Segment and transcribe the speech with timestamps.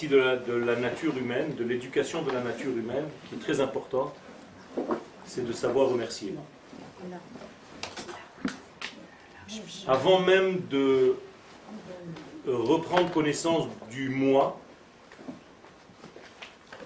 [0.00, 3.38] partie de la, de la nature humaine, de l'éducation de la nature humaine, qui est
[3.38, 4.14] très importante,
[5.26, 6.34] c'est de savoir remercier.
[9.86, 11.16] Avant même de
[12.48, 14.58] euh, reprendre connaissance du moi,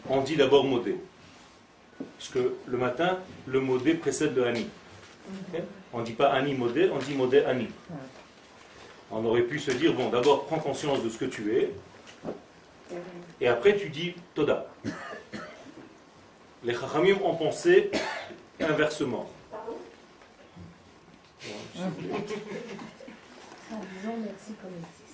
[0.09, 0.97] on dit d'abord modé.
[2.19, 4.67] Parce que le matin, le modé précède le ani.
[5.55, 7.69] Ok On ne dit pas ani modé, on dit modé ani.
[9.13, 11.71] On aurait pu se dire, bon, d'abord prends conscience de ce que tu es,
[13.41, 14.67] et après tu dis toda.
[16.63, 17.91] Les chachamim ont pensé
[18.61, 19.29] inversement.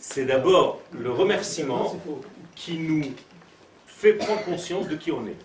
[0.01, 1.97] C'est d'abord le remerciement
[2.55, 3.03] qui nous
[3.87, 5.37] fait prendre conscience de qui on est.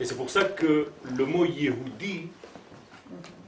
[0.00, 2.28] Et c'est pour ça que le mot Yehudi,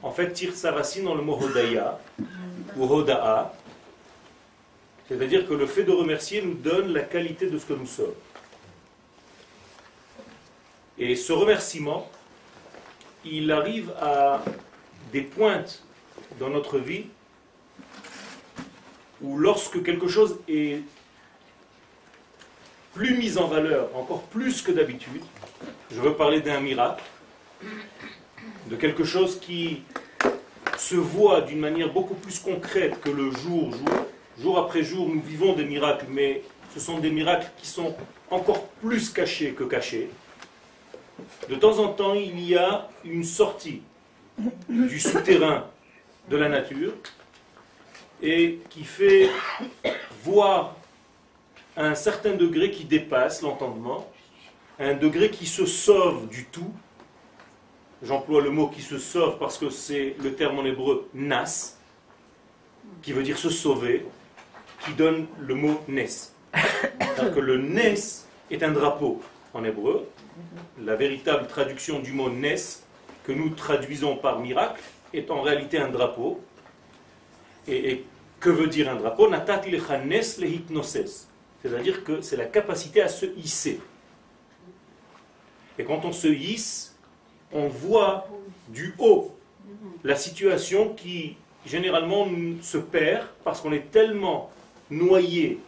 [0.02, 1.98] en fait, tire sa racine dans le mot Hodaya,
[2.76, 3.52] ou Hoda'a.
[5.08, 8.14] C'est-à-dire que le fait de remercier nous donne la qualité de ce que nous sommes.
[10.98, 12.10] Et ce remerciement,
[13.24, 14.42] il arrive à
[15.12, 15.82] des pointes
[16.38, 17.06] dans notre vie
[19.20, 20.80] où lorsque quelque chose est
[22.94, 25.22] plus mis en valeur, encore plus que d'habitude,
[25.90, 27.02] je veux parler d'un miracle,
[28.68, 29.82] de quelque chose qui
[30.78, 34.06] se voit d'une manière beaucoup plus concrète que le jour jour.
[34.40, 36.42] Jour après jour, nous vivons des miracles, mais
[36.74, 37.94] ce sont des miracles qui sont
[38.30, 40.10] encore plus cachés que cachés.
[41.48, 43.82] De temps en temps, il y a une sortie
[44.68, 45.66] du souterrain
[46.28, 46.92] de la nature
[48.20, 49.30] et qui fait
[50.24, 50.74] voir
[51.76, 54.10] un certain degré qui dépasse l'entendement,
[54.80, 56.72] un degré qui se sauve du tout.
[58.02, 61.76] J'emploie le mot qui se sauve parce que c'est le terme en hébreu nas,
[63.02, 64.04] qui veut dire se sauver,
[64.84, 66.32] qui donne le mot nes.
[66.52, 69.22] que le nes est un drapeau
[69.52, 70.08] en hébreu.
[70.82, 72.56] La véritable traduction du mot nes,
[73.24, 76.40] que nous traduisons par miracle, est en réalité un drapeau.
[77.66, 78.04] Et, et
[78.40, 79.30] que veut dire un drapeau?
[81.62, 83.80] C'est-à-dire que c'est la capacité à se hisser.
[85.78, 86.94] Et quand on se hisse,
[87.52, 88.28] on voit
[88.68, 89.34] du haut
[90.02, 92.28] la situation qui généralement
[92.60, 94.50] se perd parce qu'on est tellement
[94.90, 95.58] noyé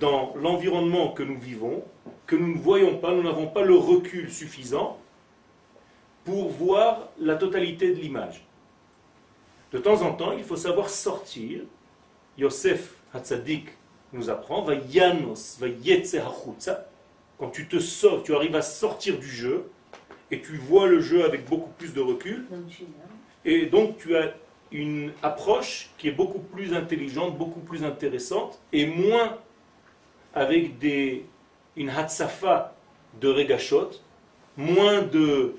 [0.00, 1.82] dans l'environnement que nous vivons
[2.28, 4.98] que nous ne voyons pas, nous n'avons pas le recul suffisant
[6.24, 8.44] pour voir la totalité de l'image.
[9.72, 11.62] De temps en temps, il faut savoir sortir.
[12.36, 13.68] Yosef Hatzadik
[14.12, 15.68] nous apprend, va yanos, va
[17.38, 19.70] quand tu te sauves, tu arrives à sortir du jeu,
[20.30, 22.46] et tu vois le jeu avec beaucoup plus de recul,
[23.44, 24.34] et donc tu as
[24.72, 29.38] une approche qui est beaucoup plus intelligente, beaucoup plus intéressante, et moins
[30.34, 31.24] avec des,
[31.76, 32.74] une hatsafa
[33.20, 33.90] de regashot,
[34.56, 35.54] moins de,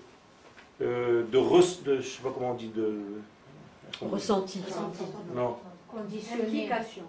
[0.81, 2.99] euh, de, re- de- je sais pas comment on dit, de...
[4.01, 4.61] Ressenti.
[5.35, 5.57] Non.
[5.97, 7.03] Implication.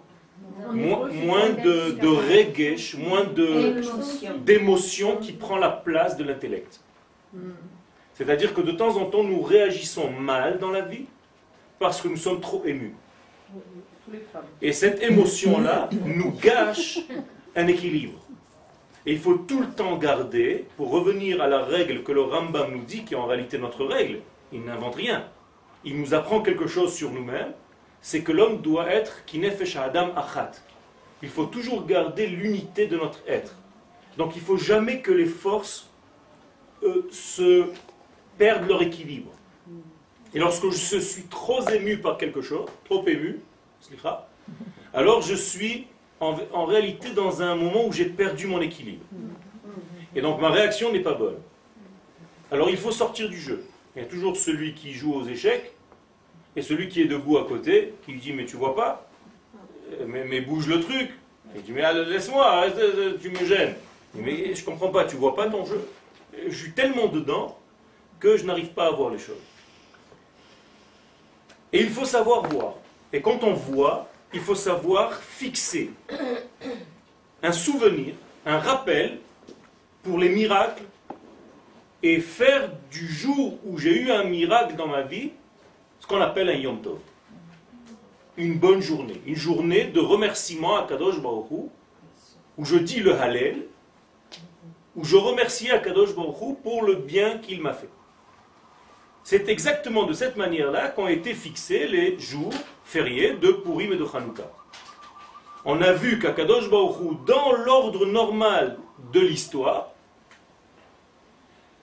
[0.73, 3.25] Moins, moins de, de regesh, moins
[4.43, 6.79] d'émotion qui prend la place de l'intellect.
[7.31, 7.51] Hmm.
[8.15, 11.05] C'est-à-dire que de temps en temps, nous réagissons mal dans la vie
[11.81, 12.93] parce que nous sommes trop émus.
[14.61, 16.99] Et cette émotion-là nous gâche
[17.55, 18.19] un équilibre.
[19.05, 22.71] Et il faut tout le temps garder, pour revenir à la règle que le Rambam
[22.71, 24.19] nous dit, qui est en réalité notre règle,
[24.53, 25.25] il n'invente rien.
[25.83, 27.53] Il nous apprend quelque chose sur nous-mêmes,
[27.99, 30.51] c'est que l'homme doit être kinefesh adam achat.
[31.23, 33.55] Il faut toujours garder l'unité de notre être.
[34.17, 35.89] Donc il ne faut jamais que les forces
[36.83, 37.65] euh, se
[38.37, 39.31] perdent leur équilibre.
[40.33, 43.39] Et lorsque je suis trop ému par quelque chose, trop ému,
[44.93, 45.87] alors je suis
[46.19, 49.03] en, réalité dans un moment où j'ai perdu mon équilibre.
[50.15, 51.37] Et donc ma réaction n'est pas bonne.
[52.51, 53.65] Alors il faut sortir du jeu.
[53.95, 55.73] Il y a toujours celui qui joue aux échecs
[56.55, 59.07] et celui qui est debout à côté qui lui dit mais tu vois pas
[59.99, 61.11] Euh, mais, mais bouge le truc.
[61.55, 63.75] Il dit mais laisse-moi, euh, tu me gênes.
[64.15, 65.81] Mais je comprends pas, tu vois pas ton jeu.
[66.47, 67.57] Je suis tellement dedans
[68.19, 69.43] que je n'arrive pas à voir les choses.
[71.73, 72.75] Et il faut savoir voir.
[73.13, 75.91] Et quand on voit, il faut savoir fixer
[77.43, 78.13] un souvenir,
[78.45, 79.19] un rappel
[80.03, 80.83] pour les miracles
[82.03, 85.31] et faire du jour où j'ai eu un miracle dans ma vie
[85.99, 86.99] ce qu'on appelle un Yom Tov.
[88.37, 89.21] Une bonne journée.
[89.25, 91.69] Une journée de remerciement à Kadosh Baruch Hu,
[92.57, 93.65] où je dis le Hallel,
[94.95, 97.89] où je remercie à Kadosh Baruch Hu pour le bien qu'il m'a fait.
[99.23, 102.53] C'est exactement de cette manière-là qu'ont été fixés les jours
[102.83, 104.51] fériés de Purim et de Hanouka.
[105.63, 108.77] On a vu qu'Akadosh Baruch dans l'ordre normal
[109.13, 109.91] de l'histoire,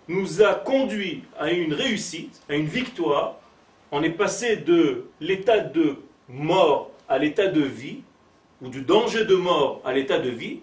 [0.08, 3.36] nous a conduit à une réussite, à une victoire.
[3.92, 5.96] On est passé de l'état de
[6.28, 8.00] mort à l'état de vie,
[8.60, 10.60] ou du danger de mort à l'état de vie.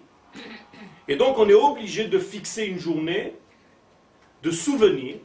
[1.08, 3.34] Et donc on est obligé de fixer une journée
[4.42, 5.16] de souvenir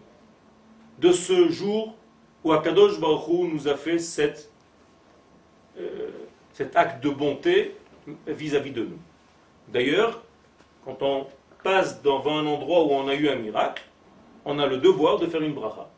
[1.02, 1.96] de ce jour
[2.44, 3.98] où Akadosh Baruch nous a fait
[5.78, 6.10] euh,
[6.54, 7.76] cet acte de bonté
[8.28, 9.00] vis-à-vis de nous.
[9.68, 10.22] D'ailleurs,
[10.86, 11.28] quand on
[11.64, 13.84] passe devant un endroit où on a eu un miracle,
[14.46, 15.90] on a le devoir de faire une bracha.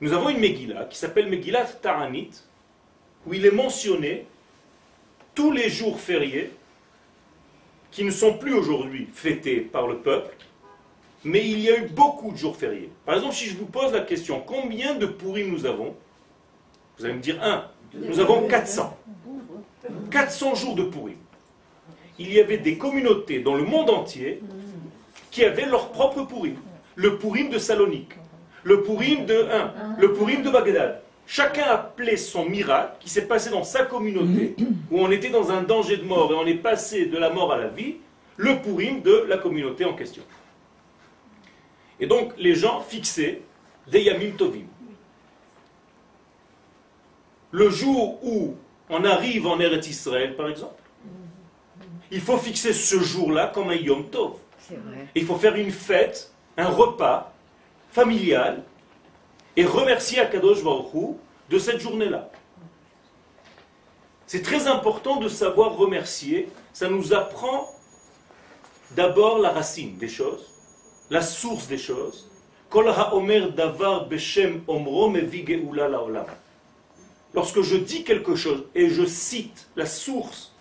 [0.00, 2.30] Nous avons une Megillah qui s'appelle Megillat Ta'anit,
[3.26, 4.26] où il est mentionné
[5.34, 6.52] tous les jours fériés
[7.90, 10.34] qui ne sont plus aujourd'hui fêtés par le peuple,
[11.24, 12.90] mais il y a eu beaucoup de jours fériés.
[13.06, 15.94] Par exemple, si je vous pose la question, combien de pourris nous avons
[16.98, 17.66] Vous allez me dire un.
[17.94, 18.96] Nous avons 400.
[20.10, 21.16] 400 jours de pourris.
[22.18, 24.40] Il y avait des communautés dans le monde entier
[25.30, 26.54] qui avaient leur propre pourri.
[26.94, 28.12] Le pourrim de Salonique,
[28.64, 31.00] le pourrim de 1, le pourrim de Bagdad.
[31.26, 34.54] Chacun appelait son miracle qui s'est passé dans sa communauté,
[34.90, 37.52] où on était dans un danger de mort et on est passé de la mort
[37.52, 37.96] à la vie,
[38.36, 40.22] le pourrim de la communauté en question.
[42.02, 43.42] Et donc les gens fixaient
[43.86, 44.66] des Yamim Tovim.
[47.52, 48.56] Le jour où
[48.90, 50.82] on arrive en Eretz Israël, par exemple,
[52.10, 54.32] il faut fixer ce jour-là comme un Yom Tov.
[55.14, 57.32] Il faut faire une fête, un repas
[57.92, 58.64] familial,
[59.56, 61.16] et remercier Akadosh Baruch
[61.50, 62.30] de cette journée-là.
[64.26, 66.48] C'est très important de savoir remercier.
[66.72, 67.68] Ça nous apprend
[68.92, 70.51] d'abord la racine des choses,
[71.12, 72.26] la source des choses.
[77.34, 80.54] Lorsque je dis quelque chose et je cite la source,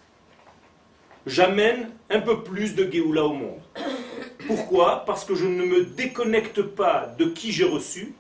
[1.26, 3.62] j'amène un peu plus de Géoula au monde.
[4.46, 5.06] Pourquoi?
[5.06, 8.14] Parce que je ne me déconnecte pas de qui j'ai reçu,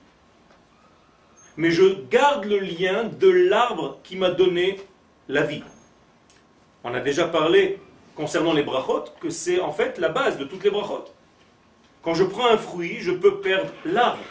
[1.57, 4.79] mais je garde le lien de l'arbre qui m'a donné
[5.27, 5.63] la vie.
[6.85, 7.81] On a déjà parlé
[8.15, 11.03] concernant les brachot que c'est en fait la base de toutes les brachot.
[12.03, 14.23] Quand je prends un fruit, je peux perdre l'arbre.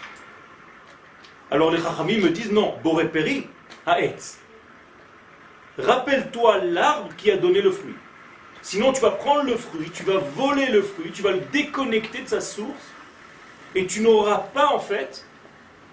[1.50, 3.46] Alors les chachamim me disent non, boréperi
[3.86, 4.38] haetz.
[5.78, 7.94] Rappelle-toi l'arbre qui a donné le fruit.
[8.62, 12.22] Sinon, tu vas prendre le fruit, tu vas voler le fruit, tu vas le déconnecter
[12.22, 12.92] de sa source,
[13.74, 15.24] et tu n'auras pas en fait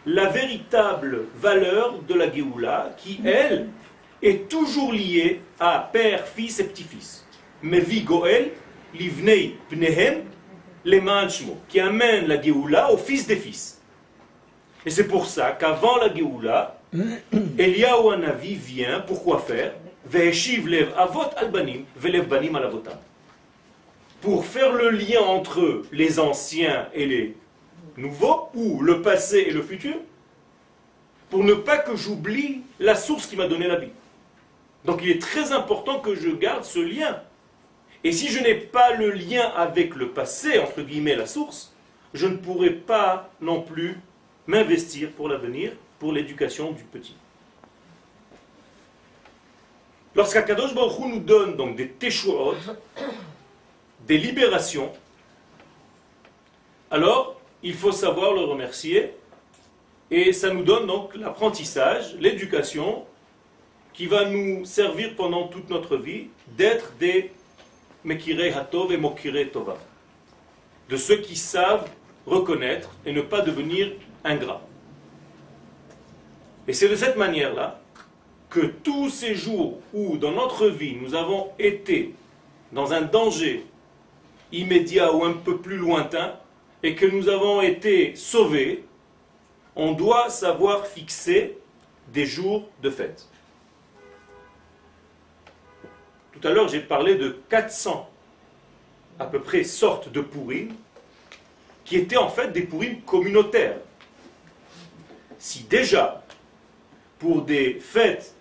[0.05, 3.69] la véritable valeur de la Géoula, qui elle
[4.21, 7.25] est toujours liée à père, fils et petit-fils.
[7.61, 8.51] Mais Goel,
[8.93, 10.23] livnei pnehem,
[10.87, 11.03] les
[11.67, 13.81] qui amène la Géoula au fils des fils.
[14.85, 16.79] Et c'est pour ça qu'avant la Géoula,
[17.57, 19.73] Eliyahu Hanavi vient, pourquoi faire?
[24.21, 27.35] Pour faire le lien entre les anciens et les
[27.97, 29.95] nouveaux, ou le passé et le futur,
[31.29, 33.91] pour ne pas que j'oublie la source qui m'a donné la vie.
[34.85, 37.21] Donc il est très important que je garde ce lien.
[38.03, 41.73] Et si je n'ai pas le lien avec le passé, entre guillemets la source,
[42.13, 43.97] je ne pourrai pas non plus
[44.45, 47.15] m'investir pour l'avenir, pour l'éducation du petit.
[50.15, 52.55] Lorsqu'Akadosh Baruch nous donne donc des teshuot,
[54.07, 54.91] des libérations,
[56.89, 59.13] alors il faut savoir le remercier
[60.09, 63.05] et ça nous donne donc l'apprentissage, l'éducation
[63.93, 67.31] qui va nous servir pendant toute notre vie d'être des
[70.89, 71.89] de ceux qui savent
[72.25, 73.91] reconnaître et ne pas devenir
[74.23, 74.61] ingrats.
[76.67, 77.79] Et c'est de cette manière-là
[78.49, 82.13] que tous ces jours où dans notre vie nous avons été
[82.71, 83.65] dans un danger
[84.51, 86.33] immédiat ou un peu plus lointain
[86.83, 88.83] et que nous avons été sauvés,
[89.75, 91.57] on doit savoir fixer
[92.13, 93.27] des jours de fête.
[96.39, 98.09] Tout à l'heure, j'ai parlé de 400
[99.19, 100.73] à peu près sortes de pourrimes
[101.83, 103.77] qui étaient en fait des pourrimes communautaires.
[105.39, 106.23] Si déjà,
[107.17, 108.35] pour des fêtes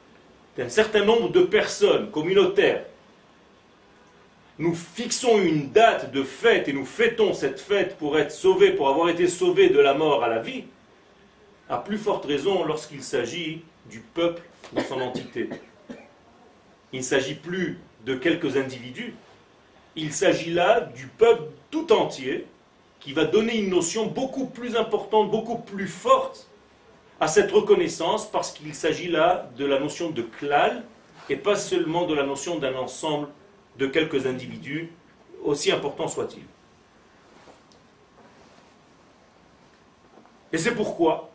[0.58, 2.84] d'un certain nombre de personnes communautaires,
[4.58, 8.88] nous fixons une date de fête et nous fêtons cette fête pour être sauvés, pour
[8.88, 10.64] avoir été sauvés de la mort à la vie,
[11.68, 15.48] à plus forte raison lorsqu'il s'agit du peuple dans son entité.
[16.92, 19.14] Il ne s'agit plus de quelques individus,
[19.96, 22.46] il s'agit là du peuple tout entier
[23.00, 26.48] qui va donner une notion beaucoup plus importante, beaucoup plus forte
[27.20, 30.84] à cette reconnaissance, parce qu'il s'agit là de la notion de klal,
[31.28, 33.28] et pas seulement de la notion d'un ensemble
[33.78, 34.92] de quelques individus,
[35.42, 36.44] aussi importants soient-ils.
[40.52, 41.30] Et c'est pourquoi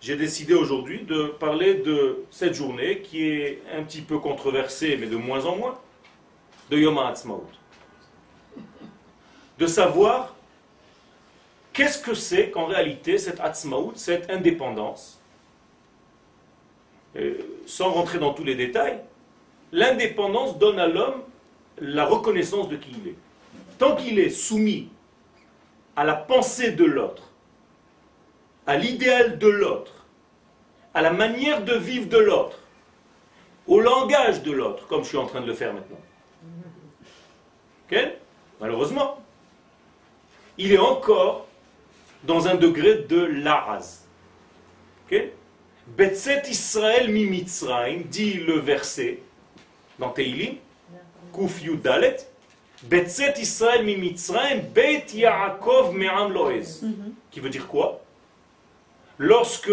[0.00, 5.06] j'ai décidé aujourd'hui de parler de cette journée qui est un petit peu controversée, mais
[5.06, 5.78] de moins en moins,
[6.70, 7.46] de Yom HaAtzmaut.
[9.58, 10.34] De savoir
[11.74, 15.20] qu'est-ce que c'est qu'en réalité cette Atzmaut, cette indépendance.
[17.66, 19.00] sans rentrer dans tous les détails,
[19.72, 21.22] l'indépendance donne à l'homme
[21.78, 23.16] la reconnaissance de qui il est.
[23.78, 24.88] Tant qu'il est soumis
[25.96, 27.29] à la pensée de l'autre,
[28.70, 30.06] à l'idéal de l'autre,
[30.94, 32.60] à la manière de vivre de l'autre,
[33.66, 35.98] au langage de l'autre, comme je suis en train de le faire maintenant.
[38.60, 39.20] Malheureusement,
[40.56, 41.48] il est encore
[42.22, 44.04] dans un degré de l'araz.
[45.06, 45.32] Okay?
[45.88, 47.44] Betset Israël mi
[48.04, 49.18] dit le verset
[49.98, 50.54] dans Teilim,
[51.32, 52.18] Kuf Yudalet,
[52.84, 56.82] Betset Israël mi Mitzrayim, Bet Yaakov me'am loez.
[56.82, 57.14] Mhm.
[57.32, 58.00] Qui veut dire quoi?
[59.20, 59.70] Lorsque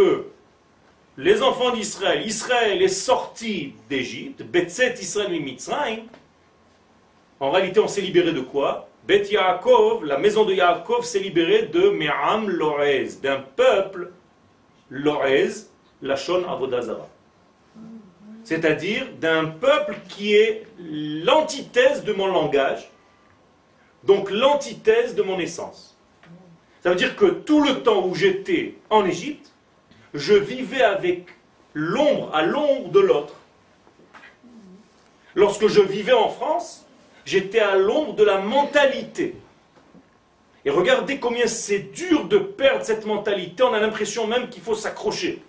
[1.18, 6.04] les enfants d'Israël, Israël est sorti d'Égypte, Betzet Israël Mitzrayim,
[7.40, 8.90] en réalité on s'est libéré de quoi?
[9.08, 14.12] Bet Yaakov, la maison de Yaakov s'est libérée de Me'am Lorez, d'un peuple
[14.90, 15.52] Lorez,
[16.02, 17.08] Lachon Avodazara.
[18.44, 22.92] C'est-à-dire d'un peuple qui est l'antithèse de mon langage,
[24.04, 25.97] donc l'antithèse de mon essence.
[26.88, 29.52] Ça veut dire que tout le temps où j'étais en Égypte,
[30.14, 31.28] je vivais avec
[31.74, 33.34] l'ombre à l'ombre de l'autre.
[35.36, 36.86] Lorsque je vivais en France,
[37.26, 39.36] j'étais à l'ombre de la mentalité.
[40.64, 44.74] Et regardez combien c'est dur de perdre cette mentalité, on a l'impression même qu'il faut
[44.74, 45.44] s'accrocher.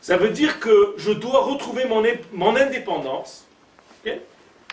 [0.00, 3.46] Ça veut dire que je dois retrouver mon, mon indépendance,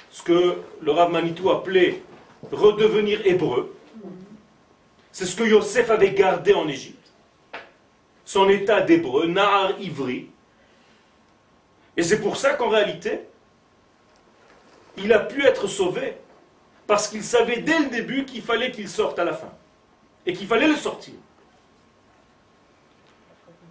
[0.09, 2.01] ce que le Rav Manitou appelait
[2.51, 3.75] redevenir hébreu.
[5.11, 7.11] C'est ce que Yosef avait gardé en Égypte.
[8.25, 10.29] Son état d'hébreu, Nahar Ivri.
[11.95, 13.21] Et c'est pour ça qu'en réalité,
[14.97, 16.15] il a pu être sauvé
[16.87, 19.51] parce qu'il savait dès le début qu'il fallait qu'il sorte à la fin.
[20.25, 21.13] Et qu'il fallait le sortir.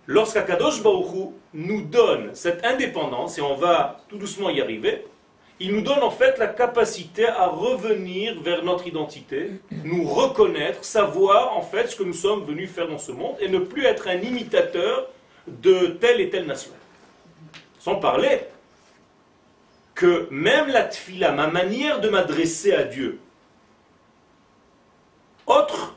[0.06, 5.06] Lorsqu'Akadosh Baruch nous donne cette indépendance, et on va tout doucement y arriver,
[5.60, 9.52] il nous donne en fait la capacité à revenir vers notre identité,
[9.84, 13.48] nous reconnaître, savoir en fait ce que nous sommes venus faire dans ce monde et
[13.48, 15.08] ne plus être un imitateur
[15.46, 16.72] de telle et telle nation.
[17.78, 18.40] Sans parler
[19.94, 23.20] que même la tfila, ma manière de m'adresser à Dieu,
[25.46, 25.94] autre,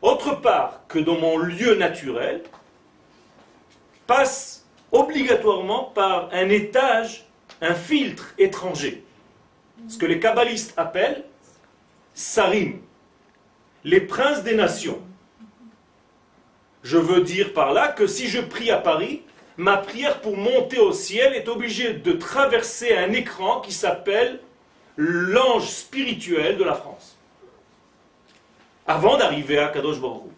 [0.00, 2.42] autre part que dans mon lieu naturel,
[4.06, 7.27] passe obligatoirement par un étage
[7.60, 9.04] un filtre étranger.
[9.88, 11.24] Ce que les kabbalistes appellent
[12.14, 12.80] sarim,
[13.84, 15.00] les princes des nations.
[16.82, 19.22] Je veux dire par là que si je prie à Paris,
[19.56, 24.40] ma prière pour monter au ciel est obligée de traverser un écran qui s'appelle
[24.96, 27.16] l'ange spirituel de la France.
[28.86, 30.32] Avant d'arriver à Kadosh Baruch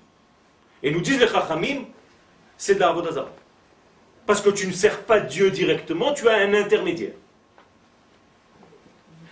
[0.82, 1.84] Et nous disent les Chachamim,
[2.56, 2.92] c'est de la
[4.30, 7.14] parce que tu ne sers pas Dieu directement, tu as un intermédiaire.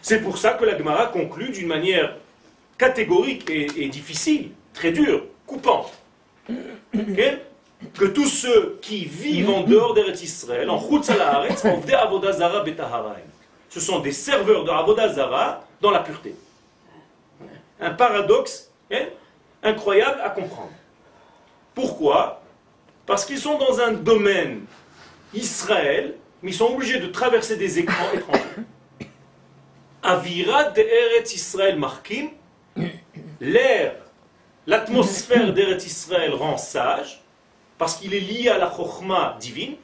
[0.02, 2.16] C'est pour ça que la Gemara conclut d'une manière
[2.76, 5.92] catégorique et, difficile, très dure, coupante.
[7.94, 10.80] que tous ceux qui vivent en dehors d'Eretz Israël, en
[13.70, 16.34] ce sont des serveurs de Avodazara dans la pureté.
[17.80, 19.06] Un paradoxe hein,
[19.62, 20.72] incroyable à comprendre.
[21.72, 22.42] Pourquoi?
[23.06, 24.66] Parce qu'ils sont dans un domaine
[25.34, 28.44] Israël, mais ils sont obligés de traverser des écrans étrangers.
[30.02, 32.30] Avira d'Eretz Israël markim,
[33.40, 33.94] l'air,
[34.66, 37.22] l'atmosphère d'Eretz Israël rend sage,
[37.76, 39.76] parce qu'il est lié à la chokhma divine,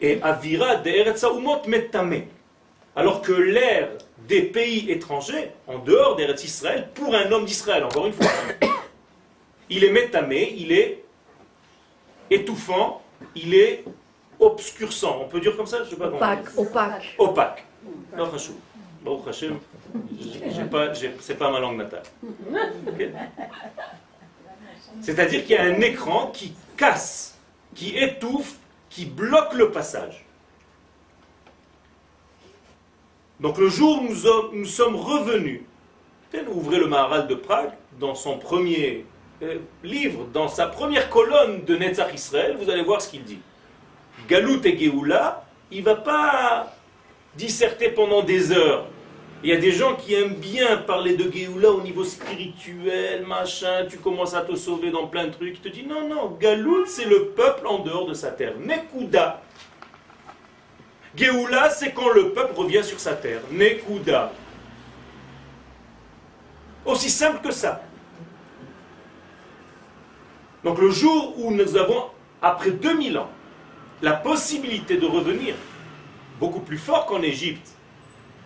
[0.00, 2.24] et Avira d'Eretz Saoumot metame.
[2.96, 3.88] Alors que l'air
[4.28, 8.30] des pays étrangers, en dehors d'Eretz Israël, pour un homme d'Israël, encore une fois,
[9.70, 11.04] il est métamé, il est
[12.30, 13.02] étouffant,
[13.34, 13.84] il est
[14.44, 15.20] obscurcant.
[15.22, 16.46] On peut dire comme ça Je sais pas Opaque.
[16.56, 17.14] Opaque.
[17.18, 17.64] Opaque.
[18.16, 18.30] Non,
[21.20, 22.02] c'est pas ma langue natale.
[25.00, 27.38] C'est-à-dire qu'il y a un écran qui casse,
[27.74, 28.54] qui étouffe,
[28.88, 30.24] qui bloque le passage.
[33.40, 35.62] Donc le jour où nous, nous sommes revenus
[36.48, 37.70] Ouvrez le Maharal de Prague,
[38.00, 39.04] dans son premier
[39.42, 43.38] euh, livre, dans sa première colonne de Netzach Israël, vous allez voir ce qu'il dit.
[44.28, 46.72] Galout et Géoula, il ne va pas
[47.36, 48.86] disserter pendant des heures.
[49.42, 53.84] Il y a des gens qui aiment bien parler de Géoula au niveau spirituel, machin,
[53.90, 55.56] tu commences à te sauver dans plein de trucs.
[55.56, 58.54] Il te dit non, non, Galout, c'est le peuple en dehors de sa terre.
[58.58, 59.42] Nekuda.
[61.14, 63.40] Géoula, c'est quand le peuple revient sur sa terre.
[63.52, 64.32] Nekuda.
[66.86, 67.82] Aussi simple que ça.
[70.64, 72.06] Donc le jour où nous avons,
[72.40, 73.30] après 2000 ans,
[74.04, 75.54] la possibilité de revenir
[76.38, 77.70] beaucoup plus fort qu'en Égypte,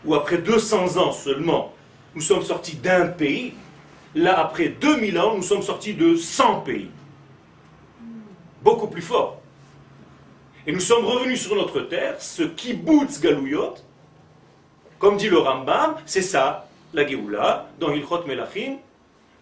[0.05, 1.75] où après 200 ans seulement,
[2.15, 3.55] nous sommes sortis d'un pays,
[4.15, 6.89] là après 2000 ans, nous sommes sortis de 100 pays.
[8.63, 9.41] Beaucoup plus fort.
[10.65, 13.75] Et nous sommes revenus sur notre terre, ce kibbutz galouyot,
[15.01, 18.77] comme dit le Rambam, c'est ça, la Géoula, dans Ilchot Melachim,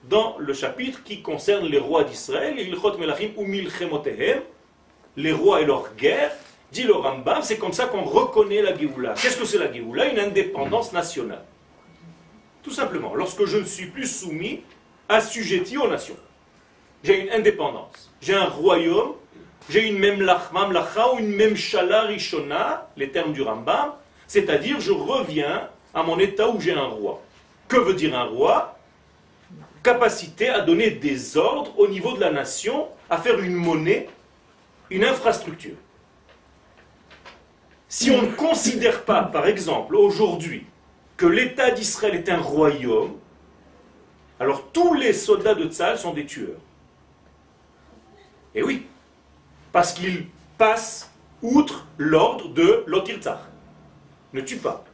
[0.05, 4.41] dans le chapitre qui concerne les rois d'Israël, Ilchot Melachim ou Milchemotehem,
[5.17, 6.33] les rois et leurs guerres,
[6.73, 9.15] dit le Rambam, c'est comme ça qu'on reconnaît la Géoula.
[9.15, 10.07] Qu'est-ce que c'est la Géoula?
[10.07, 11.45] Une indépendance nationale.
[12.63, 14.63] Tout simplement, lorsque je ne suis plus soumis,
[15.09, 16.17] assujetti aux nations.
[17.05, 18.13] J'ai une indépendance.
[18.21, 19.13] J'ai un royaume,
[19.71, 20.19] j'ai une même
[20.53, 23.93] mamlacha ou une même shala rishona, les termes du Rambam,
[24.27, 27.23] c'est-à-dire je reviens à mon état où j'ai un roi.
[27.69, 28.77] Que veut dire un roi?
[29.83, 34.09] Capacité à donner des ordres au niveau de la nation, à faire une monnaie,
[34.91, 35.77] une infrastructure.
[37.89, 40.67] Si on ne considère pas, par exemple, aujourd'hui,
[41.17, 43.17] que l'État d'Israël est un royaume,
[44.39, 46.61] alors tous les soldats de Tzal sont des tueurs.
[48.55, 48.87] Et oui,
[49.73, 50.27] parce qu'ils
[50.59, 51.11] passent
[51.43, 53.41] outre l'ordre de l'Otirtzach.
[54.33, 54.85] Ne tue pas.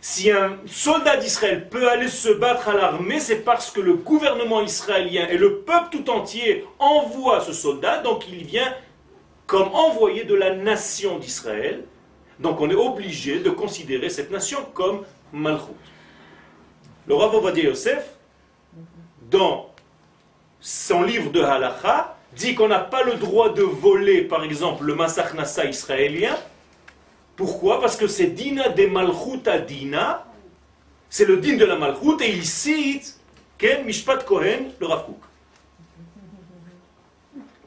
[0.00, 4.62] Si un soldat d'Israël peut aller se battre à l'armée, c'est parce que le gouvernement
[4.62, 8.72] israélien et le peuple tout entier envoient ce soldat, donc il vient
[9.46, 11.84] comme envoyé de la nation d'Israël.
[12.38, 15.72] Donc on est obligé de considérer cette nation comme Malchut.
[17.06, 18.04] Le Rav Ovadia Yosef,
[19.30, 19.70] dans
[20.60, 24.94] son livre de Halacha, dit qu'on n'a pas le droit de voler, par exemple, le
[24.94, 26.36] Massach Nassa israélien,
[27.36, 27.80] pourquoi?
[27.80, 30.26] Parce que c'est Dina de Malchut à Dina,
[31.08, 33.20] c'est le din de la Malchut, et il cite
[33.58, 35.06] Ken Mishpat Kohen, le Rav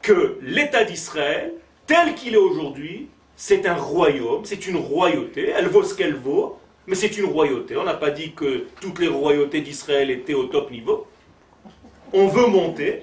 [0.02, 1.54] Que l'État d'Israël,
[1.90, 6.60] tel qu'il est aujourd'hui, c'est un royaume, c'est une royauté, elle vaut ce qu'elle vaut,
[6.86, 7.76] mais c'est une royauté.
[7.76, 11.08] On n'a pas dit que toutes les royautés d'Israël étaient au top niveau.
[12.12, 13.02] On veut monter,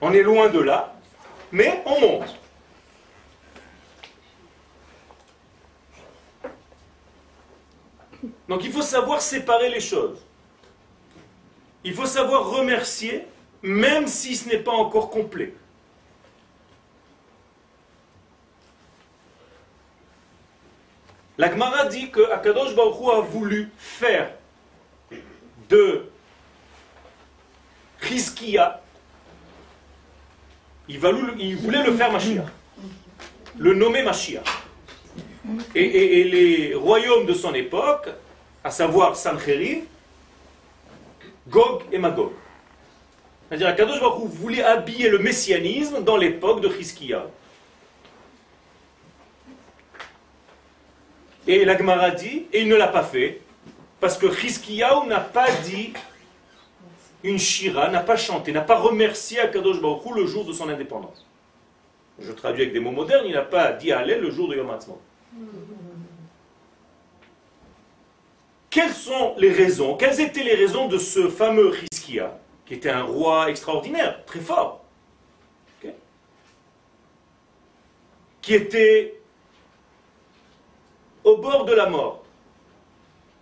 [0.00, 0.96] on est loin de là,
[1.52, 2.40] mais on monte.
[8.48, 10.18] Donc il faut savoir séparer les choses.
[11.84, 13.26] Il faut savoir remercier,
[13.62, 15.54] même si ce n'est pas encore complet.
[21.42, 24.30] La Gemara dit que Akadosh Baruch a voulu faire
[25.68, 26.04] de
[28.00, 28.80] Chizkiya,
[30.88, 32.44] il, voulait le faire Mashiach,
[33.58, 34.44] le nommer Mashiach.
[35.74, 38.08] Et, les royaumes de son époque,
[38.62, 39.82] à savoir Sancheriv,
[41.48, 42.30] Gog et Magog.
[43.48, 47.26] C'est-à-dire, Akadosh Baruch voulait habiller le messianisme dans l'époque de Chizkiya.
[51.46, 53.40] Et la Gemara dit, et il ne l'a pas fait,
[54.00, 55.92] parce que Chizkiyahu n'a pas dit
[57.24, 61.26] une shira, n'a pas chanté, n'a pas remercié Akadosh Baruch le jour de son indépendance.
[62.18, 64.70] Je traduis avec des mots modernes, il n'a pas dit Allez le jour de Yom.
[68.70, 73.02] Quelles sont les raisons Quelles étaient les raisons de ce fameux Chizkiya, qui était un
[73.02, 74.84] roi extraordinaire, très fort,
[78.40, 79.21] qui était
[81.24, 82.24] au bord de la mort.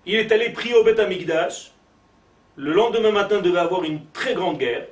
[0.07, 1.73] Il est allé prier au Beth Amikdash.
[2.57, 4.87] Le lendemain matin devait avoir une très grande guerre.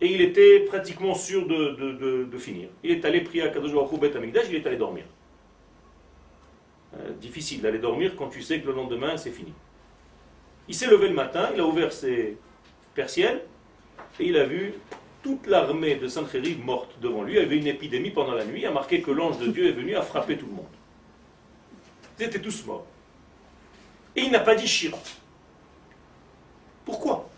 [0.00, 2.68] Et il était pratiquement sûr de, finir.
[2.82, 5.04] Il est allé prier à Kadosh Baruch Beth Amikdash, il est allé dormir.
[6.96, 9.52] Euh, difficile d'aller dormir quand tu sais que le lendemain c'est fini.
[10.68, 12.36] Il s'est levé le matin, il a ouvert ses
[12.94, 13.40] persiennes
[14.20, 14.74] et il a vu
[15.22, 17.34] toute l'armée de Sancheriv morte devant lui.
[17.34, 19.68] Il y avait une épidémie pendant la nuit, il a marqué que l'ange de Dieu
[19.68, 20.66] est venu à frapper tout le monde.
[22.18, 22.86] Ils étaient tous morts.
[24.16, 24.98] Et il n'a pas dit Shira.
[26.84, 27.28] Pourquoi?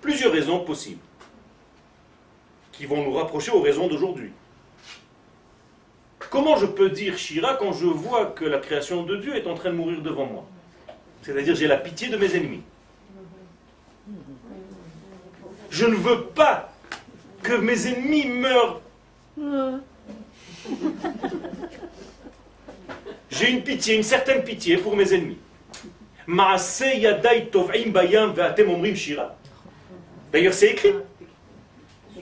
[0.00, 1.00] Plusieurs raisons possibles
[2.72, 4.32] qui vont nous rapprocher aux raisons d'aujourd'hui.
[6.30, 9.54] Comment je peux dire Shira quand je vois que la création de Dieu est en
[9.54, 10.46] train de mourir devant moi?
[11.22, 12.62] C'est-à-dire j'ai la pitié de mes ennemis.
[15.70, 16.72] Je ne veux pas
[17.42, 18.80] que mes ennemis meurent.
[23.40, 25.38] J'ai une pitié, une certaine pitié pour mes ennemis.
[30.30, 30.92] D'ailleurs, c'est écrit.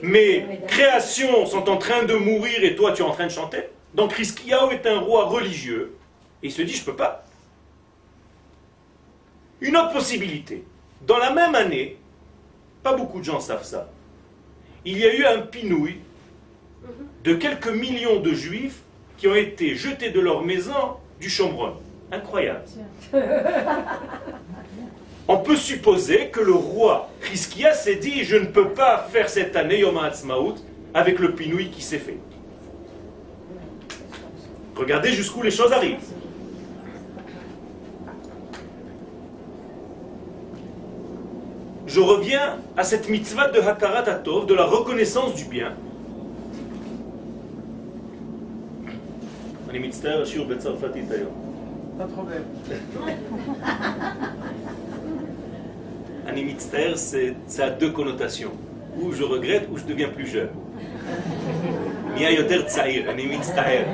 [0.01, 3.63] Mes créations sont en train de mourir et toi tu es en train de chanter.
[3.93, 5.93] Donc Rizkiyahu est un roi religieux.
[6.41, 7.25] Et il se dit, je ne peux pas.
[9.59, 10.63] Une autre possibilité.
[11.05, 11.97] Dans la même année,
[12.81, 13.89] pas beaucoup de gens savent ça,
[14.85, 15.97] il y a eu un pinouille
[17.25, 18.79] de quelques millions de juifs
[19.17, 21.73] qui ont été jetés de leur maison du Chambron.
[22.11, 22.63] Incroyable.
[25.27, 29.55] On peut supposer que le roi Chriskia s'est dit Je ne peux pas faire cette
[29.55, 30.55] année Yom HaAtzmaut
[30.93, 32.17] avec le pinouille qui s'est fait.
[34.75, 35.99] Regardez jusqu'où les choses arrivent.
[41.85, 45.73] Je reviens à cette mitzvah de Hakarat Atov, de la reconnaissance du bien.
[51.97, 52.43] Pas de problème.
[56.27, 56.93] Animitster,
[57.47, 58.51] ça a deux connotations.
[58.99, 60.49] Ou je regrette, ou je deviens plus jeune.
[62.15, 63.85] Mia yoter tsaïr, animitster.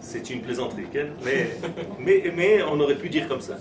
[0.00, 0.86] C'est une plaisanterie,
[1.24, 1.50] mais,
[1.98, 3.58] mais, mais on aurait pu dire comme ça.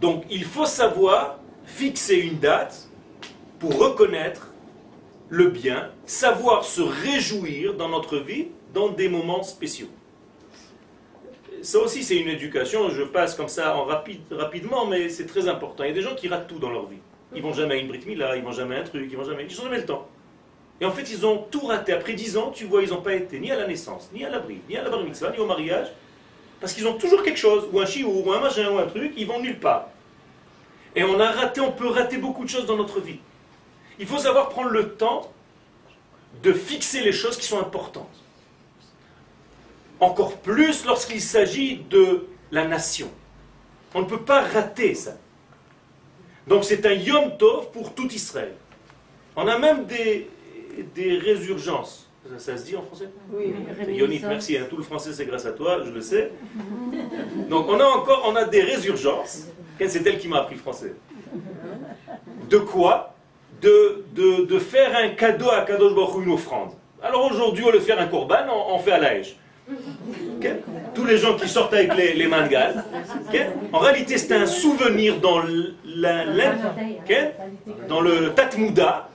[0.00, 2.88] Donc il faut savoir fixer une date
[3.58, 4.50] pour reconnaître
[5.28, 9.88] le bien, savoir se réjouir dans notre vie dans des moments spéciaux.
[11.62, 12.90] Ça aussi, c'est une éducation.
[12.90, 15.82] Je passe comme ça en rapide, rapidement, mais c'est très important.
[15.84, 16.98] Il y a des gens qui ratent tout dans leur vie.
[17.34, 19.24] Ils vont jamais à une Brit Mila, ils vont jamais à un truc, ils vont
[19.24, 19.46] jamais.
[19.48, 20.06] Ils n'ont jamais le temps.
[20.80, 21.92] Et en fait, ils ont tout raté.
[21.92, 24.28] Après dix ans, tu vois, ils n'ont pas été ni à la naissance, ni à
[24.28, 25.88] l'abri, ni à la bar ni au mariage,
[26.60, 29.12] parce qu'ils ont toujours quelque chose, ou un chiour, ou un machin, ou un truc,
[29.16, 29.88] ils vont nulle part.
[30.96, 33.18] Et on a raté, on peut rater beaucoup de choses dans notre vie.
[33.98, 35.32] Il faut savoir prendre le temps
[36.42, 38.22] de fixer les choses qui sont importantes.
[40.00, 43.10] Encore plus lorsqu'il s'agit de la nation.
[43.94, 45.16] On ne peut pas rater ça.
[46.46, 48.54] Donc c'est un Yom Tov pour tout Israël.
[49.36, 50.28] On a même des,
[50.94, 52.03] des résurgences.
[52.38, 53.54] Ça, se dit en français Oui,
[53.88, 54.56] Yonit, merci.
[54.56, 56.32] Hein, tout le français, c'est grâce à toi, je le sais.
[57.50, 59.48] Donc on a encore on a des résurgences.
[59.78, 60.94] C'est elle qui m'a appris français.
[62.48, 63.14] De quoi
[63.60, 66.70] de, de, faire un cadeau à Kadosh Baruch une offrande.
[67.02, 69.36] Alors aujourd'hui, au lieu de faire un korban, on, fait à l'âge.
[70.94, 72.28] Tous les gens qui sortent avec les, les
[73.72, 75.42] en réalité c'est un souvenir dans,
[75.86, 76.24] la,
[77.88, 79.08] dans le Tatmouda,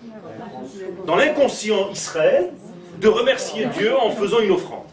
[1.05, 2.51] dans l'inconscient Israël,
[2.99, 4.85] de remercier Dieu en faisant une offrande.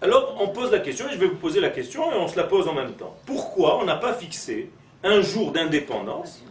[0.00, 2.36] Alors on pose la question, et je vais vous poser la question, et on se
[2.36, 3.16] la pose en même temps.
[3.24, 4.70] Pourquoi on n'a pas fixé
[5.04, 6.42] un jour d'indépendance,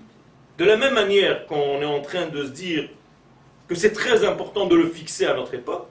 [0.58, 2.90] de la même manière qu'on est en train de se dire
[3.68, 5.88] que c'est très important de le fixer à notre époque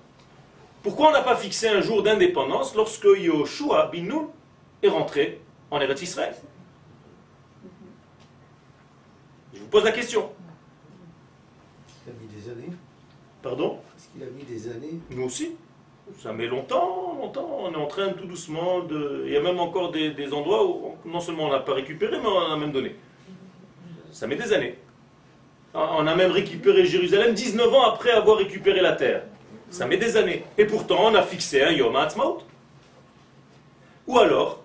[0.82, 4.28] Pourquoi on n'a pas fixé un jour d'indépendance lorsque Yoshua bin
[4.82, 6.34] est rentré en Eretz Israël
[9.54, 10.30] Je vous pose la question.
[12.06, 12.76] Il a mis des années.
[13.42, 15.56] Pardon Est-ce qu'il a mis des années Nous aussi
[16.18, 17.58] ça met longtemps, longtemps.
[17.60, 19.22] On est en train tout doucement de.
[19.26, 22.28] Il y a même encore des, endroits où non seulement on n'a pas récupéré, mais
[22.28, 22.96] on a même donné.
[24.12, 24.76] Ça met des années.
[25.72, 29.22] On a même récupéré Jérusalem 19 ans après avoir récupéré la terre.
[29.70, 30.44] Ça met des années.
[30.58, 32.42] Et pourtant, on a fixé un Yom HaAtzmaut.
[34.08, 34.64] Ou alors,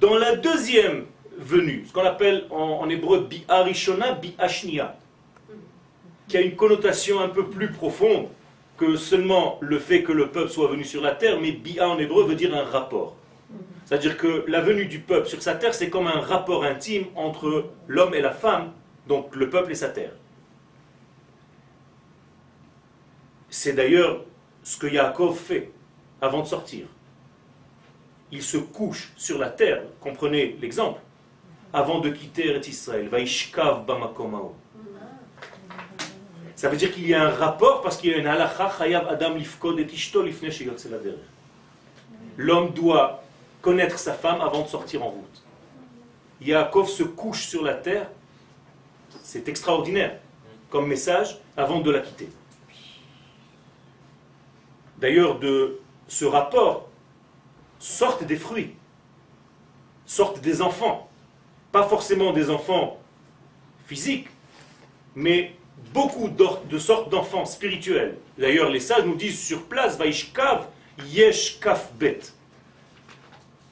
[0.00, 1.04] dans la deuxième
[1.38, 4.96] venue, ce qu'on appelle en, hébreu Bi'arishona, Bi'ashnia,
[6.28, 8.28] qui a une connotation un peu plus profonde,
[8.76, 11.98] que seulement le fait que le peuple soit venu sur la terre, mais bia en
[11.98, 13.16] hébreu veut dire un rapport.
[13.84, 17.70] C'est-à-dire que la venue du peuple sur sa terre, c'est comme un rapport intime entre
[17.86, 18.72] l'homme et la femme,
[19.06, 20.12] donc le peuple et sa terre.
[23.48, 24.24] C'est d'ailleurs
[24.62, 25.70] ce que Yaakov fait
[26.20, 26.86] avant de sortir.
[28.32, 31.00] Il se couche sur la terre, comprenez l'exemple,
[31.72, 33.08] avant de quitter Israël.
[33.08, 34.54] Vaishkav bamakomao.
[36.54, 39.08] Ça veut dire qu'il y a un rapport parce qu'il y a une halakha chayav
[39.08, 40.48] adam lifkod et ishto lifne
[42.38, 43.22] L'homme doit
[43.60, 45.42] connaître sa femme avant de sortir en route.
[46.40, 48.10] Yaakov se couche sur la terre,
[49.22, 50.18] c'est extraordinaire
[50.70, 52.28] comme message avant de la quitter.
[54.98, 56.88] D'ailleurs, de ce rapport
[57.78, 58.74] sortent des fruits,
[60.06, 61.05] sortent des enfants.
[61.76, 62.98] Pas forcément des enfants
[63.86, 64.28] physique,
[65.14, 65.52] mais
[65.92, 68.14] beaucoup de sortes d'enfants spirituels.
[68.38, 70.68] D'ailleurs, les sages nous disent sur place, Vaishkav,
[71.06, 71.60] Yesh
[72.00, 72.20] Bet.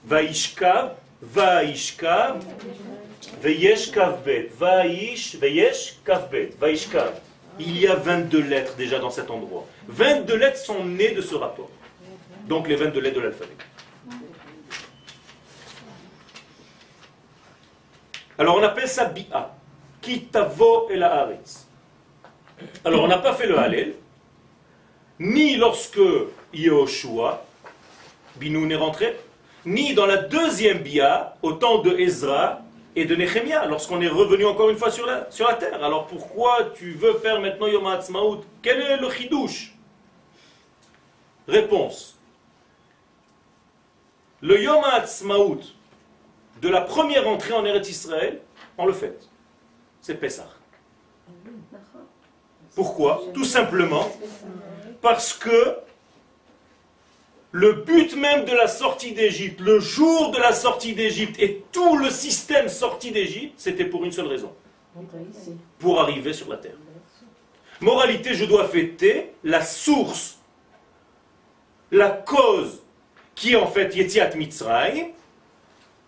[0.04, 2.44] Vaishkav, Vaishkav,
[3.40, 3.90] Veyesh
[4.22, 4.50] Bet.
[4.60, 5.96] Vaish, Veyesh
[6.30, 6.50] Bet.
[6.60, 7.14] Vaishkav.
[7.58, 9.66] Il y a 22 lettres déjà dans cet endroit.
[9.88, 11.70] 22 lettres sont nées de ce rapport.
[12.48, 13.54] Donc les 22 lettres de l'alphabet.
[18.38, 19.54] Alors on appelle ça Bi'a.
[20.04, 21.28] Kitavo et la
[22.84, 23.94] Alors on n'a pas fait le Hallel,
[25.18, 26.00] ni lorsque
[26.52, 27.42] Yehoshua,
[28.36, 29.16] Binoun est rentré,
[29.64, 32.60] ni dans la deuxième Bia, au temps de Ezra
[32.94, 35.22] et de Nehemia, lorsqu'on est revenu encore une fois sur la,
[35.54, 35.82] terre.
[35.82, 39.74] Alors pourquoi tu veux faire maintenant Yom HaAtzmaut Quel est le chidouche?
[41.48, 42.18] Réponse.
[44.42, 45.60] Le Yom HaAtzmaut
[46.60, 48.40] de la première entrée en Eretz Israël,
[48.78, 49.18] on le fait.
[50.00, 50.48] C'est Pessah.
[52.74, 53.22] Pourquoi?
[53.32, 54.10] Tout simplement
[55.00, 55.76] parce que
[57.52, 61.96] le but même de la sortie d'Égypte, le jour de la sortie d'Égypte et tout
[61.96, 64.52] le système sorti d'Égypte, c'était pour une seule raison.
[65.78, 66.76] Pour arriver sur la terre.
[67.80, 70.38] Moralité, je dois fêter la source,
[71.92, 72.82] la cause
[73.34, 75.08] qui en fait Yetziat Mitzrayim,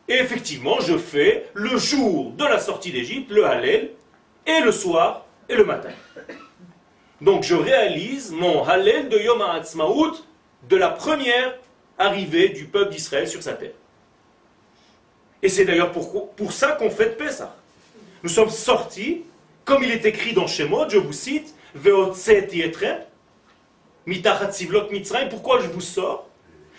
[0.09, 3.91] et effectivement, je fais le jour de la sortie d'Égypte, le Hallel,
[4.47, 5.91] et le soir et le matin.
[7.21, 10.13] Donc je réalise mon Hallel de Yom HaAtzmaut
[10.69, 11.59] de la première
[11.99, 13.73] arrivée du peuple d'Israël sur sa terre.
[15.43, 17.55] Et c'est d'ailleurs pour, ça qu'on fête Pessah.
[18.23, 19.23] Nous sommes sortis,
[19.65, 22.99] comme il est écrit dans Shemot, je vous cite, Veotset Yetrem,
[24.07, 26.29] Mitachat Sivlot Mitzrayim, pourquoi je vous sors?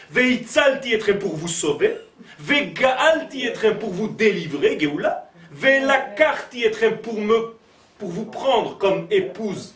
[0.10, 1.96] Veitzal Yetrem pour vous sauver,
[2.40, 7.56] Vegaal Yetrem pour vous délivrer, Geoula, Velakar Yetrem pour me
[7.98, 9.74] pour vous prendre comme épouse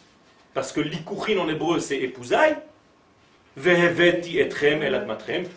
[0.53, 2.57] parce que l'ikuchin en hébreu c'est épousaille,
[3.55, 5.05] veheveti etrem el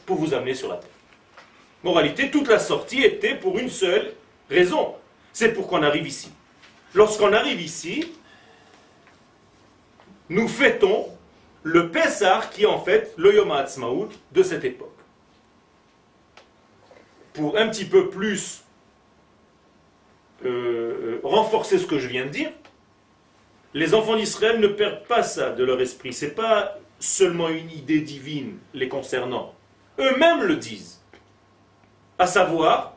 [0.06, 0.90] pour vous amener sur la terre.
[1.82, 4.12] Moralité, toute la sortie était pour une seule
[4.48, 4.94] raison,
[5.32, 6.30] c'est pour qu'on arrive ici.
[6.94, 8.12] Lorsqu'on arrive ici,
[10.28, 11.08] nous fêtons
[11.62, 14.93] le Pessah qui est en fait le Yom HaAtzmaut de cette époque.
[17.34, 18.62] Pour un petit peu plus
[20.44, 22.50] euh, euh, renforcer ce que je viens de dire,
[23.74, 26.12] les enfants d'Israël ne perdent pas ça de leur esprit.
[26.12, 29.52] Ce n'est pas seulement une idée divine les concernant.
[29.98, 31.00] Eux-mêmes le disent.
[32.18, 32.96] À savoir,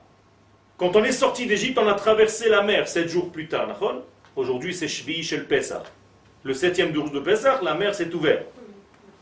[0.78, 3.67] quand on est sorti d'Égypte, on a traversé la mer sept jours plus tard.
[4.36, 5.84] Aujourd'hui, c'est Shvi Shel Pesach.
[6.43, 8.45] Le septième jour de Pesach, la mer s'est ouverte.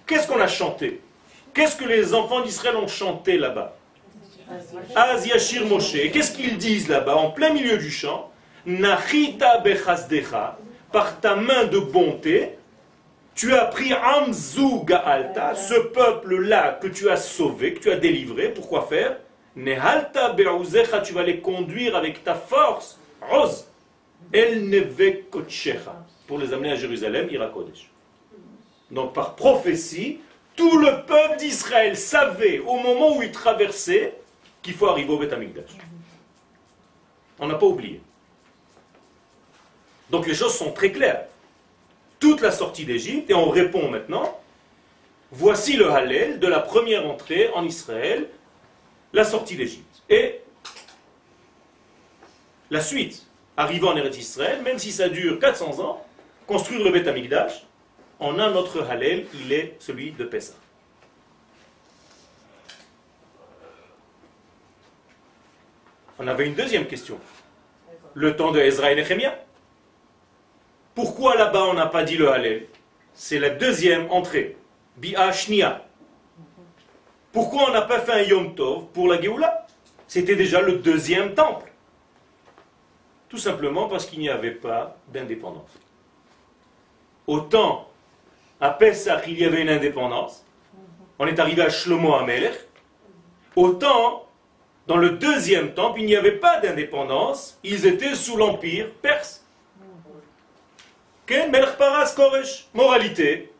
[0.06, 1.00] Qu'est-ce qu'on a chanté?
[1.54, 3.78] Qu'est-ce que les enfants d'Israël ont chanté là-bas?
[4.96, 6.12] Aziashir Moshe.
[6.12, 8.32] Qu'est-ce qu'ils disent là-bas, en plein milieu du chant
[8.66, 10.58] Nachita bechazdecha
[10.92, 12.52] par ta main de bonté,
[13.36, 18.50] tu as pris Amzu Gaalta, ce peuple-là que tu as sauvé, que tu as délivré.
[18.50, 19.18] Pourquoi faire?
[19.56, 23.00] Nehalta Be'uzecha, tu vas les conduire avec ta force.
[23.22, 23.68] Rose.
[24.34, 25.24] El Neve
[26.28, 27.90] Pour les amener à Jérusalem, Irakodesh.
[28.92, 30.20] Donc par prophétie,
[30.56, 34.16] tout le peuple d'Israël savait au moment où il traversait
[34.66, 35.36] qu'il faut arriver au Beth
[37.40, 38.02] On n'a pas oublié.
[40.10, 41.26] Donc les choses sont très claires.
[42.20, 44.42] Toute la sortie d'Égypte, et on répond maintenant,
[45.32, 48.28] voici le Hallel de la première entrée en Israël,
[49.14, 50.02] la sortie d'Égypte.
[50.10, 50.42] Et
[52.72, 56.04] la suite, arrivant en Eretz Israël, même si ça dure 400 ans,
[56.48, 57.68] construire le Beth Amikdash,
[58.20, 60.54] on a notre Hallel, il est celui de Pessah.
[66.20, 67.20] On avait une deuxième question.
[68.14, 69.38] Le temps de Ezra et Nehemiah.
[70.94, 72.68] Pourquoi là-bas on n'a pas dit le Hallel?
[73.14, 74.58] C'est la deuxième entrée.
[74.98, 75.32] Bi'a.
[77.34, 79.68] Pourquoi on n'a pas fait un Yom Tov pour la Géoula?
[80.08, 81.72] C'était déjà le deuxième temple.
[83.28, 85.72] Tout simplement parce qu'il n'y avait pas d'indépendance.
[87.28, 87.90] Autant
[88.62, 90.46] à Pessah il y avait une indépendance,
[91.20, 92.56] on est arrivé à Shlomo Amelech,
[93.56, 94.25] autant
[94.88, 99.44] dans le deuxième temple il n'y avait pas d'indépendance, ils étaient sous l'empire perse.
[102.74, 103.52] Moralité,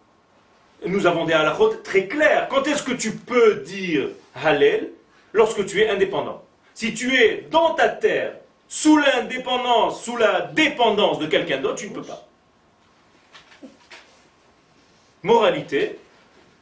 [0.86, 2.48] nous avons des halakhot très clairs.
[2.50, 4.92] Quand est-ce que tu peux dire Hallel
[5.34, 6.44] lorsque tu es indépendant?
[6.76, 8.36] Si tu es dans ta terre,
[8.68, 12.28] sous l'indépendance, sous la dépendance de quelqu'un d'autre, tu ne peux pas.
[15.24, 15.98] Moralité,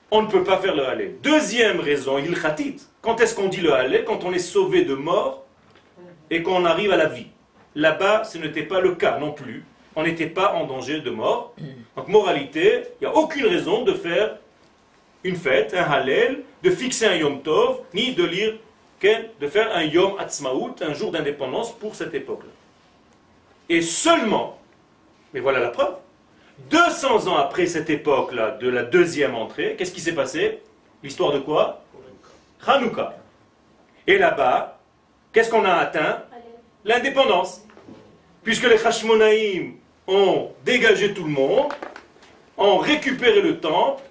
[0.10, 1.20] on ne peut pas faire le Hallel.
[1.22, 2.78] Deuxième raison, il khatit.
[3.04, 4.06] Quand est-ce qu'on dit le Hallel?
[4.06, 5.44] Quand on est sauvé de mort
[6.32, 7.28] et qu'on arrive à la vie.
[7.76, 9.66] Là-bas, ce n'était pas le cas non plus.
[9.96, 11.54] On n'était pas en danger de mort.
[11.96, 14.38] Donc, moralité, il n'y a aucune raison de faire
[15.24, 18.56] une fête, un halel, de fixer un Yom Tov, ni de lire,
[19.02, 22.52] de faire un Yom Atzmaout, un jour d'indépendance pour cette époque-là.
[23.68, 24.58] Et seulement,
[25.34, 25.96] mais voilà la preuve,
[26.70, 30.62] 200 ans après cette époque-là, de la deuxième entrée, qu'est-ce qui s'est passé?
[31.04, 31.83] L'histoire de quoi?
[32.66, 33.18] Hanouka.
[34.08, 34.80] Et là-bas,
[35.32, 36.24] qu'est-ce qu'on a atteint
[36.86, 37.66] L'indépendance.
[38.44, 39.76] Puisque les Hashmonaïm
[40.08, 41.72] ont dégagé tout le monde,
[42.58, 44.04] ont récupéré le temple,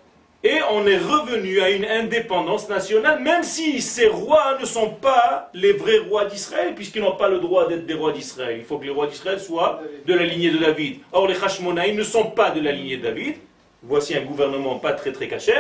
[0.45, 5.51] et on est revenu à une indépendance nationale, même si ces rois ne sont pas
[5.55, 8.57] les vrais rois d'Israël, puisqu'ils n'ont pas le droit d'être des rois d'Israël.
[8.59, 10.99] Il faut que les rois d'Israël soient de la lignée de David.
[11.13, 13.37] Or, les Hashmonaïm ne sont pas de la lignée de David.
[13.85, 15.53] Voici un gouvernement pas très très caché.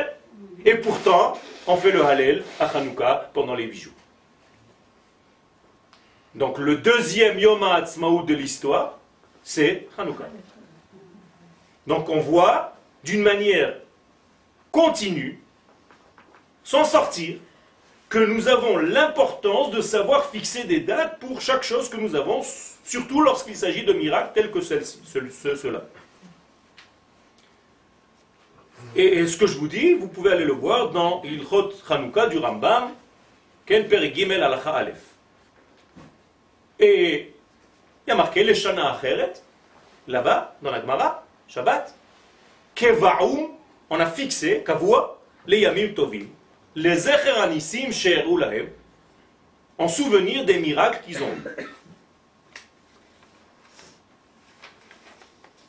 [0.64, 3.92] Et pourtant, on fait le Hallel à Hanouka pendant les huit jours.
[6.34, 8.98] Donc le deuxième Yom HaAtzmaut de l'histoire,
[9.42, 10.24] c'est Hanouka.
[11.86, 13.76] Donc on voit d'une manière
[14.70, 15.42] continue,
[16.64, 17.38] sans sortir,
[18.08, 22.42] que nous avons l'importance de savoir fixer des dates pour chaque chose que nous avons,
[22.84, 25.82] surtout lorsqu'il s'agit de miracles tels que ceux-là.
[28.94, 32.38] Et, ce que je vous dis, vous pouvez aller le voir dans l'Ilchot Hanouka du
[32.38, 32.90] Rambam,
[33.64, 35.02] Ken Gimel Alacha Aleph.
[36.78, 37.32] Et
[38.06, 39.32] il y a marqué les Shana Acheret,
[40.08, 41.94] là-bas, dans la Gemara, Shabbat,
[42.74, 43.52] Kevaum,
[43.88, 46.26] on a fixé, Kavua, les Yamim Tovim,
[46.74, 47.90] les Zecher Anissim
[49.78, 51.66] en souvenir des miracles qu'ils ont eu.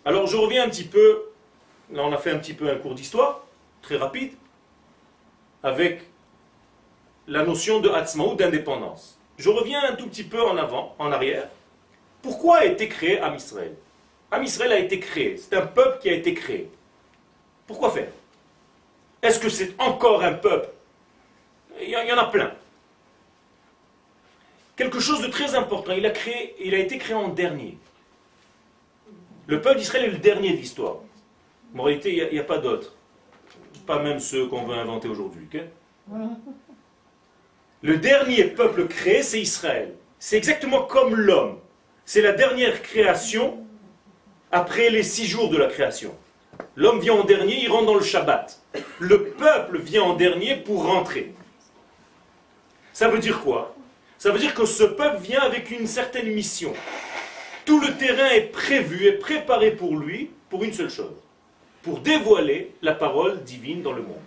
[0.05, 1.32] Alors je reviens un petit peu
[1.91, 3.41] Là, on a fait un petit peu un cours d'histoire,
[3.81, 4.33] très rapide,
[5.61, 6.01] avec
[7.27, 9.19] la notion de Hatzmaout, d'indépendance.
[9.37, 11.47] Je reviens un tout petit peu en avant, en arrière.
[12.21, 13.75] Pourquoi a été créé Am Israël
[14.31, 16.69] Am Israël a été créé, c'est un peuple qui a été créé.
[17.67, 18.11] Pourquoi faire?
[19.21, 20.69] Est-ce que c'est encore un peuple?
[21.81, 22.51] Il y, en a plein.
[24.75, 27.77] Quelque chose de très important, il a, créé, il a été créé en dernier.
[29.47, 30.97] Le peuple d'Israël est le dernier de l'histoire.
[31.77, 32.95] En réalité, il n'y a, pas d'autres.
[33.88, 35.47] Pas même ceux qu'on veut inventer aujourd'hui.
[37.81, 39.95] Le dernier peuple créé, c'est Israël.
[40.19, 41.59] C'est exactement comme l'homme.
[42.05, 43.65] C'est la dernière création
[44.51, 46.15] après les six jours de la création.
[46.75, 48.62] L'homme vient en dernier, il rentre dans le Shabbat.
[48.99, 51.33] Le peuple vient en dernier pour rentrer.
[52.93, 53.75] Ça veut dire quoi?
[54.19, 56.73] Ça veut dire que ce peuple vient avec une certaine mission.
[57.65, 61.23] Tout le terrain est prévu et préparé pour lui pour une seule chose
[61.83, 64.17] pour dévoiler la parole divine dans le monde.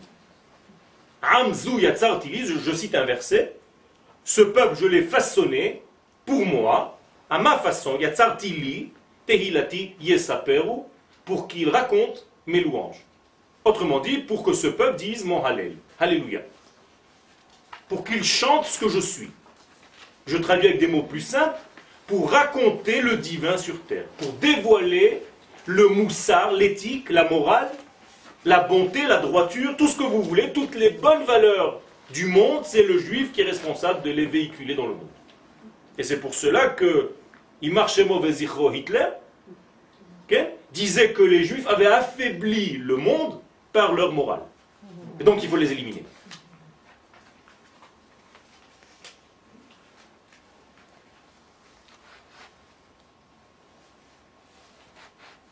[1.22, 3.56] Amzu yatzar je cite un verset,
[4.24, 5.82] ce peuple je l'ai façonné
[6.24, 6.98] pour moi,
[7.30, 8.36] à ma façon, yatzar
[9.26, 10.82] tehilati yesaperu,
[11.24, 13.04] pour qu'il raconte mes louanges.
[13.64, 16.42] Autrement dit, pour que ce peuple dise mon hallel, alléluia.
[17.88, 19.30] Pour qu'il chante ce que je suis.
[20.26, 21.58] Je traduis avec des mots plus simples,
[22.06, 25.22] pour raconter le divin sur terre, pour dévoiler
[25.66, 27.70] le moussard, l'éthique, la morale,
[28.44, 31.80] la bonté, la droiture, tout ce que vous voulez, toutes les bonnes valeurs
[32.12, 35.08] du monde, c'est le juif qui est responsable de les véhiculer dans le monde.
[35.98, 37.10] Et c'est pour cela que
[37.62, 38.32] mauvais
[38.74, 39.06] Hitler
[40.72, 43.40] disait que les juifs avaient affaibli le monde
[43.72, 44.42] par leur morale.
[45.18, 46.04] Et donc il faut les éliminer.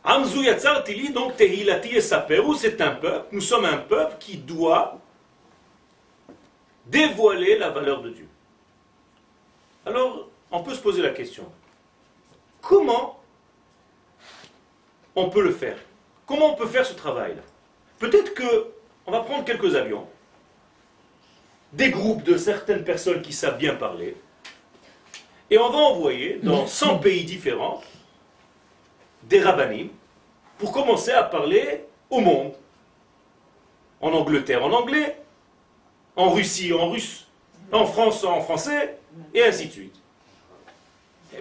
[0.04, 4.36] Amzu Yatzar Tili, donc Tehilati et Saperu, c'est un peuple, nous sommes un peuple qui
[4.36, 4.98] doit
[6.86, 8.28] dévoiler la valeur de Dieu.
[9.86, 11.50] Alors, on peut se poser la question,
[12.60, 13.18] comment
[15.16, 15.78] on peut le faire?
[16.26, 17.42] Comment on peut faire ce travail-là?
[17.98, 18.72] Peut-être que
[19.06, 20.06] on va prendre quelques avions,
[21.72, 24.16] des groupes de certaines personnes qui savent bien parler,
[25.50, 27.82] et on va envoyer dans 100 pays différents
[29.28, 29.88] des rabbinim
[30.58, 32.52] pour commencer à parler au monde.
[34.00, 35.16] En Angleterre en anglais,
[36.16, 37.26] en Russie en russe,
[37.72, 38.98] en France en français,
[39.32, 39.96] et ainsi de suite.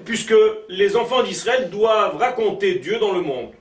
[0.05, 0.33] Puisque
[0.69, 3.51] les enfants d'Israël doivent raconter Dieu dans le monde.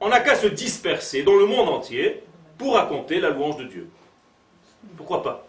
[0.00, 2.22] On n'a qu'à se disperser dans le monde entier
[2.56, 3.88] pour raconter la louange de Dieu.
[4.96, 5.46] Pourquoi pas?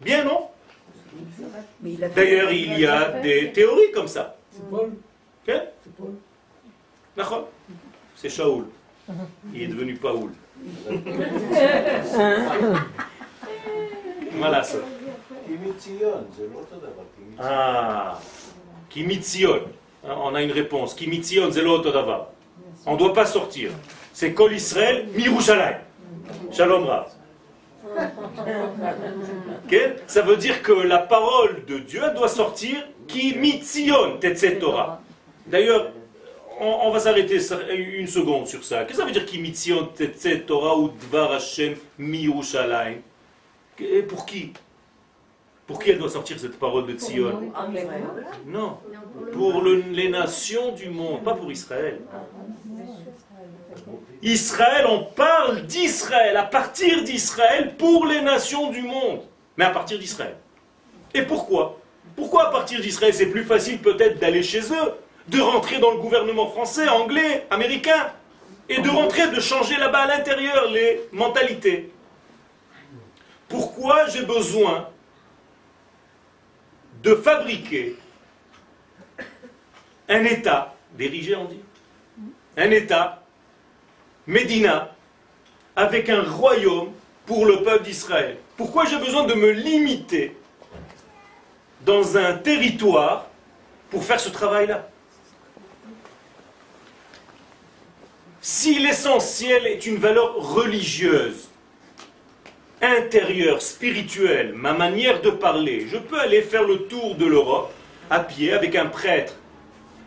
[0.00, 0.48] Bien, non?
[1.80, 4.36] D'ailleurs, il y a des théories comme ça.
[4.52, 5.60] C'est
[8.14, 8.66] C'est Shaoul.
[9.54, 10.30] Il est devenu Paoul.
[17.38, 18.20] Ah,
[18.90, 19.62] Kimitzion.
[20.04, 20.94] On a une réponse.
[20.94, 22.32] Kimitzion zelotodava.
[22.84, 23.70] On ne doit pas sortir.
[24.12, 25.78] C'est Kol Israël, Mirushalayim.
[26.52, 27.06] Shalom Rav.
[30.06, 34.18] Ça veut dire que la parole de Dieu doit sortir qui mitzion
[34.60, 35.00] Torah.
[35.46, 35.92] D'ailleurs,
[36.60, 37.38] on, va s'arrêter
[37.74, 38.84] une seconde sur ça.
[38.84, 39.88] Qu'est-ce que ça veut dire qui mitzion
[40.46, 43.00] Torah ou dvar Hashem miushalayim
[44.08, 44.52] pour qui?
[45.66, 47.52] Pour qui elle doit sortir cette parole de Tzion?
[48.46, 48.78] Non,
[49.32, 52.00] pour les nations du monde, pas pour Israël.
[54.22, 59.22] Israël, on parle d'Israël, à partir d'Israël, pour les nations du monde.
[59.56, 60.36] Mais à partir d'Israël.
[61.12, 61.78] Et pourquoi?
[62.14, 64.92] Pourquoi à partir d'Israël C'est plus facile peut-être d'aller chez eux,
[65.28, 68.12] de rentrer dans le gouvernement français, anglais, américain,
[68.68, 71.92] et de rentrer, de changer là-bas à l'intérieur les mentalités.
[73.48, 74.88] Pourquoi j'ai besoin
[77.02, 77.96] de fabriquer
[80.08, 81.60] un État, dirigé on dit,
[82.56, 83.22] un État
[84.26, 84.92] Médina
[85.76, 86.92] avec un royaume
[87.24, 88.38] pour le peuple d'Israël?
[88.56, 90.36] Pourquoi j'ai besoin de me limiter
[91.82, 93.26] dans un territoire
[93.90, 94.88] pour faire ce travail-là?
[98.48, 101.48] Si l'essentiel est une valeur religieuse,
[102.80, 107.72] intérieure, spirituelle, ma manière de parler, je peux aller faire le tour de l'Europe
[108.08, 109.34] à pied avec un prêtre,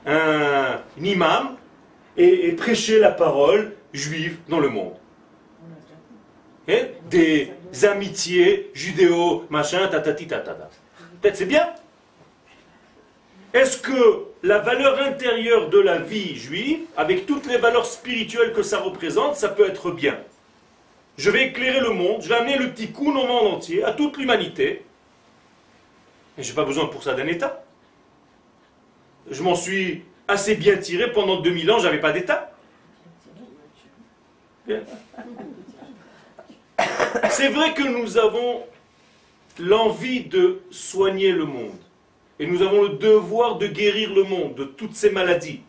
[0.05, 1.57] un imam,
[2.15, 4.95] et, prêcher la parole juive dans le monde.
[6.69, 7.51] Et des
[7.83, 10.69] amitiés judéo, machin, tatati tatata.
[11.21, 11.67] Peut-être c'est bien?
[13.53, 18.61] Est-ce que la valeur intérieure de la vie juive, avec toutes les valeurs spirituelles que
[18.61, 20.19] ça représente, ça peut être bien?
[21.17, 24.17] Je vais éclairer le monde, je vais amener le tikkun au monde entier, à toute
[24.17, 24.85] l'humanité.
[26.37, 27.63] Et je n'ai pas besoin pour ça d'un État.
[29.29, 32.51] Je m'en suis assez bien tiré pendant 2000 ans, je n'avais pas d'État.
[37.29, 38.63] C'est vrai que nous avons
[39.57, 41.79] l'envie de soigner le monde.
[42.39, 45.61] Et nous avons le devoir de guérir le monde de toutes ces maladies.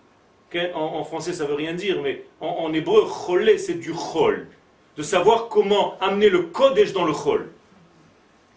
[0.74, 4.48] En, français, ça ne veut rien dire, mais en, hébreu, cholé, c'est du chol.
[4.96, 7.50] De savoir comment amener le kodesh dans le chol.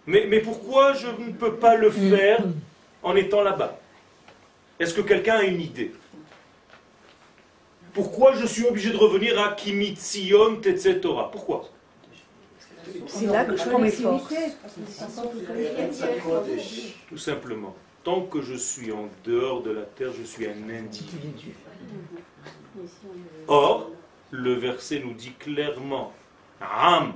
[0.06, 2.44] Mais, mais pourquoi je ne peux pas le faire
[3.04, 3.80] en étant là-bas?
[4.80, 5.94] Est-ce que quelqu'un a une idée?
[7.94, 10.60] Pourquoi je suis obligé de revenir à Kimitzion
[11.02, 11.30] Torah?
[11.32, 11.70] Pourquoi?
[13.08, 14.34] C'est là que je prends mes forces.
[17.08, 17.76] Tout simplement.
[18.04, 21.54] Tant que je suis en dehors de la terre, je suis un individu.
[23.48, 23.92] Or,
[24.32, 26.12] le verset nous dit clairement
[26.60, 27.14] Ram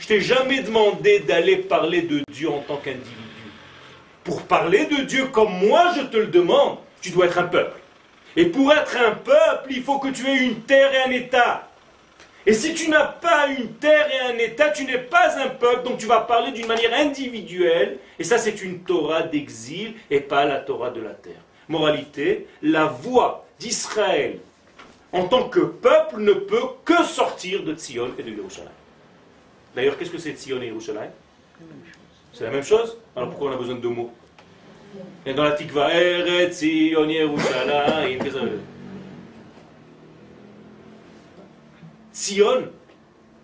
[0.00, 3.06] Je t'ai jamais demandé d'aller parler de Dieu en tant qu'individu.
[4.24, 7.78] Pour parler de Dieu comme moi je te le demande, tu dois être un peuple.
[8.36, 11.67] Et pour être un peuple, il faut que tu aies une terre et un État.
[12.48, 15.82] Et si tu n'as pas une terre et un État, tu n'es pas un peuple,
[15.84, 17.98] donc tu vas parler d'une manière individuelle.
[18.18, 21.42] Et ça, c'est une Torah d'exil et pas la Torah de la terre.
[21.68, 24.38] Moralité, la voix d'Israël
[25.12, 28.70] en tant que peuple ne peut que sortir de Tzion et de Yerushalayim.
[29.76, 31.10] D'ailleurs, qu'est-ce que c'est Tzion et Yerushalayim
[32.32, 32.96] C'est la même chose?
[33.14, 34.10] Alors pourquoi on a besoin de deux mots?
[35.26, 38.20] Et dans la tikva, Eretz Sion Yerushalayim,
[42.18, 42.68] Sion,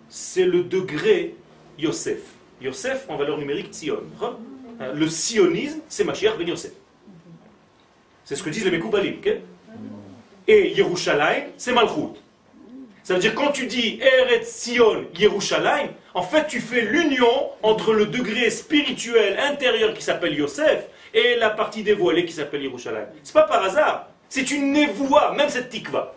[0.09, 1.35] c'est le degré
[1.79, 2.19] Yosef.
[2.61, 3.99] Yosef en valeur numérique Sion.
[4.93, 6.73] Le sionisme, c'est Mashiach ben Yosef.
[8.25, 9.15] C'est ce que disent les Mekoubalim.
[10.45, 12.19] Et Yerushalayim, c'est Malchut.
[13.03, 17.93] Ça veut dire quand tu dis Eretz Sion Yerushalayim, en fait tu fais l'union entre
[17.93, 23.07] le degré spirituel intérieur qui s'appelle Yosef et la partie dévoilée qui s'appelle Yerushalayim.
[23.23, 24.09] C'est pas par hasard.
[24.27, 26.13] C'est une névoie, même cette tikva.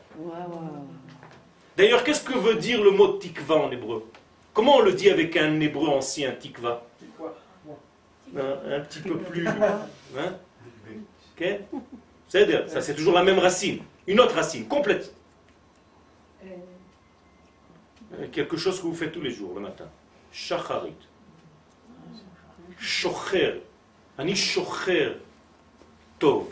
[1.78, 4.04] D'ailleurs, qu'est-ce que veut dire le mot tikva en hébreu?
[4.52, 6.84] Comment on le dit avec un hébreu ancien, tikva?
[8.36, 9.46] Un, petit peu plus.
[9.46, 10.34] Hein?
[12.26, 13.78] C'est-à-dire, ça c'est toujours la même racine.
[14.08, 15.14] Une autre racine, complète.
[16.44, 19.88] Euh, quelque chose que vous faites tous les jours le matin.
[20.32, 20.96] Shacharit.
[22.76, 23.62] Shocher.
[24.18, 25.12] Ani shocher
[26.18, 26.46] tov.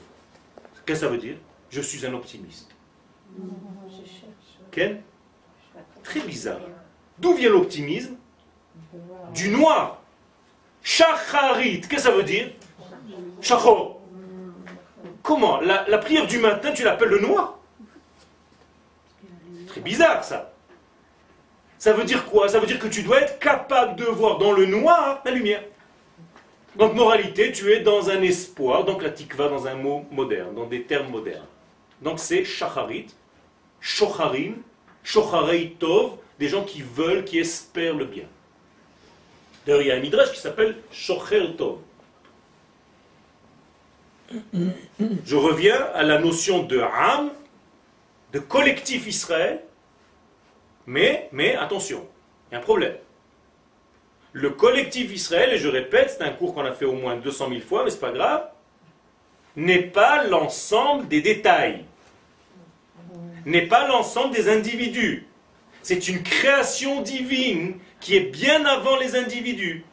[0.85, 1.37] Qu'est-ce que ça veut dire?
[1.69, 2.71] Je suis un optimiste.
[6.07, 6.61] Très bizarre.
[7.19, 8.17] D'où vient l'optimisme?
[9.35, 10.01] Du noir.
[10.83, 11.81] Shacharit.
[11.81, 12.53] Qu'est-ce que ça veut dire?
[13.41, 14.01] Shachor.
[15.23, 15.61] Comment?
[15.61, 17.59] La, prière du matin, tu l'appelles le noir?
[19.67, 20.53] Très bizarre ça.
[21.79, 22.49] Ça veut dire quoi?
[22.49, 25.63] Ça veut dire que tu dois être capable de voir dans le noir la lumière.
[26.77, 30.67] Donc moralité, tu es dans un espoir, donc la tikva dans un mot moderne, dans
[30.67, 31.47] des termes modernes.
[32.01, 33.09] Donc c'est shacharit,
[33.81, 34.63] shocharim,
[35.07, 38.27] shocharei tov, des gens qui veulent, qui espèrent le bien.
[39.65, 41.79] D'ailleurs, il y a un midrash qui s'appelle shocher tov.
[44.53, 47.31] Je reviens à la notion de âme,
[48.33, 49.63] de collectif Israël,
[50.87, 52.07] mais, mais attention,
[52.51, 52.97] il y a un problème.
[54.33, 57.49] Le collectif Israël, et je répète, c'est un cours qu'on a fait au moins 200
[57.49, 58.49] 000 fois, mais ce n'est pas grave,
[59.55, 61.85] n'est pas l'ensemble des détails,
[63.47, 65.27] n'est pas l'ensemble des individus.
[65.83, 69.85] C'est une création divine qui est bien avant les individus.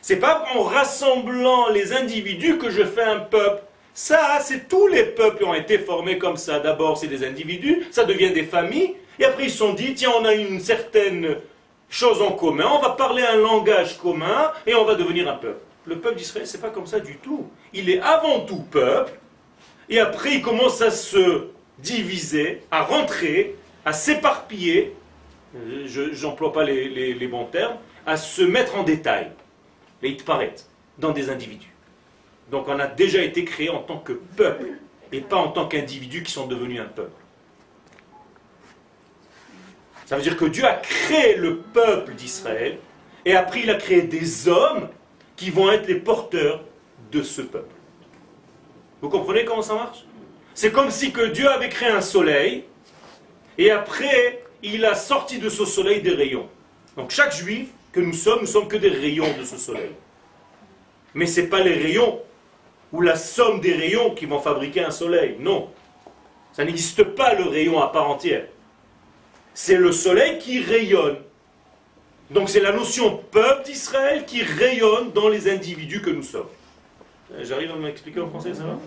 [0.00, 3.62] C'est pas en rassemblant les individus que je fais un peuple.
[3.94, 6.58] Ça, c'est tous les peuples qui ont été formés comme ça.
[6.58, 10.12] D'abord, c'est des individus, ça devient des familles, et après ils se sont dit, tiens,
[10.18, 11.36] on a une certaine
[11.90, 15.60] chose en commun, on va parler un langage commun, et on va devenir un peuple.
[15.84, 17.46] Le peuple d'Israël, c'est pas comme ça du tout.
[17.74, 19.12] Il est avant tout peuple,
[19.90, 21.48] et après il commence à se
[21.82, 24.94] diviser, à rentrer, à s'éparpiller,
[25.54, 27.76] je n'emploie pas les, les, bons termes,
[28.06, 29.30] à se mettre en détail,
[30.02, 30.54] et paraît,
[30.98, 31.72] dans des individus.
[32.50, 34.78] Donc on a déjà été créé en tant que peuple
[35.10, 37.12] et pas en tant qu'individus qui sont devenus un peuple.
[40.06, 42.78] Ça veut dire que Dieu a créé le peuple d'Israël
[43.24, 44.88] et après il a créé des hommes
[45.36, 46.62] qui vont être les porteurs
[47.10, 47.74] de ce peuple.
[49.00, 50.04] Vous comprenez comment ça marche?
[50.54, 52.64] C'est comme si que Dieu avait créé un soleil
[53.58, 56.48] et après il a sorti de ce soleil des rayons.
[56.96, 59.90] Donc chaque juif que nous sommes, nous sommes que des rayons de ce soleil.
[61.14, 62.20] Mais ce n'est pas les rayons
[62.92, 65.36] ou la somme des rayons qui vont fabriquer un soleil.
[65.40, 65.70] Non.
[66.52, 68.46] Ça n'existe pas le rayon à part entière.
[69.54, 71.16] C'est le soleil qui rayonne.
[72.30, 76.48] Donc c'est la notion peuple d'Israël qui rayonne dans les individus que nous sommes.
[77.32, 78.78] Euh, j'arrive à m'expliquer en français, ça va?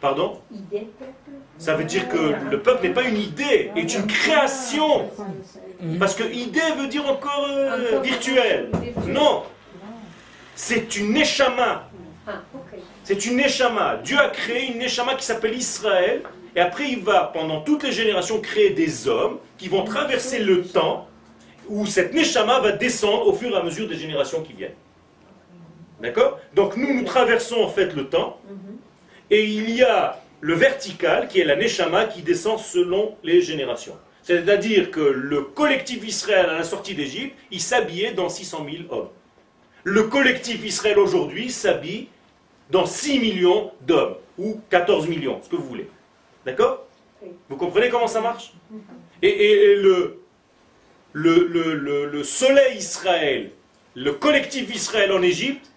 [0.00, 0.40] Pardon
[1.58, 5.10] Ça veut dire que le peuple n'est pas une idée, est une création.
[5.98, 8.70] Parce que idée veut dire encore euh, virtuel.
[9.06, 9.42] Non,
[10.54, 11.88] c'est une Neshama.
[12.26, 12.42] Ah,
[13.04, 13.96] c'est une Neshama.
[14.04, 16.22] Dieu a créé une Neshama qui s'appelle Israël.
[16.54, 20.64] Et après, il va, pendant toutes les générations, créer des hommes qui vont traverser le
[20.64, 21.08] temps
[21.68, 24.74] où cette Neshama va descendre au fur et à mesure des générations qui viennent.
[26.00, 28.40] D'accord Donc nous, nous traversons en fait le temps.
[29.30, 33.96] Et il y a le vertical qui est la Neshama qui descend selon les générations.
[34.22, 39.08] C'est-à-dire que le collectif Israël à la sortie d'Égypte, il s'habillait dans 600 000 hommes
[39.88, 42.08] le collectif Israël aujourd'hui s'habille
[42.70, 45.88] dans 6 millions d'hommes, ou 14 millions, ce que vous voulez.
[46.44, 46.86] D'accord
[47.48, 48.52] Vous comprenez comment ça marche
[49.22, 50.20] Et, le,
[51.12, 53.50] le, soleil Israël,
[53.94, 55.70] le collectif Israël en Égypte,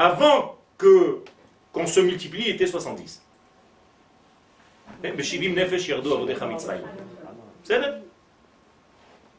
[0.00, 1.18] avant que
[1.72, 3.22] qu'on se multiplie, était 70.
[5.04, 5.12] Eh,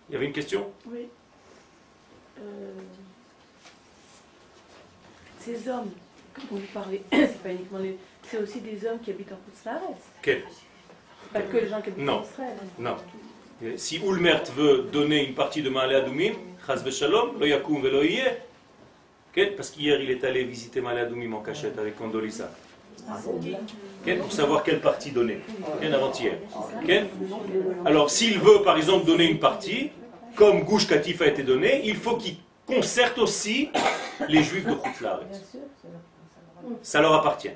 [0.10, 0.72] Il y avait une question?
[0.86, 1.08] Oui.
[2.40, 2.72] Euh,
[5.40, 5.90] ces hommes,
[6.38, 7.98] dont vous parlez, c'est pas uniquement les.
[8.24, 9.82] C'est aussi des hommes qui habitent en Koutslares
[10.22, 10.44] Quel
[11.34, 12.58] Pas que les gens qui habitent en Israël.
[12.78, 12.98] Non.
[13.78, 16.34] Si Ulmert veut donner une partie de Ma'ale Adoumim,
[16.66, 18.04] Chaz Shalom, lo yakum velo
[19.56, 22.52] parce qu'hier il est allé visiter Ma'ale Adoumim en cachette avec Condolisa.
[24.20, 25.40] Pour savoir quelle partie donner.
[25.82, 26.34] avant-hier.
[27.86, 29.90] Alors s'il veut par exemple donner une partie,
[30.36, 33.70] comme Gouche Katif a été donné, il faut qu'il concerte aussi
[34.28, 35.22] les juifs de Khoutlar.
[36.82, 37.52] Ça leur appartient.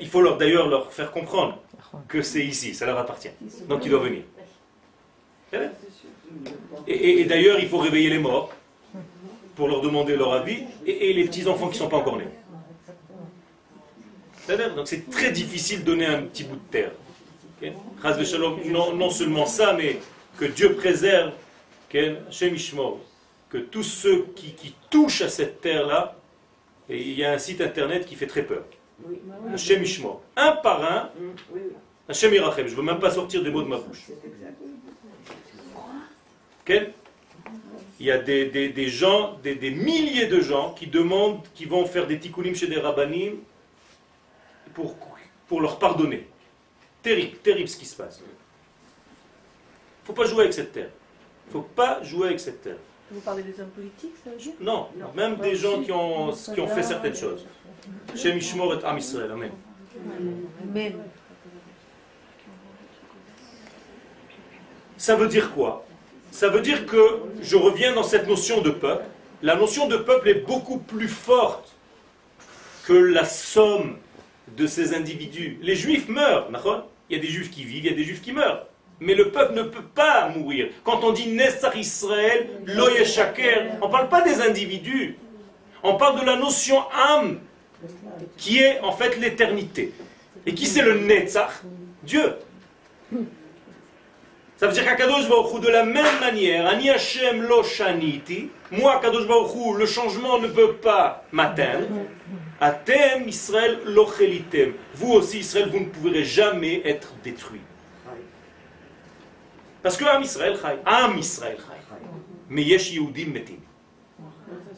[0.00, 1.58] Il faut leur d'ailleurs leur faire comprendre
[2.08, 3.30] que c'est ici, ça leur appartient.
[3.68, 4.22] Donc ils doivent venir.
[6.86, 8.50] Et, d'ailleurs, il faut réveiller les morts
[9.54, 12.28] pour leur demander leur avis et, les petits-enfants qui ne sont pas encore nés.
[14.74, 16.92] Donc c'est très difficile de donner un petit bout de terre.
[18.66, 19.98] Non, non, seulement ça, mais
[20.38, 21.32] que Dieu préserve,
[22.30, 22.56] Shem
[23.48, 26.16] que tous ceux qui, touchent à cette terre-là,
[26.88, 28.64] et il y a un site internet qui fait très peur.
[30.36, 31.10] Un par un,
[32.08, 32.66] Hachem Irachem.
[32.66, 34.08] Je ne veux même pas sortir des mots de ma bouche.
[36.64, 36.92] Quel
[38.00, 42.18] il y a des, gens, des, milliers de gens qui demandent, qui vont faire des
[42.18, 43.36] tikkunim chez des rabbanim
[44.74, 44.96] pour,
[45.46, 46.26] pour leur pardonner.
[47.02, 48.20] Terrible, terrible ce qui se passe.
[48.20, 48.24] Il
[50.02, 50.90] ne faut pas jouer avec cette terre.
[51.46, 52.78] Il ne faut pas jouer avec cette terre.
[53.10, 56.68] Vous parlez des hommes politiques, ça veut non, même des gens qui ont, qui ont
[56.68, 57.46] fait certaines choses.
[58.14, 59.52] Shem Ishmor et Am Israël, Amen.
[64.96, 65.84] Ça veut dire quoi?
[66.32, 69.04] Ça veut dire que je reviens dans cette notion de peuple,
[69.42, 71.76] la notion de peuple est beaucoup plus forte
[72.86, 73.98] que la somme
[74.56, 75.58] de ces individus.
[75.60, 76.48] Les juifs meurent,
[77.10, 78.66] il y a des juifs qui vivent, il y a des juifs qui meurent.
[78.98, 80.68] Mais le peuple ne peut pas mourir.
[80.84, 82.48] Quand on dit Nessar Israël,
[83.04, 85.18] Shaker, on ne parle pas des individus.
[85.82, 87.40] On parle de la notion âme,
[88.38, 89.92] qui est en fait l'éternité.
[90.46, 91.62] Et qui c'est le Netzach
[92.02, 92.36] Dieu.
[94.62, 99.26] Ça veut dire qu'Akadosh Baruch de la même manière, Ani Hashem lo shaniti, moi Kadosh
[99.26, 101.88] Baruch le changement ne peut pas m'atteindre.
[102.60, 104.74] Atem Israël lo chelitem.
[104.94, 107.60] Vous aussi Israël, vous ne pourrez jamais être détruit.
[109.82, 111.96] Parce que Am Israël chai, Am Israël chai.
[112.48, 113.58] Mais Yesh Yehudim metim.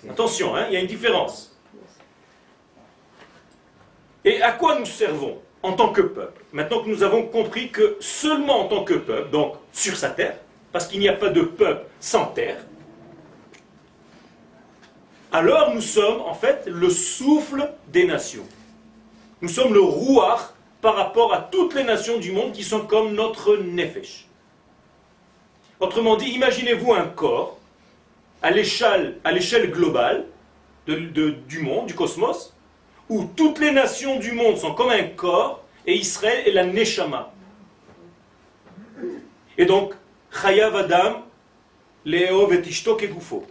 [0.08, 1.60] Attention, hein, il y a une différence.
[4.24, 6.42] Et à quoi nous servons en tant que peuple.
[6.52, 10.36] Maintenant que nous avons compris que seulement en tant que peuple, donc sur sa terre,
[10.72, 12.58] parce qu'il n'y a pas de peuple sans terre,
[15.32, 18.46] alors nous sommes en fait le souffle des nations.
[19.40, 23.14] Nous sommes le rouar par rapport à toutes les nations du monde qui sont comme
[23.14, 24.26] notre nefesh.
[25.80, 27.58] Autrement dit, imaginez-vous un corps
[28.42, 29.18] à l'échelle
[29.70, 30.26] globale
[30.86, 32.53] du monde, du cosmos,
[33.14, 37.32] où toutes les nations du monde sont comme un corps, et Israël est la Neshama.
[39.56, 39.94] Et donc,
[40.32, 41.22] Chayav Adam,
[42.04, 43.46] Léov et et Gufo.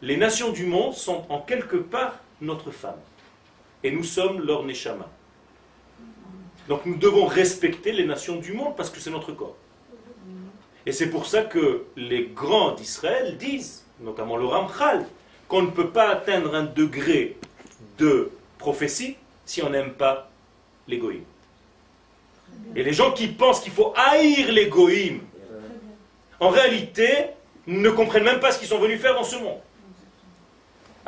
[0.00, 3.00] Les nations du monde sont en quelque part notre femme.
[3.84, 5.10] Et nous sommes leur Neshama.
[6.66, 9.56] Donc nous devons respecter les nations du monde parce que c'est notre corps.
[10.86, 15.06] Et c'est pour ça que les grands d'Israël disent, notamment le Ramchal,
[15.48, 17.36] qu'on ne peut pas atteindre un degré
[17.98, 20.30] de prophétie si on n'aime pas
[20.88, 21.24] l'égoïme.
[22.74, 25.20] Et les gens qui pensent qu'il faut haïr l'égoïme,
[26.40, 27.26] en réalité,
[27.66, 29.58] ne comprennent même pas ce qu'ils sont venus faire dans ce monde.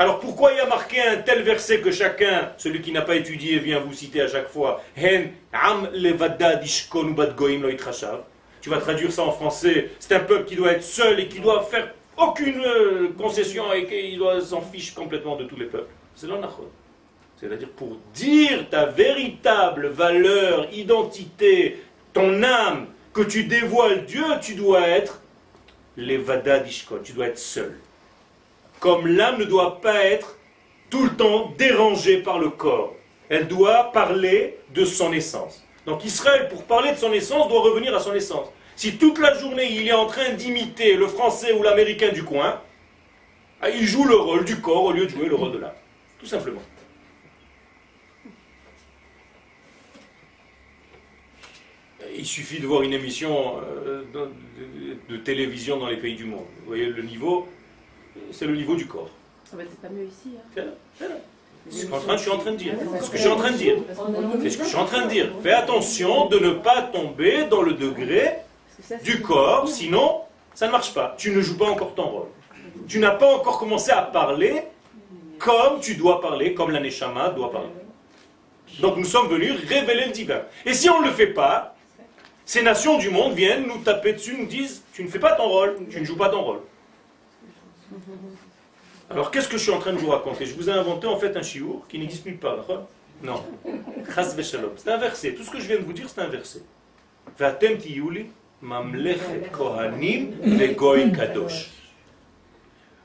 [0.00, 3.16] Alors pourquoi il y a marqué un tel verset que chacun, celui qui n'a pas
[3.16, 4.80] étudié, vient vous citer à chaque fois
[8.60, 9.90] Tu vas traduire ça en français.
[9.98, 13.86] C'est un peuple qui doit être seul et qui doit faire aucune euh, concession et
[13.86, 15.90] qui doit s'en fiche complètement de tous les peuples.
[16.14, 16.68] C'est l'anachon.
[17.40, 21.80] C'est-à-dire pour dire ta véritable valeur, identité,
[22.12, 25.20] ton âme, que tu dévoiles Dieu, tu dois être
[25.96, 27.78] levada dishkot, tu dois être seul.
[28.80, 30.36] Comme l'âme ne doit pas être
[30.90, 32.94] tout le temps dérangée par le corps.
[33.28, 35.62] Elle doit parler de son essence.
[35.86, 38.48] Donc Israël, pour parler de son essence, doit revenir à son essence.
[38.74, 42.60] Si toute la journée il est en train d'imiter le français ou l'américain du coin,
[43.60, 45.72] ah, il joue le rôle du corps au lieu de jouer le rôle de l'âme.
[46.18, 46.62] Tout simplement.
[52.18, 53.56] Il suffit de voir une émission
[53.86, 54.02] euh,
[55.08, 56.44] de, télévision dans les pays du monde.
[56.60, 57.46] Vous voyez le niveau,
[58.32, 59.10] c'est le niveau du corps.
[59.52, 60.36] Ah bah, c'est pas mieux ici.
[60.58, 60.62] Hein.
[61.70, 62.74] C'est ce que je suis en train de dire.
[62.98, 63.76] C'est ce que je suis en train de dire.
[64.42, 65.30] C'est ce que je suis en train de dire.
[65.42, 68.38] Fais attention de ne pas tomber dans le degré
[69.04, 70.22] du corps, sinon
[70.54, 71.14] ça ne marche pas.
[71.18, 72.28] Tu ne joues pas encore ton rôle.
[72.88, 74.62] Tu n'as pas encore commencé à parler
[75.38, 77.68] comme tu dois parler, comme l'aneshama doit parler.
[78.80, 80.42] Donc nous sommes venus révéler le divin.
[80.66, 81.76] Et si on ne le fait pas,
[82.48, 85.46] ces nations du monde viennent nous taper dessus, nous disent Tu ne fais pas ton
[85.46, 86.60] rôle, tu ne joues pas ton rôle.
[89.10, 90.46] Alors qu'est-ce que je suis en train de vous raconter?
[90.46, 92.64] Je vous ai inventé en fait un chiour qui n'existe plus pas.
[93.22, 93.44] Non.
[94.78, 95.34] C'est un verset.
[95.34, 96.62] Tout ce que je viens de vous dire, c'est un verset.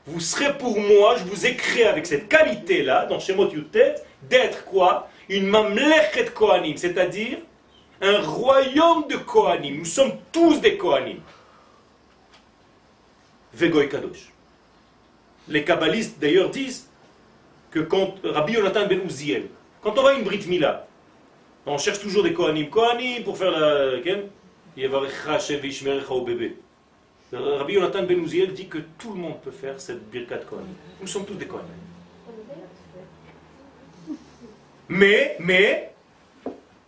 [0.06, 4.64] Vous serez pour moi, je vous ai créé avec cette qualité-là, dans Shemot Yutet, d'être
[4.64, 5.10] quoi?
[5.28, 7.40] Une mamlechet kohanim, c'est-à-dire
[8.04, 9.78] un royaume de Kohanim.
[9.78, 11.20] Nous sommes tous des Kohanim.
[13.54, 14.30] Vegoy Kadosh.
[15.48, 16.88] Les kabbalistes d'ailleurs disent
[17.70, 19.46] que quand Rabbi Yonatan ben Uziel,
[19.80, 20.86] quand on va à une Brit Mila,
[21.66, 22.68] on cherche toujours des Kohanim.
[22.68, 23.96] Kohanim pour faire la.
[23.96, 24.22] bébé.
[27.32, 30.74] Rabbi Yonatan ben Uziel dit que tout le monde peut faire cette Birkat Kohanim.
[31.00, 31.68] Nous sommes tous des Kohanim.
[34.88, 35.93] Mais, mais,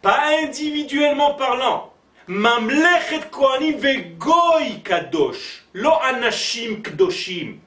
[0.06, 1.92] pas individuellement parlant.
[2.28, 7.58] Mamlechet Kohanim vegoy kadosh, lo anashim kdoshim.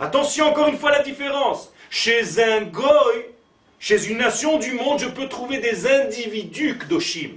[0.00, 1.70] Attention encore une fois la différence.
[1.90, 3.26] Chez un goy,
[3.78, 7.32] chez une nation du monde, je peux trouver des individus kdoshim.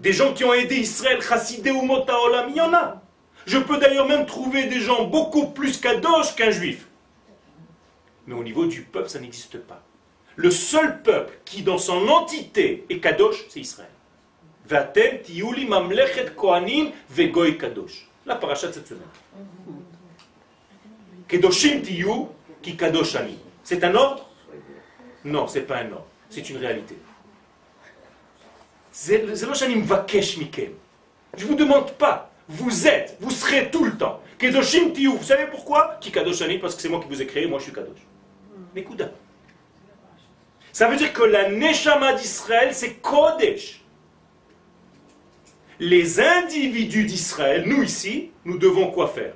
[0.00, 3.02] Des gens qui ont aidé Israël, chassidé ou motaolam, il y en a.
[3.44, 6.86] Je peux d'ailleurs même trouver des gens beaucoup plus kadosh qu'un juif.
[8.26, 9.82] Mais au niveau du peuple, ça n'existe pas
[10.38, 13.90] le seul peuple qui, dans son entité, est Kadosh, c'est Israël.
[15.24, 18.06] Tiuli mamlechet kohanim vegoy kadosh.
[18.24, 19.02] La paracha cette semaine.
[21.26, 22.28] Kedoshim tiyu.
[23.64, 24.28] C'est un ordre?
[25.24, 26.06] Non, c'est pas un ordre.
[26.30, 26.96] C'est une réalité.
[28.92, 29.26] Je ne
[31.46, 32.30] vous demande pas.
[32.48, 34.20] Vous êtes, vous serez tout le temps.
[34.38, 35.16] Kedoshim tiyu.
[35.16, 35.96] Vous savez pourquoi?
[36.00, 38.06] Ki kadoshani Parce que c'est moi qui vous ai créé, moi je suis kadosh.
[38.74, 39.10] Mais Kouda.
[40.78, 43.80] Ça veut dire que la Neshama d'Israël, c'est Kodesh.
[45.80, 49.34] Les individus d'Israël, nous ici, nous devons quoi faire?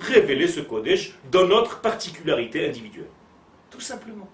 [0.00, 3.10] Révéler ce Kodesh dans notre particularité individuelle.
[3.70, 4.26] Tout simplement.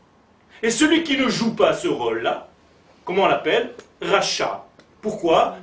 [0.62, 2.48] Et celui qui ne joue pas ce rôle-là,
[3.04, 3.74] comment on l'appelle?
[4.00, 4.68] Racha.
[5.02, 5.56] Pourquoi?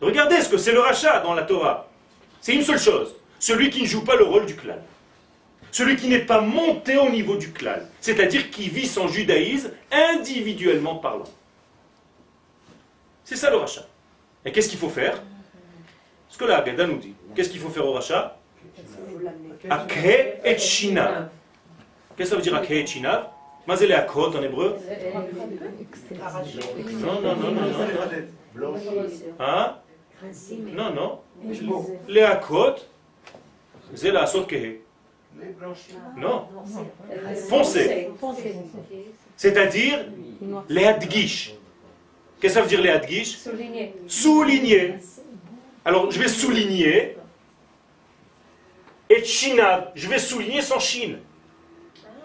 [0.00, 1.88] Regardez ce que c'est le rachat dans la Torah.
[2.40, 3.16] C'est une seule chose.
[3.40, 4.78] Celui qui ne joue pas le rôle du clan.
[5.74, 7.80] Celui qui n'est pas monté au niveau du clan.
[8.00, 11.24] C'est-à-dire qui vit son judaïsme individuellement parlant.
[13.24, 13.84] C'est ça le rachat.
[14.44, 15.20] Et qu'est-ce qu'il faut faire?
[16.28, 17.14] Ce que la Haggadah nous dit.
[17.34, 18.38] Qu'est-ce qu'il faut faire au rachat?
[19.68, 21.30] Akhe et Shinav.
[22.16, 22.86] Qu'est-ce que ça veut dire Akhe et
[23.66, 24.78] Mazele Akot en hébreu?
[27.00, 27.62] Non, non, non, non,
[28.54, 28.74] non.
[29.40, 29.74] Hein?
[30.72, 31.20] Non, non.
[32.06, 32.76] Les Akot,
[33.92, 34.83] c'est la Kehe.
[36.16, 36.48] Non.
[37.48, 38.08] Foncé.
[39.36, 40.06] C'est-à-dire
[40.68, 41.54] les Hadgish.
[42.40, 43.94] Qu'est-ce que ça veut dire les Hadgish Souligner.
[44.06, 44.94] Souligner.
[45.84, 47.16] Alors, je vais souligner.
[49.08, 51.16] Et Shinav, je vais souligner son Shin.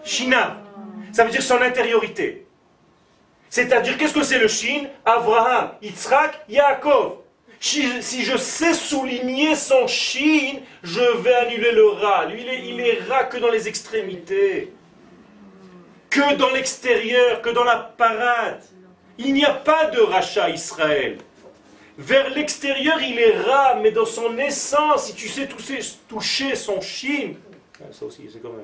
[0.04, 0.58] Shinav.
[1.12, 2.46] Ça veut dire son intériorité.
[3.48, 7.18] C'est-à-dire, qu'est-ce que c'est le Shin Abraham, Yitzhak, Yaakov.
[7.62, 12.24] Si, je sais souligner son Shin, je vais annuler le Ra.
[12.26, 14.72] Lui, il est, il est Ra que dans les extrémités.
[16.08, 18.62] Que dans l'extérieur, que dans la parade.
[19.18, 21.18] Il n'y a pas de rachat Israël.
[21.98, 25.46] Vers l'extérieur, il est rat, mais dans son essence, si tu sais
[26.08, 27.36] toucher son chine,
[27.92, 28.58] ça aussi, c'est comme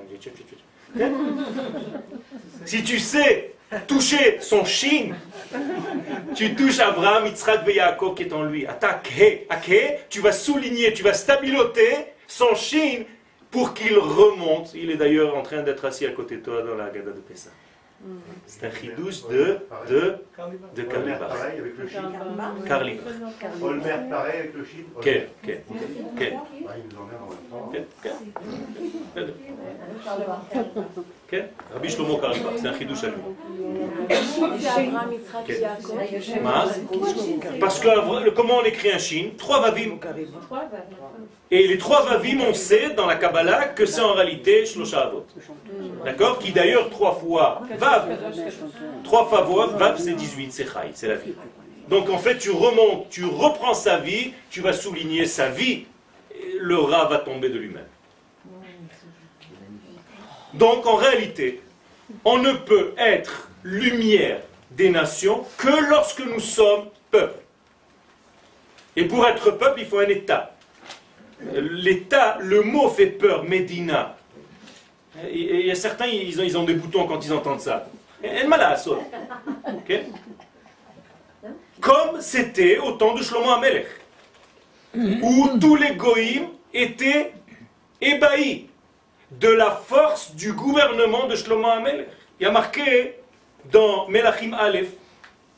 [2.64, 3.55] Si tu sais
[3.87, 5.14] toucher son chine,
[6.35, 8.67] tu touches Abraham, Yitzhak et Yaakov qui est en lui.
[8.67, 9.12] Attaque,
[10.09, 13.05] tu vas souligner, tu vas stabiloter son chine
[13.51, 14.75] pour qu'il remonte.
[14.75, 17.21] Il est d'ailleurs en train d'être assis à côté de toi dans la Gada de
[17.21, 17.51] Pessah.
[18.47, 19.59] C'est un chidouche de,
[19.89, 20.17] de,
[20.77, 21.29] de Karlibar.
[21.29, 21.87] pareil avec le.
[22.67, 23.05] Karlibar.
[23.62, 24.85] Olmer pareil avec le Chine.
[25.01, 25.62] Quel Quel
[26.19, 28.11] Quel Il nous emmerde en même temps.
[31.89, 33.16] Shlomo Karlibar, c'est un chidouche à lui.
[37.61, 39.31] Parce que comment on écrit un Chine?
[39.37, 39.99] Trois vavim.
[41.51, 45.27] Et les trois vavim, on sait dans la Kabbalah que c'est en réalité Shlosha Avot.
[46.05, 46.39] D'accord?
[46.39, 48.16] Qui d'ailleurs trois fois Vav.
[49.03, 49.43] Trois fois
[49.77, 51.35] Vav, c'est 18, c'est Chai, c'est la vie.
[51.89, 55.87] Donc en fait, tu remontes, tu reprends sa vie, tu vas souligner sa vie,
[56.61, 57.87] le rat va tomber de lui-même.
[60.55, 61.62] Donc en réalité,
[62.24, 64.40] on ne peut être lumière
[64.70, 67.40] des nations que lorsque nous sommes peuple.
[68.94, 70.55] Et pour être peuple, il faut un État.
[71.53, 74.16] L'État, le mot fait peur, Médina.
[75.30, 77.86] Il y a certains, ils ont, ils ont des boutons quand ils entendent ça.
[81.80, 83.86] Comme c'était au temps de Shlomo Amelech,
[84.94, 87.32] où tous les goïms étaient
[88.01, 88.68] ébahis
[89.31, 92.09] de la force du gouvernement de Shlomo Amelech.
[92.39, 93.16] Il y a marqué
[93.70, 94.91] dans Melachim Aleph,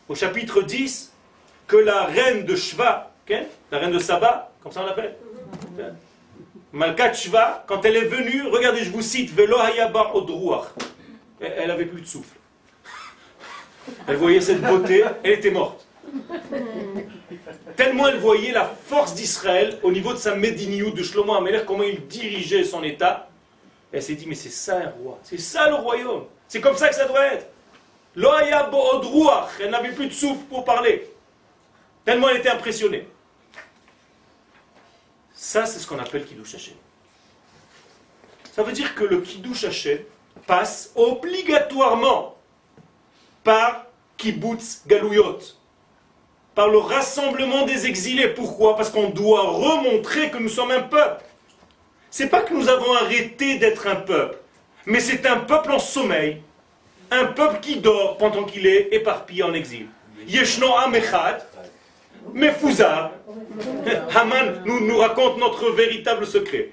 [0.08, 1.12] au chapitre 10,
[1.66, 3.12] que la reine de Shva,
[3.70, 5.16] la reine de Saba, comme ça on l'appelle,
[6.72, 9.56] Malkat Shva, quand elle est venue, regardez, je vous cite, Velo
[10.14, 10.68] Odruach.
[11.40, 12.36] Elle avait plus de souffle.
[14.06, 15.86] Elle voyait cette beauté, elle était morte.
[17.76, 21.82] Tellement elle voyait la force d'Israël au niveau de sa Médiniou de Shlomo Ameler, comment
[21.82, 23.27] il dirigeait son État.
[23.92, 26.88] Elle s'est dit, mais c'est ça un roi, c'est ça le royaume, c'est comme ça
[26.88, 27.46] que ça doit être.
[28.16, 31.08] Odruach, elle n'avait plus de souffle pour parler.
[32.04, 33.08] Tellement elle était impressionnée.
[35.32, 36.74] Ça, c'est ce qu'on appelle Kiddush Hashem.
[38.52, 40.00] Ça veut dire que le Kiddush Hashem
[40.46, 42.36] passe obligatoirement
[43.44, 43.86] par
[44.16, 45.38] Kibbutz Galouyot,
[46.54, 48.28] par le rassemblement des exilés.
[48.28, 48.74] Pourquoi?
[48.74, 51.22] Parce qu'on doit remontrer que nous sommes un peuple.
[52.10, 54.38] C'est pas que nous avons arrêté d'être un peuple,
[54.86, 56.42] mais c'est un peuple en sommeil,
[57.10, 59.86] un peuple qui dort pendant qu'il est éparpillé en exil.
[60.26, 61.44] Yeshno Amechad,
[62.32, 63.12] Mefouza,
[64.14, 66.70] Haman nous, nous raconte notre véritable secret.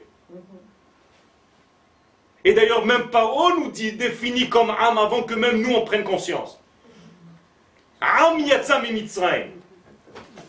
[2.44, 6.04] Et d'ailleurs, même Paro nous dit, défini comme âme avant que même nous en prenne
[6.04, 6.60] conscience.
[8.00, 9.08] Am Yatsam et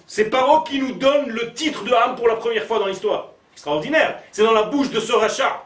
[0.07, 3.33] C'est Paro qui nous donne le titre de âme pour la première fois dans l'histoire.
[3.57, 4.23] Extraordinaire.
[4.33, 5.65] C'est dans la bouche de ce rachat.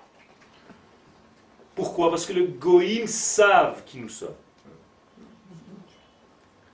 [1.74, 2.08] Pourquoi?
[2.08, 4.36] Parce que les goïms savent qui nous sommes.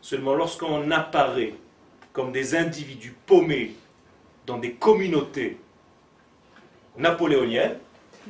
[0.02, 1.54] Seulement lorsqu'on apparaît
[2.12, 3.76] comme des individus paumés
[4.44, 5.58] dans des communautés
[6.98, 7.78] napoléoniennes,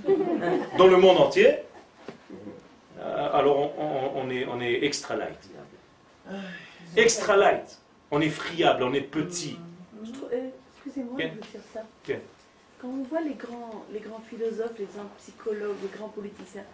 [0.78, 1.57] dans le monde entier,
[3.01, 3.72] euh, alors
[4.14, 5.51] on, est, on est extra light.
[6.97, 7.80] Extra light.
[8.12, 9.59] On est friable, on est petit.
[10.32, 11.82] Euh, excusez-moi de dire ça.
[12.81, 16.64] Quand on voit les grands, les grands philosophes, les grands psychologues, les grands politiciens,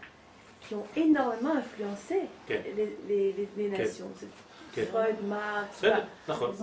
[0.60, 4.10] qui ont énormément influencé les, les, les, nations.
[4.72, 5.84] Freud, Marx,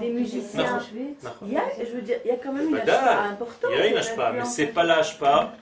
[0.02, 0.80] les musiciens.
[1.44, 3.72] Il y a, je veux dire, il y a quand même une HPA importante.
[3.72, 5.56] Il y a une HPA, mais ce n'est pas l'HPA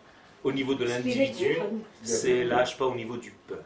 [0.43, 1.57] au niveau de l'individu,
[2.03, 3.63] c'est l'HPA au niveau du peuple.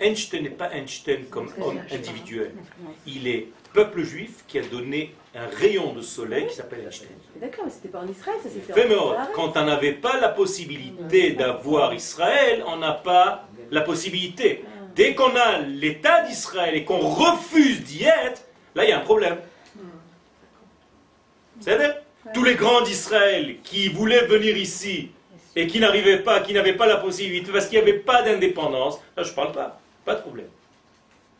[0.00, 2.52] Einstein n'est pas Einstein comme homme individuel.
[3.06, 7.08] Il est peuple juif qui a donné un rayon de soleil qui s'appelle Einstein.
[7.36, 9.28] D'accord, mais c'était pas en Israël, ça.
[9.34, 14.64] Quand on n'avait pas la possibilité d'avoir Israël, on n'a pas la possibilité.
[14.94, 19.04] Dès qu'on a l'État d'Israël et qu'on refuse d'y être, là il y a un
[19.04, 19.36] problème.
[21.60, 25.10] C'est vrai Tous les grands d'Israël qui voulaient venir ici
[25.54, 29.00] et qui n'arrivaient pas, qui n'avaient pas la possibilité, parce qu'il n'y avait pas d'indépendance,
[29.16, 30.48] là je ne parle pas, pas de problème.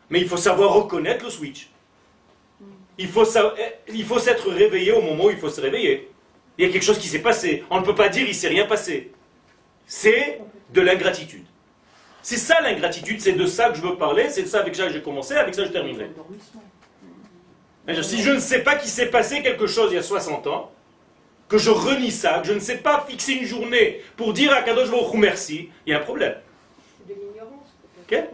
[0.09, 1.69] Mais il faut savoir reconnaître le switch.
[2.97, 3.25] Il faut,
[3.93, 6.09] il faut s'être réveillé au moment où il faut se réveiller.
[6.57, 7.63] Il y a quelque chose qui s'est passé.
[7.69, 9.11] On ne peut pas dire il ne s'est rien passé.
[9.85, 10.41] C'est
[10.73, 11.45] de l'ingratitude.
[12.21, 14.87] C'est ça l'ingratitude, c'est de ça que je veux parler, c'est de ça avec ça
[14.87, 16.09] que j'ai commencé, avec ça je terminerai.
[18.01, 20.71] Si je ne sais pas qu'il s'est passé quelque chose il y a 60 ans,
[21.47, 24.61] que je renie ça, que je ne sais pas fixer une journée pour dire à
[24.61, 26.35] Kadosh Baruch merci, il y a un problème.
[27.07, 27.69] De l'ignorance
[28.05, 28.29] peut-être.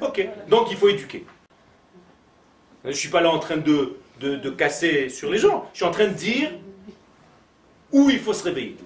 [0.00, 1.26] Ok, donc il faut éduquer.
[2.84, 5.78] Je ne suis pas là en train de, de, de casser sur les gens, je
[5.78, 6.50] suis en train de dire
[7.92, 8.76] où il faut se réveiller.
[8.76, 8.84] Tout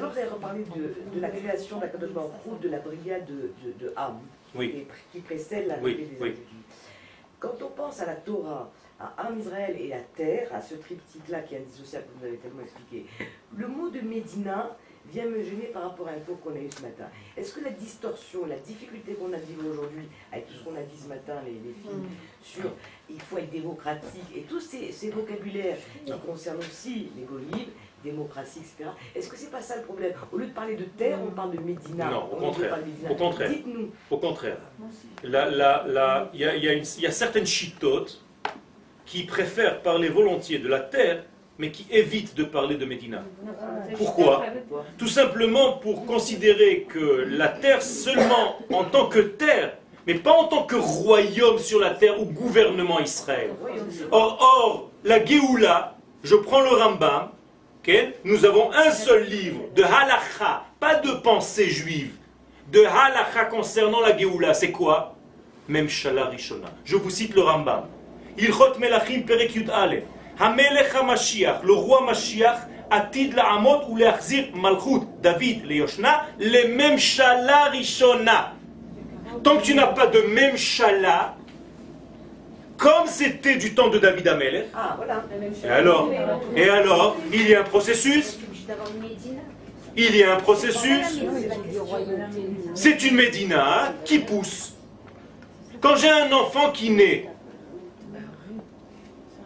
[0.00, 4.20] vous avez reparlé de, de la création de de la brigade de, de, de Ham,
[5.12, 6.36] qui, précède la oui, des
[7.38, 11.40] Quand on pense à la Torah, à Ham Israël et la terre, à ce triptyque-là
[11.40, 13.06] qui est indissociable, vous avez tellement expliqué,
[13.56, 14.76] le mot de Médina
[15.12, 17.06] vient me gêner par rapport à un cours qu'on a eu ce matin.
[17.36, 20.82] Est-ce que la distorsion, la difficulté qu'on a vivre aujourd'hui, avec tout ce qu'on a
[20.82, 22.42] dit ce matin, les, filles, mm.
[22.42, 22.70] sur
[23.10, 27.24] il faut être démocratique, et tous ces, vocabulaires qui concernent aussi les
[28.04, 28.90] démocratie, etc.
[29.14, 30.12] Est-ce que c'est pas ça le problème?
[30.32, 32.10] Au lieu de parler de terre, on parle de Médina.
[32.10, 32.78] Non, au contraire.
[33.10, 33.50] Au contraire.
[33.50, 33.90] Dites-nous.
[34.10, 34.58] Au contraire.
[35.24, 35.30] Il
[36.34, 38.22] y, y, a certaines chitotes
[39.04, 41.24] qui préfèrent parler volontiers de la terre,
[41.58, 43.24] mais qui évitent de parler de Médina.
[43.96, 44.44] Pourquoi?
[44.96, 50.44] Tout simplement pour considérer que la terre seulement en tant que terre, mais pas en
[50.44, 53.50] tant que royaume sur la terre ou gouvernement Israël.
[54.10, 57.30] Or, or la Géoula, je prends le Rambam,
[58.24, 62.12] nous avons un seul livre de halacha, pas de pensée juive,
[62.70, 64.52] de halacha concernant la Géoula.
[64.52, 65.16] C'est quoi?
[65.68, 66.68] Même Shala Rishona.
[66.84, 67.86] Je vous cite le Rambam.
[68.36, 69.72] Ilchot Melachim Perek Yud.
[70.40, 76.98] Hamelech HaMashiach, le roi Mashiach, Atid La'amot ou Leachzir Malchut, David, le Yoshna, les mêmes
[76.98, 78.52] Shala Rishona.
[79.42, 81.34] Tant que tu n'as pas de même Shala,
[82.78, 84.66] comme c'était du temps de David Amelech.
[84.74, 85.24] Ah, voilà.
[85.64, 86.10] Et alors?
[86.56, 88.38] Et alors Il y a un processus?
[89.96, 91.20] Il y a un processus?
[92.74, 94.74] C'est une Médina qui pousse.
[95.80, 97.28] Quand j'ai un enfant qui naît,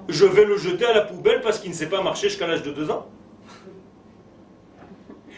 [0.08, 2.62] je vais le jeter à la poubelle parce qu'il ne sait pas marcher jusqu'à l'âge
[2.62, 3.06] de 2 ans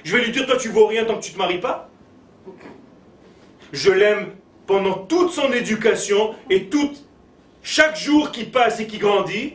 [0.02, 1.88] Je vais lui dire, toi tu vaux rien tant que tu ne te maries pas
[3.72, 4.32] Je l'aime
[4.66, 6.68] pendant toute son éducation et
[7.62, 9.54] chaque jour qui passe et qui grandit,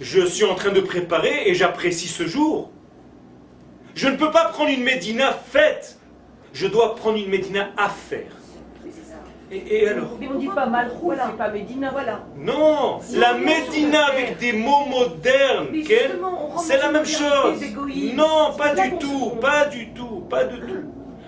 [0.00, 2.70] je suis en train de préparer et j'apprécie ce jour.
[3.94, 5.98] Je ne peux pas prendre une Médina faite.
[6.52, 8.36] Je dois prendre une Médina à faire.
[9.52, 12.24] Et, alors on ne dit pas Malchou, c'est pas Médina, voilà.
[12.36, 15.68] Non, la Médina avec des mots modernes,
[16.64, 17.60] c'est la même chose.
[18.14, 20.84] Non, pas du tout, pas du tout, pas du tout.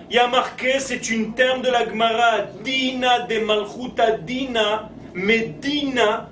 [0.09, 6.29] Il y a marqué, c'est une terme de la Gemara, Dina de Malchuta Dina, Medina,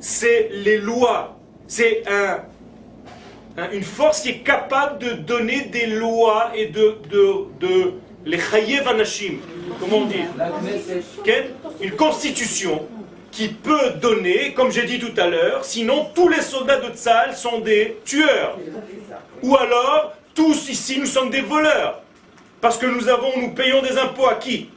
[0.00, 1.36] c'est les lois.
[1.68, 2.40] C'est un,
[3.72, 7.92] une force qui est capable de donner des lois et de, de, de
[8.24, 8.84] les chayev.
[9.80, 10.24] Comment on dit
[11.80, 12.86] Une constitution
[13.30, 17.34] qui peut donner, comme j'ai dit tout à l'heure, sinon tous les soldats de Tzal
[17.36, 18.58] sont des tueurs.
[19.42, 22.00] Ou alors, tous ici, nous sommes des voleurs.
[22.60, 24.70] Parce que nous avons, nous payons des impôts à qui?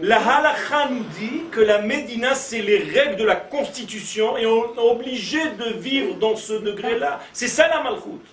[0.00, 4.74] La halakha nous dit que la Médina, c'est les règles de la constitution et on
[4.74, 7.20] est obligé de vivre dans ce degré-là.
[7.32, 8.24] C'est ça la malchoute.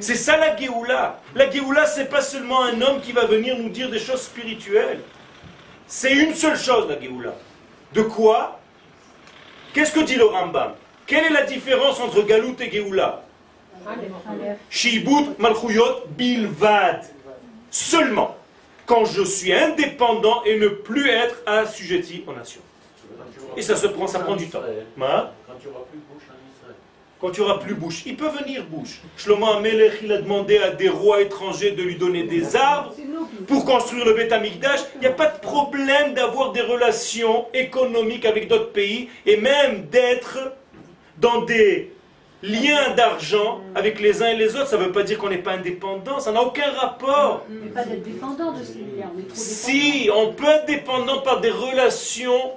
[0.00, 1.20] C'est ça la Géoula.
[1.34, 5.00] La Géoula, c'est pas seulement un homme qui va venir nous dire des choses spirituelles.
[5.86, 7.34] C'est une seule chose, la Géoula.
[7.92, 8.58] De quoi?
[9.74, 10.74] Qu'est-ce que dit le Rambam?
[11.06, 13.22] Quelle est la différence entre Galout et Géoula?
[14.70, 17.02] Shibut Malchuyot Bilvad.
[17.70, 18.36] Seulement
[18.86, 22.60] quand je suis indépendant et ne plus être assujetti aux nations.
[23.56, 24.62] Et ça se prend, ça prend du temps.
[25.00, 25.30] Hein
[27.22, 28.02] quand tu auras plus bouche.
[28.04, 29.00] Il peut venir bouche.
[29.16, 32.92] Shlomo Amelech, il a demandé à des rois étrangers de lui donner des arbres
[33.46, 34.80] pour construire le Beth Amikdash.
[34.96, 39.86] Il n'y a pas de problème d'avoir des relations économiques avec d'autres pays et même
[39.86, 40.52] d'être
[41.18, 41.92] dans des
[42.42, 45.38] lien d'argent avec les uns et les autres, ça ne veut pas dire qu'on n'est
[45.38, 47.46] pas indépendant, ça n'a aucun rapport.
[47.48, 51.20] Mais pas d'être dépendant de ce lien, on est trop Si, on peut être dépendant
[51.20, 52.50] par des relations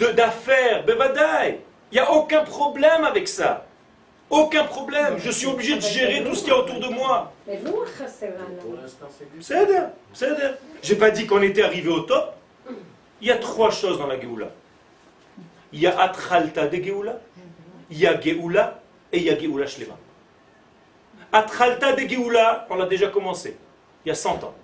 [0.00, 1.60] d'affaires, bevadaï.
[1.92, 3.66] Il n'y a aucun problème avec ça.
[4.30, 5.18] Aucun problème.
[5.18, 7.32] Je suis obligé de gérer tout ce qu'il y a autour de moi.
[9.40, 9.66] C'est
[10.12, 10.28] c'est
[10.82, 12.36] J'ai pas dit qu'on était arrivé au top.
[13.20, 14.50] Il y a trois choses dans la Géoula.
[15.72, 17.20] Il y a Atralta de Géoula,
[17.90, 18.80] il y a Géoula
[19.12, 19.96] et il y a Géoula Shlema.
[21.32, 23.56] Atralta de Géoula, on l'a déjà commencé,
[24.04, 24.54] il y a 100 ans.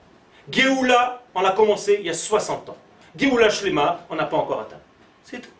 [0.50, 2.76] Géoula, on l'a commencé il y a 60 ans.
[3.16, 4.80] Géoula Shlema, on n'a pas encore atteint.
[5.22, 5.50] C'est tout.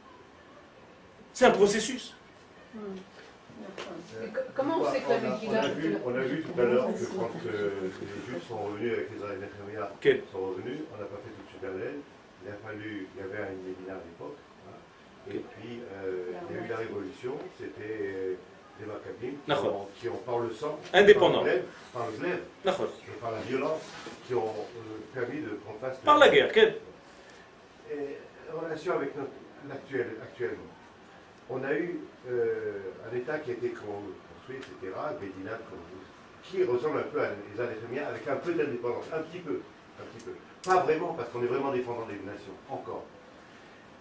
[1.32, 2.14] C'est un processus.
[4.54, 7.04] Comment on sait que la on, a vu, on a vu tout à l'heure que
[7.16, 7.70] quand euh,
[8.00, 10.22] les Juifs sont revenus avec les okay.
[10.32, 11.98] sont revenus, on n'a pas fait tout de suite Israël.
[12.44, 14.36] Il a fallu, il y avait une Médina à l'époque,
[14.68, 14.78] hein,
[15.28, 18.38] et puis euh, il y a eu la révolution, c'était
[18.78, 21.44] des Maccabim, qui ont par le sang, indépendant,
[21.92, 23.82] par le glaive, et par la violence,
[24.26, 25.98] qui ont euh, permis de qu'on fasse.
[25.98, 26.76] Par la guerre, quelle?
[28.54, 29.10] En relation avec
[29.68, 30.75] l'actuel, actuellement,
[31.50, 32.78] on a eu euh,
[33.10, 35.58] un État qui a été construit, etc., Bédina,
[36.42, 39.60] qui ressemble un peu à les années avec un peu d'indépendance, un petit peu,
[40.00, 40.32] un petit peu.
[40.64, 43.04] Pas vraiment, parce qu'on est vraiment défendant des nations, encore.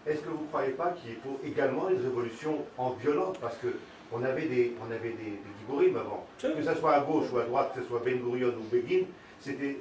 [0.05, 3.39] Est-ce que vous ne croyez pas qu'il faut également une révolution en violente?
[3.39, 3.67] Parce que
[4.11, 6.27] on avait des, on avait des, des avant.
[6.39, 9.05] Que ce soit à gauche ou à droite, que ce soit Ben Gurion ou Begin,
[9.39, 9.79] c'était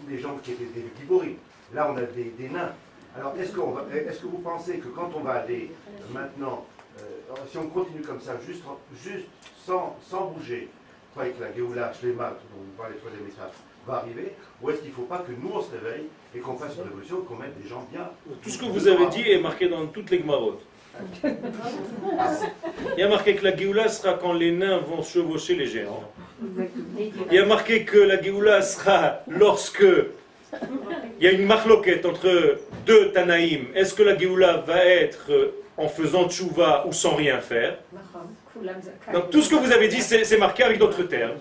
[0.00, 1.36] des gens qui étaient des giborim.
[1.72, 2.72] Là, on a des, nains.
[3.16, 5.70] Alors, est-ce, est que vous pensez que quand on va aller
[6.12, 6.66] maintenant,
[7.50, 8.62] si on continue comme ça, juste,
[9.02, 9.26] juste
[9.64, 13.52] sans, sans bouger, vous croyez que la Géoula, Shlema, dont parlez sur les messages,
[13.86, 16.56] va arriver Ou est-ce qu'il ne faut pas que nous, on se réveille et qu'on
[16.56, 18.08] fasse une révolution, qu'on mette des gens bien
[18.42, 20.62] Tout ce que vous avez dit est marqué dans toutes les Gmarotes.
[22.96, 26.04] Il y a marqué que la Géoula sera quand les nains vont chevaucher les géants.
[27.30, 29.86] Il y a marqué que la Géoula sera lorsque
[31.18, 33.68] il y a une marloquette entre deux Tanaïm.
[33.74, 35.30] Est-ce que la Géoula va être
[35.76, 37.78] en faisant tchouva ou sans rien faire
[39.12, 41.36] Donc tout ce que vous avez dit, c'est marqué avec d'autres termes.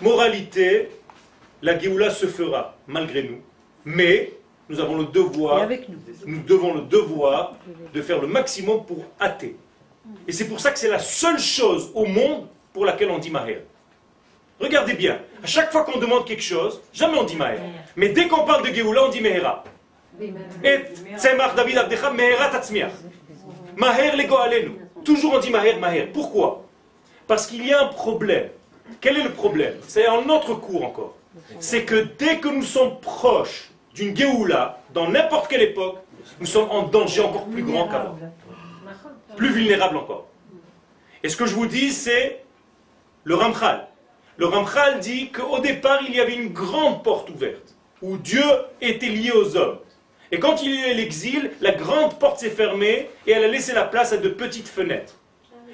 [0.00, 0.90] Moralité,
[1.62, 3.40] la Géoula se fera malgré nous,
[3.84, 4.32] mais
[4.68, 5.68] nous avons le devoir,
[6.26, 6.42] nous.
[6.42, 7.54] devons le devoir
[7.92, 9.56] de faire le maximum pour hâter.
[10.26, 13.30] Et c'est pour ça que c'est la seule chose au monde pour laquelle on dit
[13.30, 13.62] Maher.
[14.60, 17.60] Regardez bien, à chaque fois qu'on demande quelque chose, jamais on dit Maher.
[17.96, 19.64] Mais dès qu'on parle de Géoula, on dit Mehera.
[20.62, 20.80] Et
[21.16, 22.92] Tzemach David Abdecha, Mehera Tatzmiach.
[23.76, 24.72] Maher Lego Alenu.
[25.04, 26.08] Toujours on dit Maher, Maher.
[26.12, 26.64] Pourquoi?
[27.26, 28.48] Parce qu'il y a un problème.
[29.00, 29.74] Quel est le problème?
[29.86, 31.16] C'est en notre cours encore.
[31.58, 35.96] C'est que dès que nous sommes proches d'une Géoula, dans n'importe quelle époque,
[36.40, 38.18] nous sommes en danger encore plus grand qu'avant.
[39.36, 40.26] Plus vulnérable encore.
[41.22, 42.44] Et ce que je vous dis, c'est
[43.24, 43.88] le Ramchal.
[44.36, 48.44] Le Ramchal dit qu'au départ, il y avait une grande porte ouverte, où Dieu
[48.80, 49.78] était lié aux hommes.
[50.32, 53.48] Et quand il y a eu l'exil, la grande porte s'est fermée et elle a
[53.48, 55.14] laissé la place à de petites fenêtres.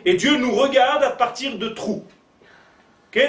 [0.05, 2.05] Et Dieu nous regarde à partir de trous.
[3.13, 3.29] Dieu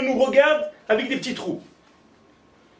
[0.00, 1.62] nous regarde avec des petits trous.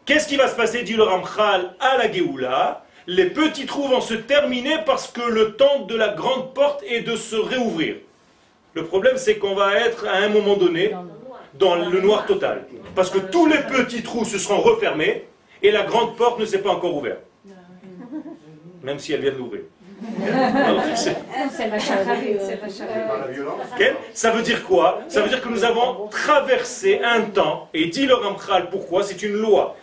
[0.05, 2.85] Qu'est-ce qui va se passer, dit le Ramchal, à la Géoula?
[3.07, 7.01] Les petits trous vont se terminer parce que le temps de la grande porte est
[7.01, 7.97] de se réouvrir.
[8.75, 10.95] Le problème, c'est qu'on va être à un moment donné
[11.55, 12.67] dans le noir total.
[12.95, 15.25] Parce que tous les petits trous se seront refermés
[15.63, 17.23] et la grande porte ne s'est pas encore ouverte.
[18.83, 19.63] Même si elle vient de l'ouvrir.
[24.13, 25.01] Ça veut dire quoi?
[25.09, 29.23] Ça veut dire que nous avons traversé un temps, et dit le Ramchal pourquoi, c'est
[29.23, 29.77] une loi.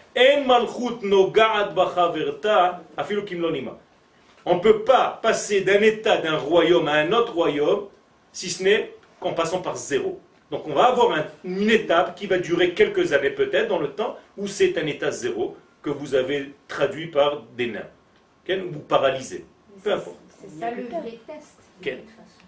[4.46, 7.86] On ne peut pas passer d'un état d'un royaume à un autre royaume
[8.34, 10.20] si ce n'est qu'en passant par zéro.
[10.52, 14.18] Donc on va avoir une étape qui va durer quelques années peut-être dans le temps,
[14.38, 17.88] où c'est un état zéro que vous avez traduit par des nains,
[18.50, 19.46] ou paralysé.
[19.82, 20.18] Peu importe.
[20.42, 21.58] C'est ça le vrai test.
[21.82, 22.02] Quel,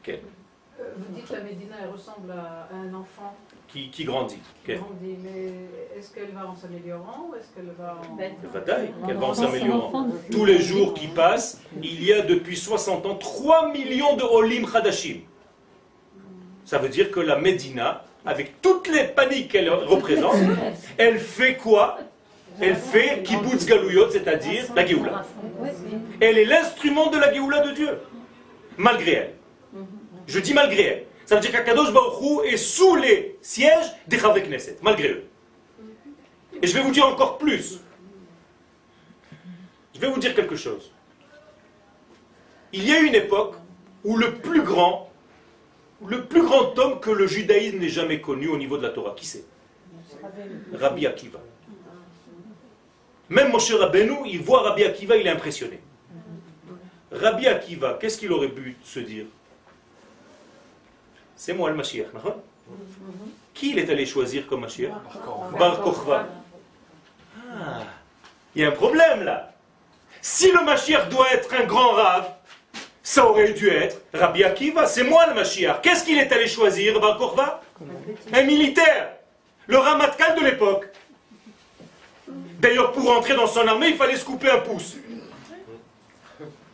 [0.09, 3.35] euh, Vous dites que la Médina elle ressemble à un enfant
[3.67, 4.39] qui, qui grandit.
[4.65, 8.15] Qui grandit, mais est-ce qu'elle va en s'améliorant ou est-ce qu'elle va en...
[8.15, 8.33] Ben,
[9.07, 10.09] qu'elle va en s'améliorant.
[10.29, 14.67] Tous les jours qui passent, il y a depuis 60 ans 3 millions de Olim
[14.71, 15.21] Hadashim.
[16.65, 20.35] Ça veut dire que la Médina, avec toutes les paniques qu'elle représente,
[20.97, 21.99] elle fait quoi?
[22.61, 25.25] Elle fait kibbutz galouyot, c'est-à-dire la Géoula.
[26.21, 27.99] Elle est l'instrument de la Géoula de Dieu,
[28.77, 29.33] malgré elle.
[30.27, 31.03] Je dis malgré elle.
[31.25, 35.25] Ça veut dire qu'Akadosh Baruchou est sous les sièges des Chavre Knesset, malgré eux.
[36.61, 37.79] Et je vais vous dire encore plus.
[39.95, 40.91] Je vais vous dire quelque chose.
[42.71, 43.55] Il y a une époque
[44.03, 45.09] où le plus grand
[46.07, 49.13] le plus grand homme que le judaïsme n'ait jamais connu au niveau de la Torah.
[49.15, 49.45] Qui c'est?
[50.73, 51.39] Rabbi Akiva.
[53.29, 55.79] Même Moshe Rabbeinu, il voit Rabbi Akiva, il est impressionné.
[57.11, 59.25] Rabbi Akiva, qu'est-ce qu'il aurait pu se dire?
[61.35, 62.07] C'est moi le Mashiach,
[63.53, 64.93] Qui il est allé choisir comme Mashiach?
[65.59, 66.27] Bar Kochva.
[67.51, 67.81] Ah,
[68.55, 69.53] il y a un problème là.
[70.21, 72.31] Si le Mashiach doit être un grand rave,
[73.03, 75.81] ça aurait dû être Rabbi Akiva, c'est moi le Mashiach.
[75.81, 77.61] Qu'est-ce qu'il est allé choisir, Bar Korva
[78.31, 79.09] Un militaire,
[79.67, 80.87] le Ramatkal de l'époque.
[82.59, 84.95] D'ailleurs, pour entrer dans son armée, il fallait se couper un pouce.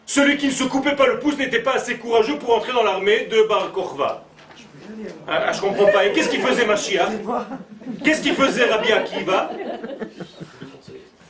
[0.06, 2.84] Celui qui ne se coupait pas le pouce n'était pas assez courageux pour entrer dans
[2.84, 4.24] l'armée de Bar Korva.
[5.28, 6.06] Ah, ah, je comprends pas.
[6.06, 7.10] Et qu'est-ce qu'il faisait Mashiach?
[8.04, 9.50] Qu'est-ce qu'il faisait Rabbi Akiva?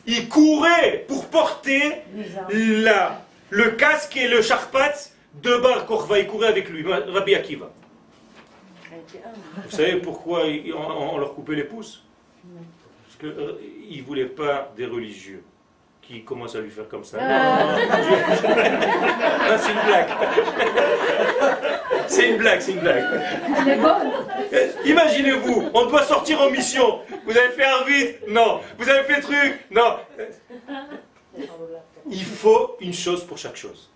[0.06, 2.02] Il courait pour porter
[2.50, 7.70] la le casque et le charpat de Bar Kochva, il courait avec lui, Rabbi Akiva.
[9.66, 10.44] Vous savez pourquoi
[10.76, 12.04] on, leur coupait les pouces?
[13.06, 15.44] Parce qu'ils euh, ne voulaient pas des religieux
[16.02, 17.18] qui commencent à lui faire comme ça.
[17.22, 17.76] Ah.
[19.58, 20.10] c'est une blague.
[22.08, 23.06] C'est une blague, c'est une blague.
[24.86, 27.02] Imaginez-vous, on doit sortir en mission.
[27.26, 28.20] Vous avez fait un vide?
[28.28, 28.62] Non.
[28.80, 29.60] Vous avez fait truc?
[29.70, 29.98] Non
[32.10, 33.90] il faut une chose pour chaque chose.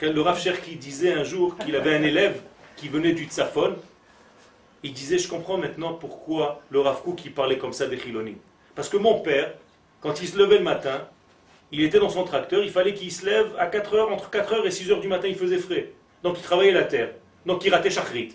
[0.00, 2.40] Le Rav Cherki disait un jour qu'il avait un élève
[2.76, 3.76] qui venait du Tzafon,
[4.82, 8.36] il disait, je comprends maintenant pourquoi le Rav qui parlait comme ça des Chilonim.
[8.74, 9.52] Parce que mon père,
[10.00, 11.06] quand il se levait le matin,
[11.70, 14.54] il était dans son tracteur, il fallait qu'il se lève à 4 heures, entre 4
[14.54, 15.92] heures et 6 heures du matin, il faisait frais.
[16.22, 17.10] Donc il travaillait la terre.
[17.44, 18.34] Donc il ratait Chakrit.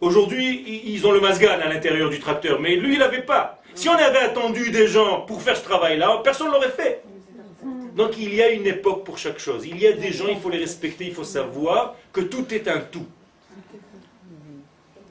[0.00, 3.60] Aujourd'hui, ils ont le masgan à l'intérieur du tracteur, mais lui, il n'avait pas.
[3.74, 7.02] Si on avait attendu des gens pour faire ce travail-là, personne ne l'aurait fait.
[7.96, 9.66] Donc il y a une époque pour chaque chose.
[9.66, 12.68] Il y a des gens, il faut les respecter, il faut savoir que tout est
[12.68, 13.06] un tout.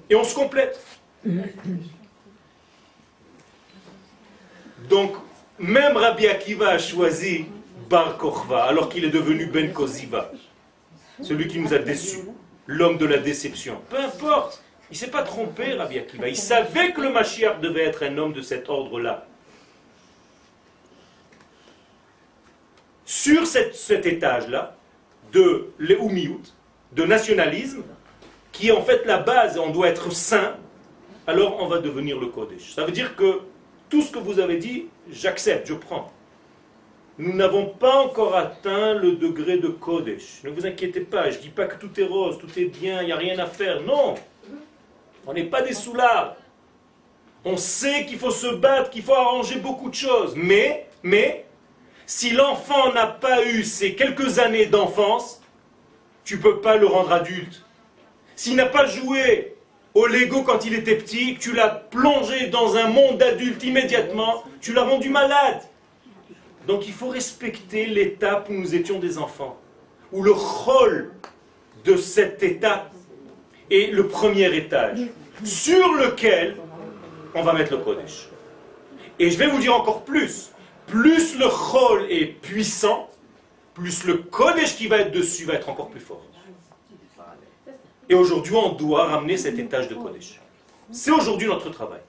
[0.07, 0.79] Et on se complète.
[4.87, 5.15] Donc,
[5.57, 7.45] même Rabbi Akiva a choisi
[7.89, 10.31] Bar Kochva, alors qu'il est devenu Ben Koziva,
[11.21, 12.19] celui qui nous a déçus,
[12.67, 13.81] l'homme de la déception.
[13.89, 16.29] Peu importe, il ne s'est pas trompé, Rabbi Akiva.
[16.29, 19.25] Il savait que le Mashiach devait être un homme de cet ordre-là.
[23.05, 24.75] Sur cet étage-là
[25.31, 26.41] de l'Eumiout,
[26.93, 27.83] de nationalisme,
[28.51, 30.55] qui est en fait la base, on doit être saint,
[31.27, 32.73] alors on va devenir le Kodesh.
[32.73, 33.41] Ça veut dire que
[33.89, 36.11] tout ce que vous avez dit, j'accepte, je prends.
[37.17, 40.43] Nous n'avons pas encore atteint le degré de Kodesh.
[40.43, 43.01] Ne vous inquiétez pas, je ne dis pas que tout est rose, tout est bien,
[43.01, 43.81] il n'y a rien à faire.
[43.81, 44.15] Non
[45.25, 46.35] On n'est pas des soulards.
[47.45, 50.33] On sait qu'il faut se battre, qu'il faut arranger beaucoup de choses.
[50.35, 51.44] Mais, mais,
[52.05, 55.41] si l'enfant n'a pas eu ces quelques années d'enfance,
[56.23, 57.63] tu ne peux pas le rendre adulte.
[58.35, 59.55] S'il n'a pas joué
[59.93, 64.73] au Lego quand il était petit, tu l'as plongé dans un monde d'adulte immédiatement, tu
[64.73, 65.61] l'as rendu malade.
[66.67, 69.57] Donc il faut respecter l'étape où nous étions des enfants,
[70.11, 71.11] où le rôle
[71.85, 72.89] de cet état
[73.71, 74.99] est le premier étage,
[75.43, 76.57] sur lequel
[77.33, 78.29] on va mettre le Kodesh.
[79.19, 80.51] Et je vais vous dire encore plus
[80.87, 83.09] plus le chol est puissant,
[83.73, 86.21] plus le Kodesh qui va être dessus va être encore plus fort.
[88.07, 90.39] Et aujourd'hui, on doit ramener cet étage de Kodesh.
[90.91, 92.01] C'est aujourd'hui notre travail.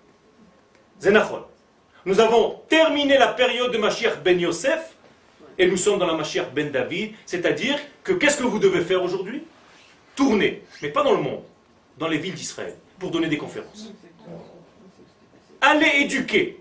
[1.01, 1.43] Zenachol.
[2.05, 4.95] Nous avons terminé la période de Mashiach ben Yosef
[5.59, 9.03] et nous sommes dans la Mashiach ben David, c'est-à-dire que qu'est-ce que vous devez faire
[9.03, 9.43] aujourd'hui?
[10.15, 11.43] Tourner, mais pas dans le monde,
[11.99, 13.93] dans les villes d'Israël, pour donner des conférences.
[15.61, 16.61] Allez éduquer,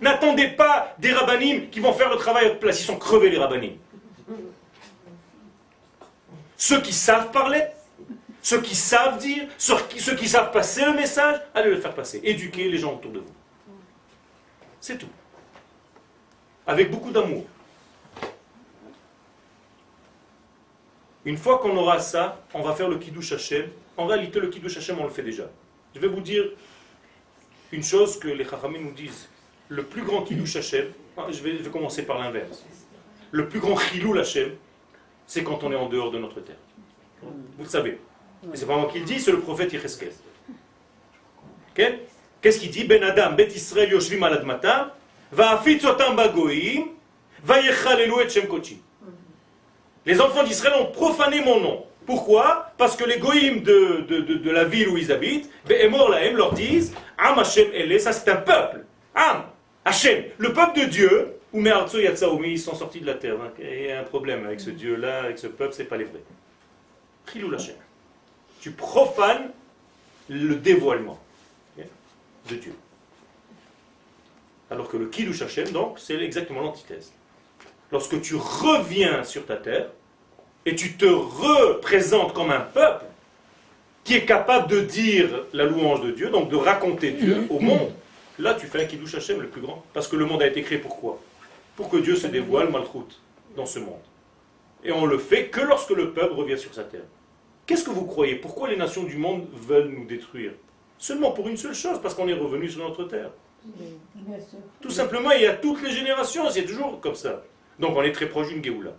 [0.00, 2.80] N'attendez pas des rabbinim qui vont faire le travail à votre place.
[2.80, 3.76] Ils sont crevés, les rabbinim.
[6.56, 7.62] Ceux qui savent parler,
[8.42, 9.76] ceux qui savent dire, ceux
[10.16, 12.20] qui, savent passer le message, allez le faire passer.
[12.22, 13.34] Éduquez les gens autour de vous.
[14.80, 15.08] C'est tout.
[16.66, 17.44] Avec beaucoup d'amour.
[21.24, 23.68] Une fois qu'on aura ça, on va faire le Kiddush Hashem.
[23.96, 25.44] En réalité, le Kiddush Hashem, on le fait déjà.
[25.94, 26.44] Je vais vous dire
[27.72, 29.28] une chose que les Chachamim nous disent.
[29.70, 30.86] Le plus grand Kiddush Hashem,
[31.16, 32.64] ah, je vais, commencer par l'inverse.
[33.30, 34.50] Le plus grand Chilou Hashem,
[35.26, 36.56] c'est quand on est en dehors de notre terre.
[37.22, 38.00] Vous le savez.
[38.52, 40.12] Et c'est pas moi qui le dis, c'est le prophète Yecheskel.
[41.74, 42.82] Qu'est-ce qu'il dit?
[42.84, 44.96] Ben Adam, Bet Israël Yoshvim Aladmata,
[45.32, 46.88] bagoim,
[47.48, 48.46] et Shem
[50.04, 51.86] Les enfants d'Israël ont profané mon nom.
[52.06, 52.72] Pourquoi?
[52.76, 57.38] Parce que les goïms de, la ville où ils habitent, Be'emor Lahem leur disent Am
[57.38, 58.84] Hashem Ele, ça c'est un peuple.
[59.14, 59.44] Am,
[59.84, 63.36] Hashem, le peuple de Dieu, ou Yatsaoumi, ils sont sortis de la terre.
[63.58, 66.22] il y a un problème avec ce Dieu-là, avec ce peuple, c'est pas les vrais.
[67.32, 67.76] Chilou Hashem
[68.60, 69.50] tu profanes
[70.28, 71.18] le dévoilement
[72.48, 72.74] de Dieu.
[74.70, 77.12] Alors que le Kiddush Hashem, donc, c'est exactement l'antithèse.
[77.92, 79.88] Lorsque tu reviens sur ta terre
[80.64, 83.04] et tu te représentes comme un peuple
[84.04, 87.92] qui est capable de dire la louange de Dieu, donc de raconter Dieu au monde,
[88.40, 89.84] là tu fais un Kiddush Hashem le plus grand.
[89.92, 91.20] Parce que le monde a été créé pourquoi
[91.76, 93.20] Pour que Dieu se dévoile malchoute
[93.56, 94.00] dans ce monde.
[94.84, 97.04] Et on le fait que lorsque le peuple revient sur sa terre.
[97.66, 98.36] Qu'est-ce que vous croyez?
[98.36, 100.52] Pourquoi les nations du monde veulent nous détruire?
[100.98, 103.30] Seulement pour une seule chose, parce qu'on est revenu sur notre terre.
[104.80, 107.42] Tout simplement, il y a toutes les générations, c'est toujours comme ça.
[107.78, 108.92] Donc on est très proche d'une Géoula.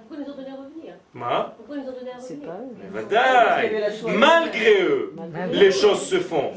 [0.00, 2.16] Pourquoi nous ont donné à revenir Ma Pourquoi nous ont donné à
[3.96, 5.14] revenir Malgré eux,
[5.52, 6.52] les choses se font.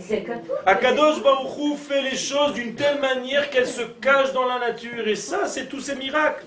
[0.65, 5.07] Akadosh Baruchou fait les choses d'une telle manière qu'elles se cachent dans la nature.
[5.07, 6.45] Et ça, c'est tous ces miracles.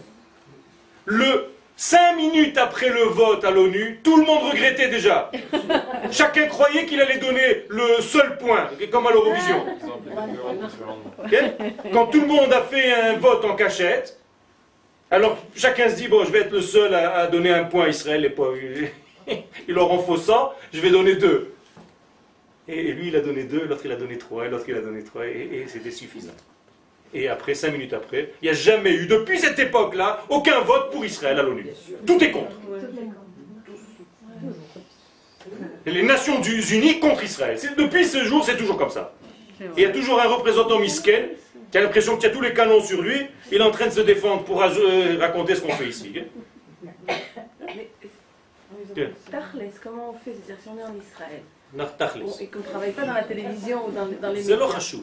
[1.04, 1.50] Le
[1.82, 5.30] Cinq minutes après le vote à l'ONU, tout le monde regrettait déjà.
[6.10, 9.64] Chacun croyait qu'il allait donner le seul point, comme à l'Eurovision.
[11.90, 14.19] Quand tout le monde a fait un vote en cachette,
[15.10, 17.88] alors chacun se dit, bon, je vais être le seul à, donner un point à
[17.88, 18.56] Israël, les pauvres.
[19.68, 21.52] Il leur en faut 100, je vais donner deux.
[22.68, 24.80] Et lui, il a donné deux, l'autre, il a donné trois, et l'autre, il a
[24.80, 26.30] donné trois, et c'était suffisant.
[27.12, 30.92] Et après, cinq minutes après, il n'y a jamais eu, depuis cette époque-là, aucun vote
[30.92, 31.66] pour Israël à l'ONU.
[32.06, 32.56] Tout est contre.
[35.86, 37.58] les Nations Unies contre Israël.
[37.76, 39.12] Depuis ce jour, c'est toujours comme ça.
[39.60, 41.30] Et il y a toujours un représentant misken
[41.70, 43.26] qui a l'impression qu'il y a tous les canons sur lui.
[43.50, 46.12] Il est en train de se défendre pour euh, raconter ce qu'on fait ici.
[49.82, 51.42] comment on fait C'est-à-dire si on est en Israël,
[52.40, 54.80] et qu'on ne travaille pas dans la télévision ou dans, dans les médias.
[54.80, 54.96] C'est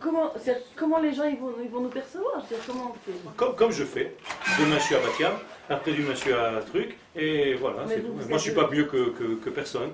[0.00, 0.32] Comment,
[0.74, 2.44] comment les gens ils vont, ils vont nous percevoir?
[2.50, 3.16] Je comment on fait?
[3.36, 4.16] Comme, comme, je fais.
[4.58, 5.34] Demain je suis à Batiam,
[5.70, 7.84] après demain je suis à Truc, et voilà.
[7.84, 7.94] Moi
[8.26, 9.90] je ne suis pas mieux que, que, que personne.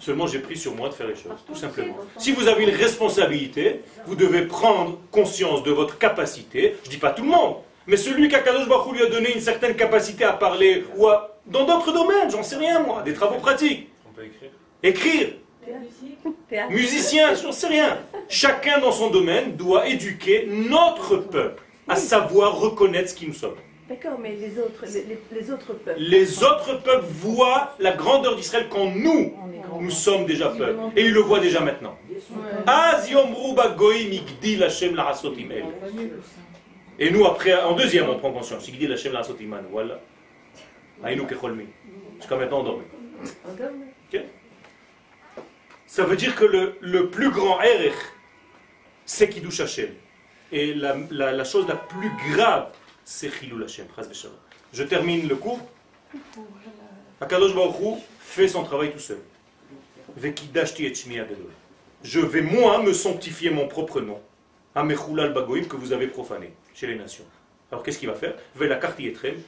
[0.00, 1.96] Seulement j'ai pris sur moi de faire les choses, tout simplement.
[2.18, 6.76] Si vous avez une responsabilité, vous devez prendre conscience de votre capacité.
[6.82, 7.56] Je ne dis pas tout le monde,
[7.86, 11.64] mais celui qu'Akadosh Baruch lui a donné une certaine capacité à parler, ou à, dans
[11.64, 13.88] d'autres domaines, j'en sais rien moi, des travaux pratiques.
[14.08, 14.50] On peut écrire
[14.82, 15.28] Écrire.
[16.70, 17.98] Musicien, j'en sais rien.
[18.28, 23.56] Chacun dans son domaine doit éduquer notre peuple à savoir reconnaître ce qui nous sommes.
[23.88, 24.84] D'accord, mais les autres,
[25.32, 25.98] les, autres peuples.
[25.98, 29.34] Les autres peuples voient la grandeur d'Israël quand nous,
[29.80, 30.78] nous sommes déjà peuple.
[30.94, 31.96] Et ils le voient déjà maintenant.
[36.98, 38.68] Et nous, après, en deuxième, on prend conscience.
[39.70, 40.00] Voilà.
[42.18, 42.80] Jusqu'à maintenant, on dort.
[45.86, 47.94] Ça veut dire que le, plus grand erreur,
[49.06, 49.94] c'est Kiddush Hashem.
[50.52, 52.70] Et la, chose la plus grave,
[54.72, 55.60] Je termine le cours.
[57.20, 59.18] Akadosh Baruch fait son travail tout seul.
[62.02, 64.20] Je vais moi me sanctifier mon propre nom.
[64.74, 67.24] Amechulal Bagoim que vous avez profané chez les nations.
[67.72, 68.34] Alors qu'est-ce qu'il va faire?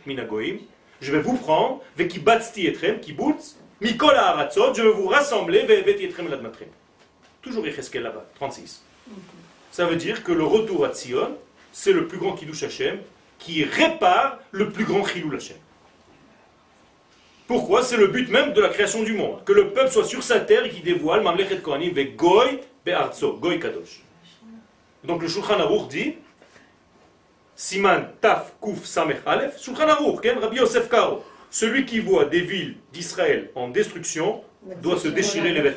[0.07, 0.57] Minagoim.
[1.03, 5.67] Je vais vous prendre, vekibatzti etrem, kibutz, Mikola Aratzot, je vais vous rassembler,
[7.41, 8.83] Toujours Yecheskel là-bas, 36.
[9.71, 11.37] Ça veut dire que le retour à Tzion,
[11.73, 13.01] c'est le plus grand Kiddush Hashem,
[13.41, 15.57] qui répare le plus grand Chilul Hashem.
[17.49, 17.83] Pourquoi?
[17.83, 19.43] C'est le but même de la création du monde.
[19.45, 23.33] Que le peuple soit sur sa terre et qui dévoile Mamlechet Kohanim ve Goy Be'arzo,
[23.39, 24.03] Goy Kadosh.
[25.03, 26.15] Donc le Shulchan Aruch dit
[27.57, 31.25] Siman Taf Kuf Samech Aleph, Shulchan Aruch, Rabbi Yosef Karo.
[31.51, 34.45] Celui qui voit des villes d'Israël en destruction
[34.81, 35.77] doit se déchirer les vêtements.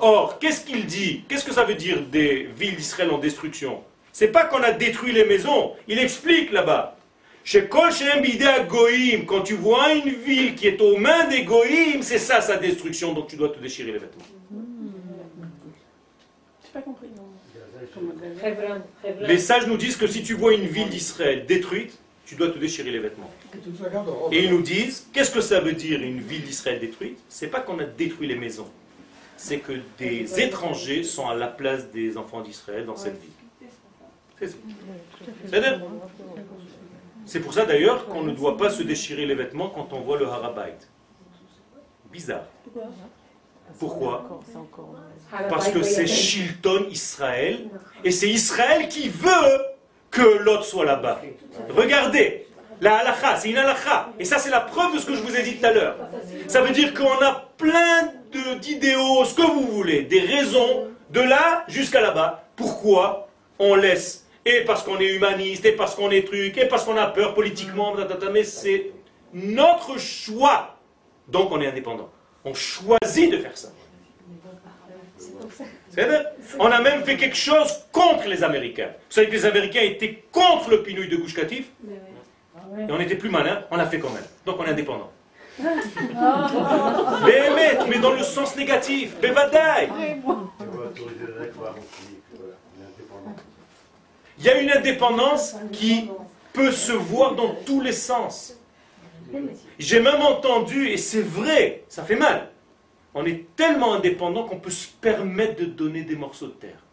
[0.00, 1.24] Or, qu'est-ce qu'il dit?
[1.28, 3.82] Qu'est-ce que ça veut dire des villes d'Israël en destruction?
[4.12, 5.72] C'est pas qu'on a détruit les maisons.
[5.88, 6.96] Il explique là-bas.
[7.44, 12.40] Chez Goïm, quand tu vois une ville qui est aux mains des Goïm, c'est ça
[12.40, 14.22] sa destruction, donc tu dois te déchirer les vêtements.
[16.72, 17.08] pas compris,
[19.22, 22.58] Les sages nous disent que si tu vois une ville d'Israël détruite, tu dois te
[22.58, 23.30] déchirer les vêtements.
[24.30, 27.18] Et ils nous disent, qu'est-ce que ça veut dire une ville d'Israël détruite?
[27.28, 28.68] C'est pas qu'on a détruit les maisons,
[29.36, 33.41] c'est que des étrangers sont à la place des enfants d'Israël dans cette ville.
[37.26, 40.18] C'est pour ça d'ailleurs qu'on ne doit pas se déchirer les vêtements quand on voit
[40.18, 40.78] le Harabait.
[42.10, 42.44] Bizarre.
[43.78, 44.40] Pourquoi?
[45.48, 47.68] Parce que c'est Shilton Israël
[48.04, 49.60] et c'est Israël qui veut
[50.10, 51.22] que l'autre soit là-bas.
[51.70, 52.46] Regardez,
[52.80, 54.10] la halakha, c'est une halakha.
[54.18, 55.96] Et ça, c'est la preuve de ce que je vous ai dit tout à l'heure.
[56.48, 58.12] Ça veut dire qu'on a plein
[58.60, 62.44] d'idéaux, ce que vous voulez, des raisons, de là jusqu'à là-bas.
[62.56, 63.28] Pourquoi
[63.58, 66.96] on laisse Et parce qu'on est humaniste, et parce qu'on est truc, et parce qu'on
[66.96, 67.94] a peur politiquement,
[68.32, 68.90] mais c'est
[69.32, 70.76] notre choix.
[71.28, 72.10] Donc on est indépendant.
[72.44, 73.68] On choisit de faire ça.
[76.58, 78.90] On a même fait quelque chose contre les Américains.
[79.08, 81.66] Vous savez que les Américains étaient contre le pinouille de Gouche Katif?
[82.78, 84.24] Et on était plus malin, on l'a fait quand même.
[84.46, 85.12] Donc on est indépendant.
[87.24, 89.14] mais, mais dans le sens négatif.
[89.20, 89.90] Bevadaï.
[94.42, 96.10] Il y a une indépendance qui
[96.52, 98.58] peut se voir dans tous les sens.
[99.78, 102.50] J'ai même entendu, et c'est vrai, ça fait mal,
[103.14, 106.84] on est tellement indépendant qu'on peut se permettre de donner des morceaux de terre.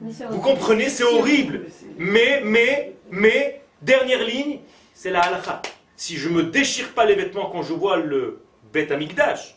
[0.00, 1.66] Vous comprenez, c'est horrible.
[1.98, 4.60] Mais, mais, mais, dernière ligne,
[4.94, 5.60] c'est la halakha.
[5.94, 8.40] Si je ne me déchire pas les vêtements quand je vois le
[8.72, 9.56] Bet Amigdash,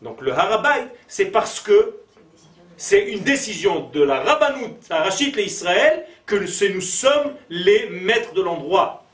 [0.00, 1.96] donc le Harabait, c'est parce que
[2.76, 8.42] c'est une décision de la Rabbanout, Rachid et Israël, que nous sommes les maîtres de
[8.42, 9.04] l'endroit.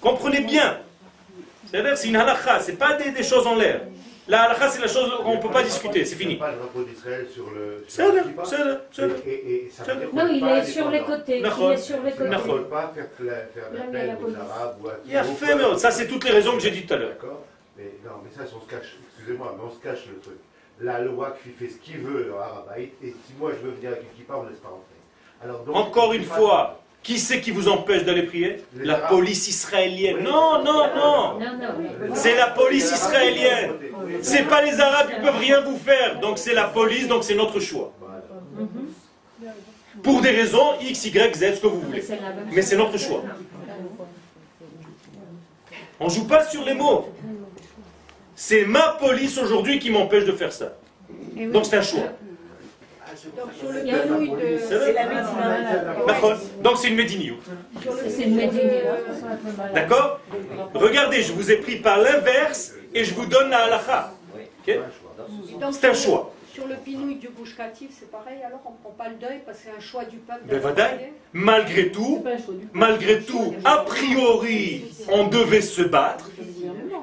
[0.00, 0.78] Comprenez bien.
[1.70, 3.82] C'est-à-dire, c'est une halakha, ce n'est pas des choses en l'air.
[4.26, 6.36] La halakha, c'est la chose qu'on ne peut pas discuter, c'est fini.
[6.36, 7.84] pas le drapeau d'Israël sur le.
[7.88, 9.14] C'est là, c'est là.
[10.12, 11.38] Non, il est sur les côtés.
[11.38, 12.24] Il est sur les côtés.
[12.24, 13.08] Il ne faut pas faire
[13.72, 14.92] l'appel aux Arabes ou à.
[15.06, 17.10] Il a fait, mais ça, c'est toutes les raisons que j'ai dit tout à l'heure.
[17.10, 17.44] D'accord
[17.76, 20.38] Mais non, mais ça, on se cache, excusez-moi, mais on se cache le truc.
[20.80, 24.02] La loi qui fait ce qu'il veut Arabite, et si moi je veux venir avec
[24.02, 24.86] une kippa, on ne laisse pas rentrer.
[25.42, 30.22] Alors, donc, Encore une fois, qui c'est qui vous empêche d'aller prier La police israélienne.
[30.22, 31.38] Non, non, non.
[32.14, 33.72] C'est la police israélienne.
[34.22, 36.20] C'est pas les Arabes, ils peuvent rien vous faire.
[36.20, 37.92] Donc c'est la police, donc c'est notre choix.
[40.02, 42.02] Pour des raisons X, Y, Z, ce que vous voulez.
[42.52, 43.22] Mais c'est notre choix.
[45.98, 47.08] On joue pas sur les mots.
[48.42, 50.72] C'est ma police aujourd'hui qui m'empêche de faire ça.
[51.52, 52.08] Donc c'est un choix.
[56.62, 57.36] Donc c'est une médiniout.
[58.08, 58.40] C'est une
[59.74, 60.20] D'accord
[60.72, 64.14] Regardez, je vous ai pris par l'inverse et je vous donne la halakha.
[64.66, 66.32] C'est un choix.
[66.54, 67.54] Sur le pinouille du bouche
[67.90, 70.16] c'est pareil, alors on ne prend pas le deuil parce que c'est un choix du
[70.16, 70.40] peuple.
[71.34, 72.24] malgré tout,
[72.72, 76.30] malgré tout, a priori, on devait se battre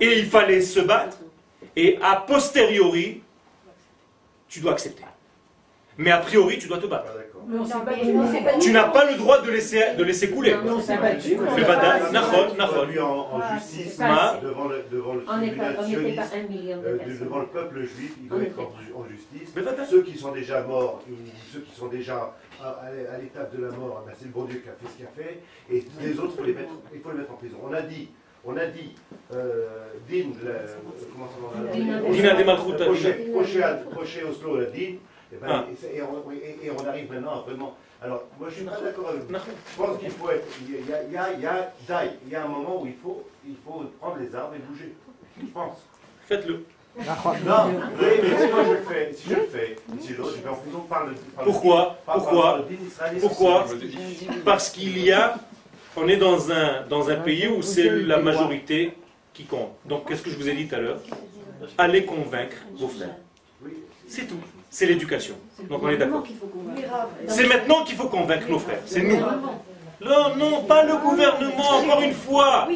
[0.02, 1.18] et il fallait se battre
[1.78, 3.22] et a posteriori,
[4.50, 5.04] tu dois accepter.
[6.00, 7.12] Mais a priori, tu dois te battre.
[8.60, 10.56] Tu n'as pas le droit de laisser, de laisser couler.
[10.56, 11.30] On s'est battu.
[11.30, 18.60] Lui en justice devant le, devant le euh, devant le peuple juif, il doit être
[18.60, 19.54] en justice.
[19.90, 21.02] Ceux qui sont déjà morts,
[21.54, 24.70] ceux qui sont déjà à l'étape de la mort, ben, c'est le bon Dieu qui
[24.70, 25.42] a fait ce qu'il a fait.
[25.72, 26.34] Et les autres,
[26.94, 27.58] il faut les mettre en prison.
[27.64, 28.10] On a dit
[28.48, 28.96] on a dit,
[29.34, 29.68] euh,
[30.10, 30.32] Din.
[33.92, 34.96] Proché Oslo, la Din,
[35.32, 35.66] et, ben, ah.
[35.94, 37.76] et, on, et, on, arrive maintenant à vraiment.
[38.02, 39.36] Alors, moi je suis très d'accord avec vous.
[39.36, 40.48] Je pense qu'il faut être.
[40.66, 42.86] Il y a, il y a, il y a, il y a un moment où
[42.86, 44.96] il faut, il faut prendre les arbres et bouger.
[45.38, 45.84] Je pense.
[46.26, 46.64] Faites-le.
[46.98, 47.04] Non,
[48.00, 50.50] oui, mais si moi je le fais, si je le fais, si l'autre, je vais
[50.50, 51.14] en prison par le.
[51.44, 52.66] Pourquoi Pourquoi
[53.20, 53.66] Pourquoi
[54.46, 55.36] Parce qu'il y a.
[55.98, 58.94] On est dans un, dans un pays où c'est la majorité
[59.34, 59.72] qui compte.
[59.86, 61.02] Donc, qu'est-ce que je vous ai dit tout à l'heure
[61.78, 63.16] Allez convaincre vos frères.
[64.08, 65.36] C'est tout c'est l'éducation.
[65.70, 66.24] Donc on est d'accord.
[67.28, 68.82] C'est maintenant qu'il faut convaincre nos frères.
[68.86, 69.18] C'est nous.
[70.00, 72.68] Non, non, pas le gouvernement, encore une fois.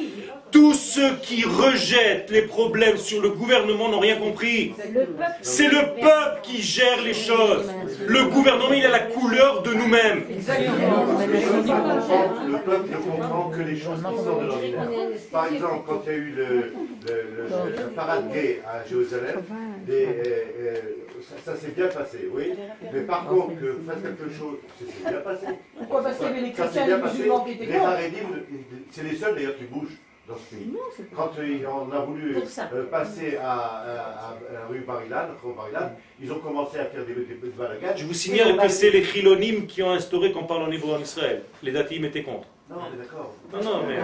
[0.52, 4.74] Tous ceux qui rejettent les problèmes sur le gouvernement n'ont rien compris.
[5.42, 7.72] C'est le peuple qui gère les choses.
[8.06, 10.24] Le gouvernement, il a la couleur de nous-mêmes.
[12.48, 14.90] Le peuple ne comprend que les choses qui sortent de l'ordinaire.
[15.32, 16.74] Par exemple, quand il y a eu le,
[17.96, 19.42] parade gay à Jérusalem,
[19.90, 20.06] euh,
[20.60, 20.76] euh,
[21.46, 22.54] ça, s'est bien passé, oui.
[22.94, 25.46] Mais par contre, que vous faites quelque chose, ça s'est bien passé.
[25.78, 27.80] Pourquoi Parce qu'il y avait les chrétiens et les musulmans qui étaient Les
[28.92, 29.98] c'est les seuls d'ailleurs qui bougent
[31.16, 35.28] Quand on a voulu euh, passer à, la rue Barilan,
[36.22, 39.66] ils ont commencé à faire des, des, des Je vous signale que c'est les chilonimes
[39.66, 41.44] qui ont instauré qu'on parle en hébreu en Israël.
[41.64, 42.48] Les datim étaient contre.
[42.72, 43.34] Non, on est d'accord.
[43.52, 43.98] Non, non, mais.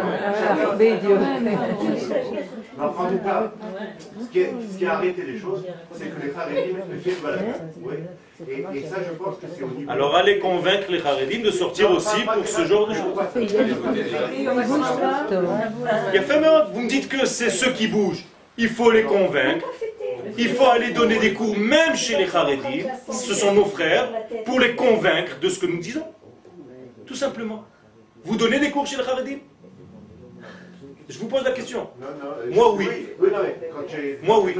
[2.77, 3.51] en tout cas,
[4.19, 5.63] ce qui, ce qui a arrêté les choses,
[5.93, 7.15] c'est que les Haredim fait
[7.81, 7.95] Oui.
[8.45, 9.89] Et, et, ça, je pense que c'est au niveau.
[9.89, 13.17] Alors, allez convaincre les Haredim de sortir aussi pour ce genre de choses.
[13.37, 16.41] Il y a fait
[16.73, 18.25] Vous me dites que c'est ceux qui bougent.
[18.57, 19.65] Il faut les convaincre.
[20.37, 24.09] Il faut aller donner des cours, même chez les Haredim, ce sont nos frères,
[24.45, 26.03] pour les convaincre de ce que nous disons.
[27.05, 27.63] Tout simplement.
[28.27, 29.39] Vous donnez des cours chez les Haredim?
[31.07, 31.89] Je vous pose la question.
[32.51, 32.87] moi, oui.
[34.21, 34.53] moi, oui.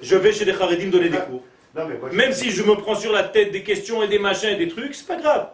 [0.00, 1.42] Je vais chez les Haredim donner des cours.
[2.12, 4.68] Même si je me prends sur la tête des questions et des machins et des
[4.68, 5.50] trucs, c'est pas grave.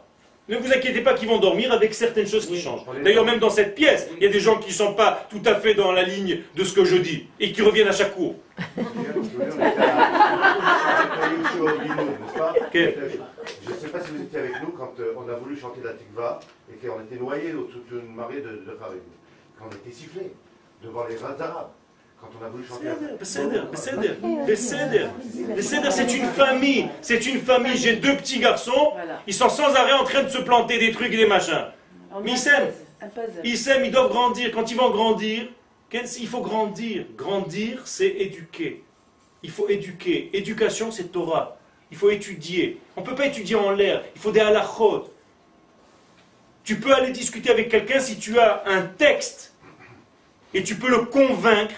[0.51, 2.82] Ne vous inquiétez pas qu'ils vont dormir avec certaines choses qui changent.
[3.05, 5.40] D'ailleurs, même dans cette pièce, il y a des gens qui ne sont pas tout
[5.47, 8.16] à fait dans la ligne de ce que je dis et qui reviennent à chaque
[8.16, 8.35] cours.
[8.59, 8.82] Je
[13.70, 15.93] ne sais pas si vous étiez avec nous quand euh, on a voulu chanter la
[15.93, 18.77] tikva et qu'on était noyé dans toute une marée de, de
[19.56, 20.32] Quand on était sifflé
[20.82, 21.70] devant les rats arabes.
[22.21, 22.89] Quand on a voulu chanter.
[25.91, 26.89] c'est une famille.
[27.01, 27.77] C'est une famille.
[27.77, 28.93] J'ai deux petits garçons.
[29.27, 31.67] Ils sont sans arrêt en train de se planter des trucs et des machins.
[32.23, 32.73] Mais ils s'aiment.
[33.43, 34.51] Ils s'aiment, ils doivent grandir.
[34.53, 35.49] Quand ils vont grandir,
[35.93, 37.07] il faut grandir.
[37.17, 38.85] Grandir, c'est éduquer.
[39.43, 40.29] Il faut éduquer.
[40.35, 41.57] Éducation, c'est Torah.
[41.91, 42.81] Il faut étudier.
[42.97, 44.05] On ne peut pas étudier en l'air.
[44.15, 45.11] Il faut des halachot.
[46.65, 49.55] Tu peux aller discuter avec quelqu'un si tu as un texte
[50.53, 51.75] et tu peux le convaincre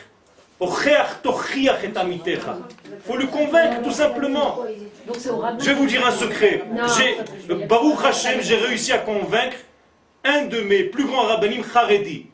[3.06, 4.58] faut le convaincre tout simplement.
[5.58, 6.64] Je vais vous dire un secret.
[7.68, 9.56] Baruch Hashem, j'ai réussi à convaincre
[10.24, 12.26] un de mes plus grands rabbinim Haredi.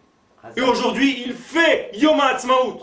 [0.57, 2.81] Et aujourd'hui, il fait Yom HaAtzmaut.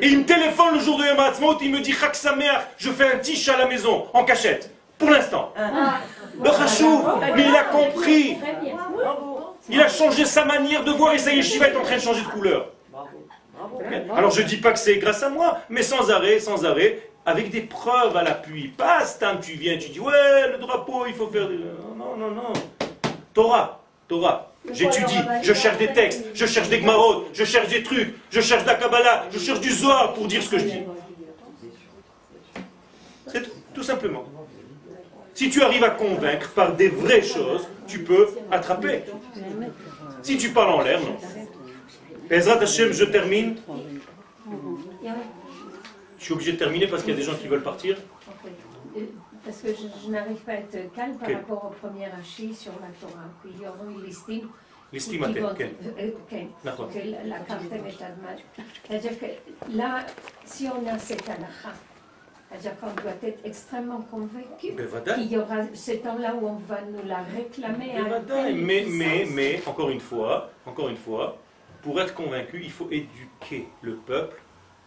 [0.00, 2.16] Et il me téléphone le jour de Yom HaAtzmaut, il me dit Chak
[2.76, 4.70] je fais un tiche à la maison, en cachette.
[4.98, 5.52] Pour l'instant.
[5.56, 5.98] Ah.
[6.42, 7.02] Le Chachou,
[7.36, 8.36] mais il a compris.
[9.68, 12.22] Il a changé sa manière de voir et sa yeshiva est en train de changer
[12.22, 12.70] de couleur.
[14.14, 17.10] Alors je ne dis pas que c'est grâce à moi, mais sans arrêt, sans arrêt,
[17.24, 18.68] avec des preuves à l'appui.
[18.68, 21.48] Pas Stam, tu viens, tu dis ouais, le drapeau, il faut faire.
[21.96, 22.52] Non, non, non.
[23.32, 24.50] Torah, Torah.
[24.72, 28.62] J'étudie, je cherche des textes, je cherche des gmarot, je cherche des trucs, je cherche
[28.62, 30.82] de la Kabbalah, je cherche du Zohar pour dire ce que je dis.
[33.26, 34.24] C'est tout, tout simplement.
[35.34, 39.02] Si tu arrives à convaincre par des vraies choses, tu peux attraper.
[40.22, 41.16] Si tu parles en l'air, non.
[42.30, 43.56] Hashem, je termine.
[46.18, 47.96] Je suis obligé de terminer parce qu'il y a des gens qui veulent partir.
[49.44, 52.88] Parce que je, n'arrive pas à être calme par rapport au premier hachis sur la
[52.98, 53.28] Torah.
[53.42, 54.48] Puis il y aura l'estime.
[54.90, 55.42] L'estime à tête.
[56.64, 57.94] La carte est
[58.88, 60.06] C'est-à-dire que là,
[60.46, 61.74] si on a cette halakha,
[62.60, 64.74] c'est-à-dire qu'on doit être extrêmement convaincu
[65.14, 67.94] qu'il y aura ce temps-là où on va nous la réclamer.
[68.54, 71.38] Mais, mais, mais, encore une fois, encore une fois,
[71.82, 74.40] pour être convaincu, il faut éduquer le peuple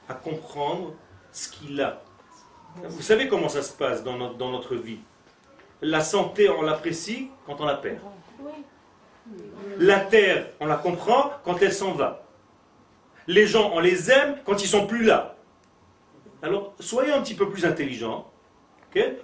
[0.07, 0.93] à comprendre
[1.31, 2.01] ce qu'il a.
[2.83, 4.99] Vous savez comment ça se passe dans notre, dans notre vie
[5.81, 7.99] La santé, on l'apprécie quand on la perd.
[9.77, 12.23] La terre, on la comprend quand elle s'en va.
[13.27, 15.36] Les gens, on les aime quand ils sont plus là.
[16.41, 18.31] Alors, soyez un petit peu plus intelligents.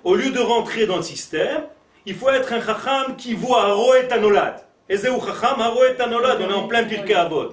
[0.03, 1.63] Au lieu de rentrer dans le système,
[2.05, 4.65] il faut être un chacham qui voit Roet Anolad.
[4.89, 7.51] On est en plein Pirkei Avot.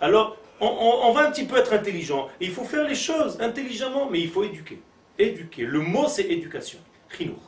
[0.00, 2.28] Alors, on, va un petit peu être intelligent.
[2.40, 4.80] Et il faut faire les choses intelligemment, mais il faut éduquer.
[5.18, 5.64] Éduquer.
[5.64, 6.78] Le mot, c'est éducation.
[7.08, 7.38] Chinour.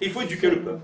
[0.00, 0.80] Il faut éduquer le peuple.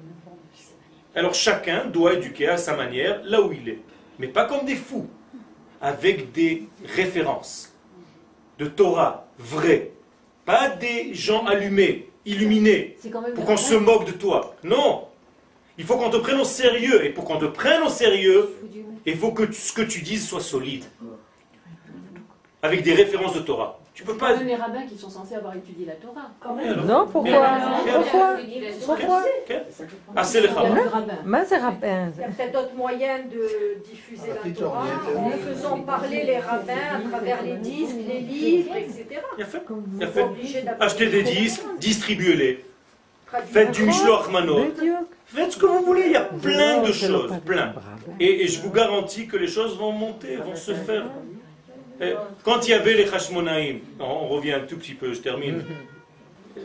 [1.14, 3.80] Alors chacun doit éduquer à sa manière, là où il est.
[4.18, 5.08] Mais pas comme des fous.
[5.80, 7.72] Avec des références
[8.58, 9.92] de Torah vraies.
[10.44, 12.96] Pas des gens allumés illuminé
[13.34, 14.54] pour qu'on se moque de toi.
[14.62, 15.08] Non
[15.78, 17.04] Il faut qu'on te prenne au sérieux.
[17.04, 18.54] Et pour qu'on te prenne au sérieux,
[19.04, 20.84] il faut que ce que tu dises soit solide.
[22.62, 23.78] Avec des références de Torah.
[23.96, 24.34] Tu peux pas.
[24.34, 26.30] les rabbins qui sont censés avoir étudié la Torah.
[26.86, 27.48] Non, pourquoi
[27.94, 28.36] Pourquoi
[28.84, 29.22] Pourquoi
[30.14, 30.82] Ah, c'est les rabbins.
[31.24, 32.12] Mais c'est rabbin.
[32.14, 34.84] Il y a peut-être d'autres moyens de diffuser la Torah
[35.16, 39.06] en faisant parler les rabbins à travers les disques, les livres, etc.
[39.38, 39.62] Il a fait.
[39.94, 40.26] Il a fait.
[40.78, 42.66] Achetez des disques, distribuez-les.
[43.46, 44.66] Faites du Mishloach Manot.
[45.24, 47.72] Faites ce que vous voulez, il y a plein de choses, plein.
[48.20, 51.06] Et, et je vous garantis que les choses vont monter, vont se faire.
[52.00, 52.14] Eh,
[52.44, 55.64] quand il y avait les Hashmonaïm, on revient un tout petit peu, je termine.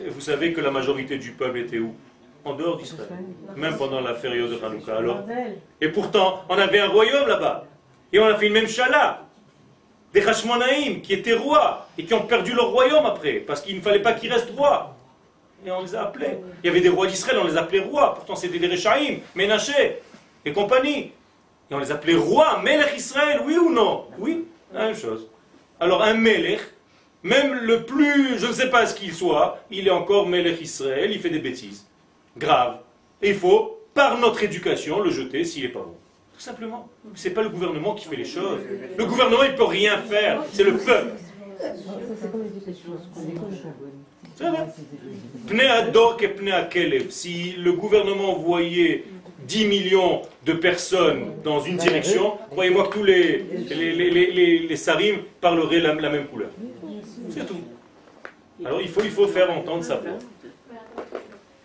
[0.08, 1.94] Vous savez que la majorité du peuple était où?
[2.44, 3.08] En dehors d'Israël.
[3.56, 4.96] Même pendant la période de Hanouka.
[4.96, 5.20] Alors.
[5.80, 7.66] Et pourtant, on avait un royaume là-bas.
[8.12, 9.22] Et on a fait une même chala.
[10.12, 13.34] Des Hashmonaïm qui étaient rois et qui ont perdu leur royaume après.
[13.34, 14.96] Parce qu'il ne fallait pas qu'ils restent rois.
[15.64, 16.38] Et on les a appelés.
[16.62, 18.14] Il y avait des rois d'Israël, on les appelait rois.
[18.14, 20.00] Pourtant, c'était des Rechaïm, Ménaché
[20.44, 21.12] et compagnie.
[21.70, 24.08] Et on les appelait rois, Melech Israël, oui ou non?
[24.18, 25.28] Oui, la même chose.
[25.80, 26.60] Alors, un Melech,
[27.22, 31.10] même le plus, je ne sais pas ce qu'il soit, il est encore Melech Israël,
[31.12, 31.86] il fait des bêtises.
[32.36, 32.78] Grave.
[33.20, 35.94] Et il faut, par notre éducation, le jeter s'il n'est pas bon.
[36.34, 36.88] Tout simplement.
[37.14, 38.60] Ce n'est pas le gouvernement qui fait les choses.
[38.96, 40.42] Le gouvernement, il ne peut rien faire.
[40.52, 41.12] C'est le peuple.
[47.10, 49.04] Si le gouvernement voyait
[49.46, 53.38] 10 millions de personnes dans une direction, croyez-moi que tous les,
[53.70, 56.50] les, les, les, sarim parleraient la, la même couleur.
[57.30, 57.60] C'est tout.
[58.64, 60.10] Alors il faut, il faut faire entendre sa voix.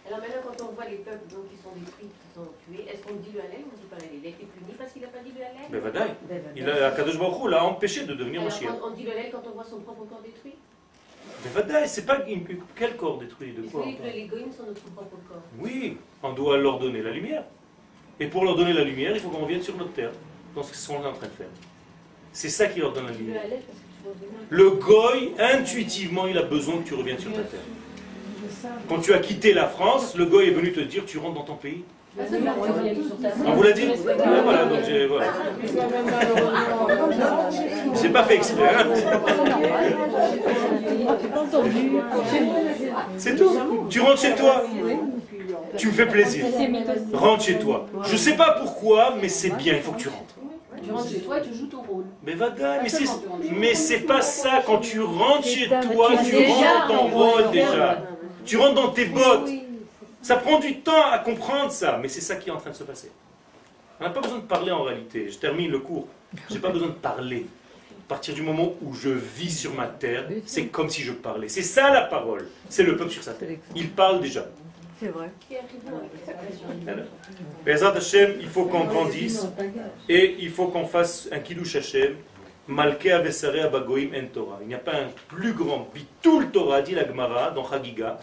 [0.08, 3.04] Alors maintenant, quand on voit les peuples donc, qui sont détruits, qui sont tués, est-ce
[3.04, 5.10] qu'on dit le Halem ou on dit pas Il a été puni parce qu'il n'a
[5.10, 6.10] pas dit le Halem Ben Vadaï.
[6.56, 8.72] Il a, Kadosh Baruch l'a empêché de devenir Mashiach.
[8.82, 10.56] On, on dit le Halem quand on voit son propre corps détruit?
[11.44, 12.20] Mais Vadaï, c'est pas
[12.76, 13.52] quel corps détruit?
[13.52, 17.12] De quoi que les goïms sont notre propre corps Oui, on doit leur donner la
[17.12, 17.44] lumière.
[18.20, 20.12] Et pour leur donner la lumière, il faut qu'on revienne sur notre terre,
[20.56, 21.48] dans ce qu'ils sont en train de faire.
[22.34, 23.42] C'est ça qui leur donne la lumière.
[24.50, 27.60] Le goy, intuitivement, il a besoin que tu reviennes sur ta terre.
[28.88, 31.44] Quand tu as quitté la France, le goy est venu te dire tu rentres dans
[31.44, 31.84] ton pays.
[33.46, 33.86] On vous l'a dit
[34.44, 35.06] Voilà, donc j'ai.
[35.06, 35.28] Voilà.
[38.02, 38.76] J'ai pas fait exprès.
[38.76, 38.88] Hein.
[43.18, 43.86] C'est tout.
[43.90, 44.64] Tu rentres chez toi.
[45.78, 46.46] Tu me fais plaisir.
[47.14, 47.88] Rentre chez toi.
[48.04, 50.36] Je sais pas pourquoi, mais c'est bien, il faut que tu rentres.
[50.84, 52.06] Tu rentres chez toi et tu joues ton rôle.
[52.24, 52.82] Mais vada,
[53.52, 54.64] mais c'est pas ça.
[54.66, 58.04] Quand tu rentres chez toi, tu rentres ton rôle déjà.
[58.46, 59.50] Tu rentres dans tes bottes.
[60.22, 62.76] Ça prend du temps à comprendre ça, mais c'est ça qui est en train de
[62.76, 63.12] se passer.
[64.00, 65.30] On n'a pas besoin de parler en réalité.
[65.30, 66.08] Je termine le cours.
[66.50, 67.48] Je n'ai pas besoin de parler.
[68.06, 71.50] À partir du moment où je vis sur ma terre, c'est comme si je parlais.
[71.50, 72.48] C'est ça la parole.
[72.70, 73.58] C'est le peuple sur sa terre.
[73.76, 74.46] Il parle déjà.
[75.00, 75.30] C'est vrai.
[77.66, 79.46] Bezat Hashem, il faut qu'on grandisse
[80.10, 82.16] et il faut qu'on fasse un kiddush Hashem.
[82.68, 84.60] Malke avesare abagoim en Torah.
[84.62, 88.20] Il n'y a pas un plus grand bitul Torah, dit la Gemara dans Chagiga,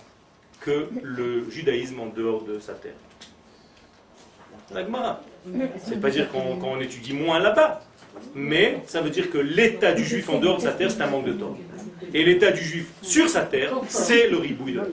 [0.61, 2.93] que le judaïsme en dehors de sa terre.
[4.71, 5.23] La Gemara.
[5.79, 7.83] C'est pas dire qu'on étudie moins là-bas,
[8.35, 11.07] mais ça veut dire que l'état du juif en dehors de sa terre, c'est un
[11.07, 11.57] manque de Torah
[12.13, 14.85] et l'état du juif sur sa terre, c'est le ribouille de la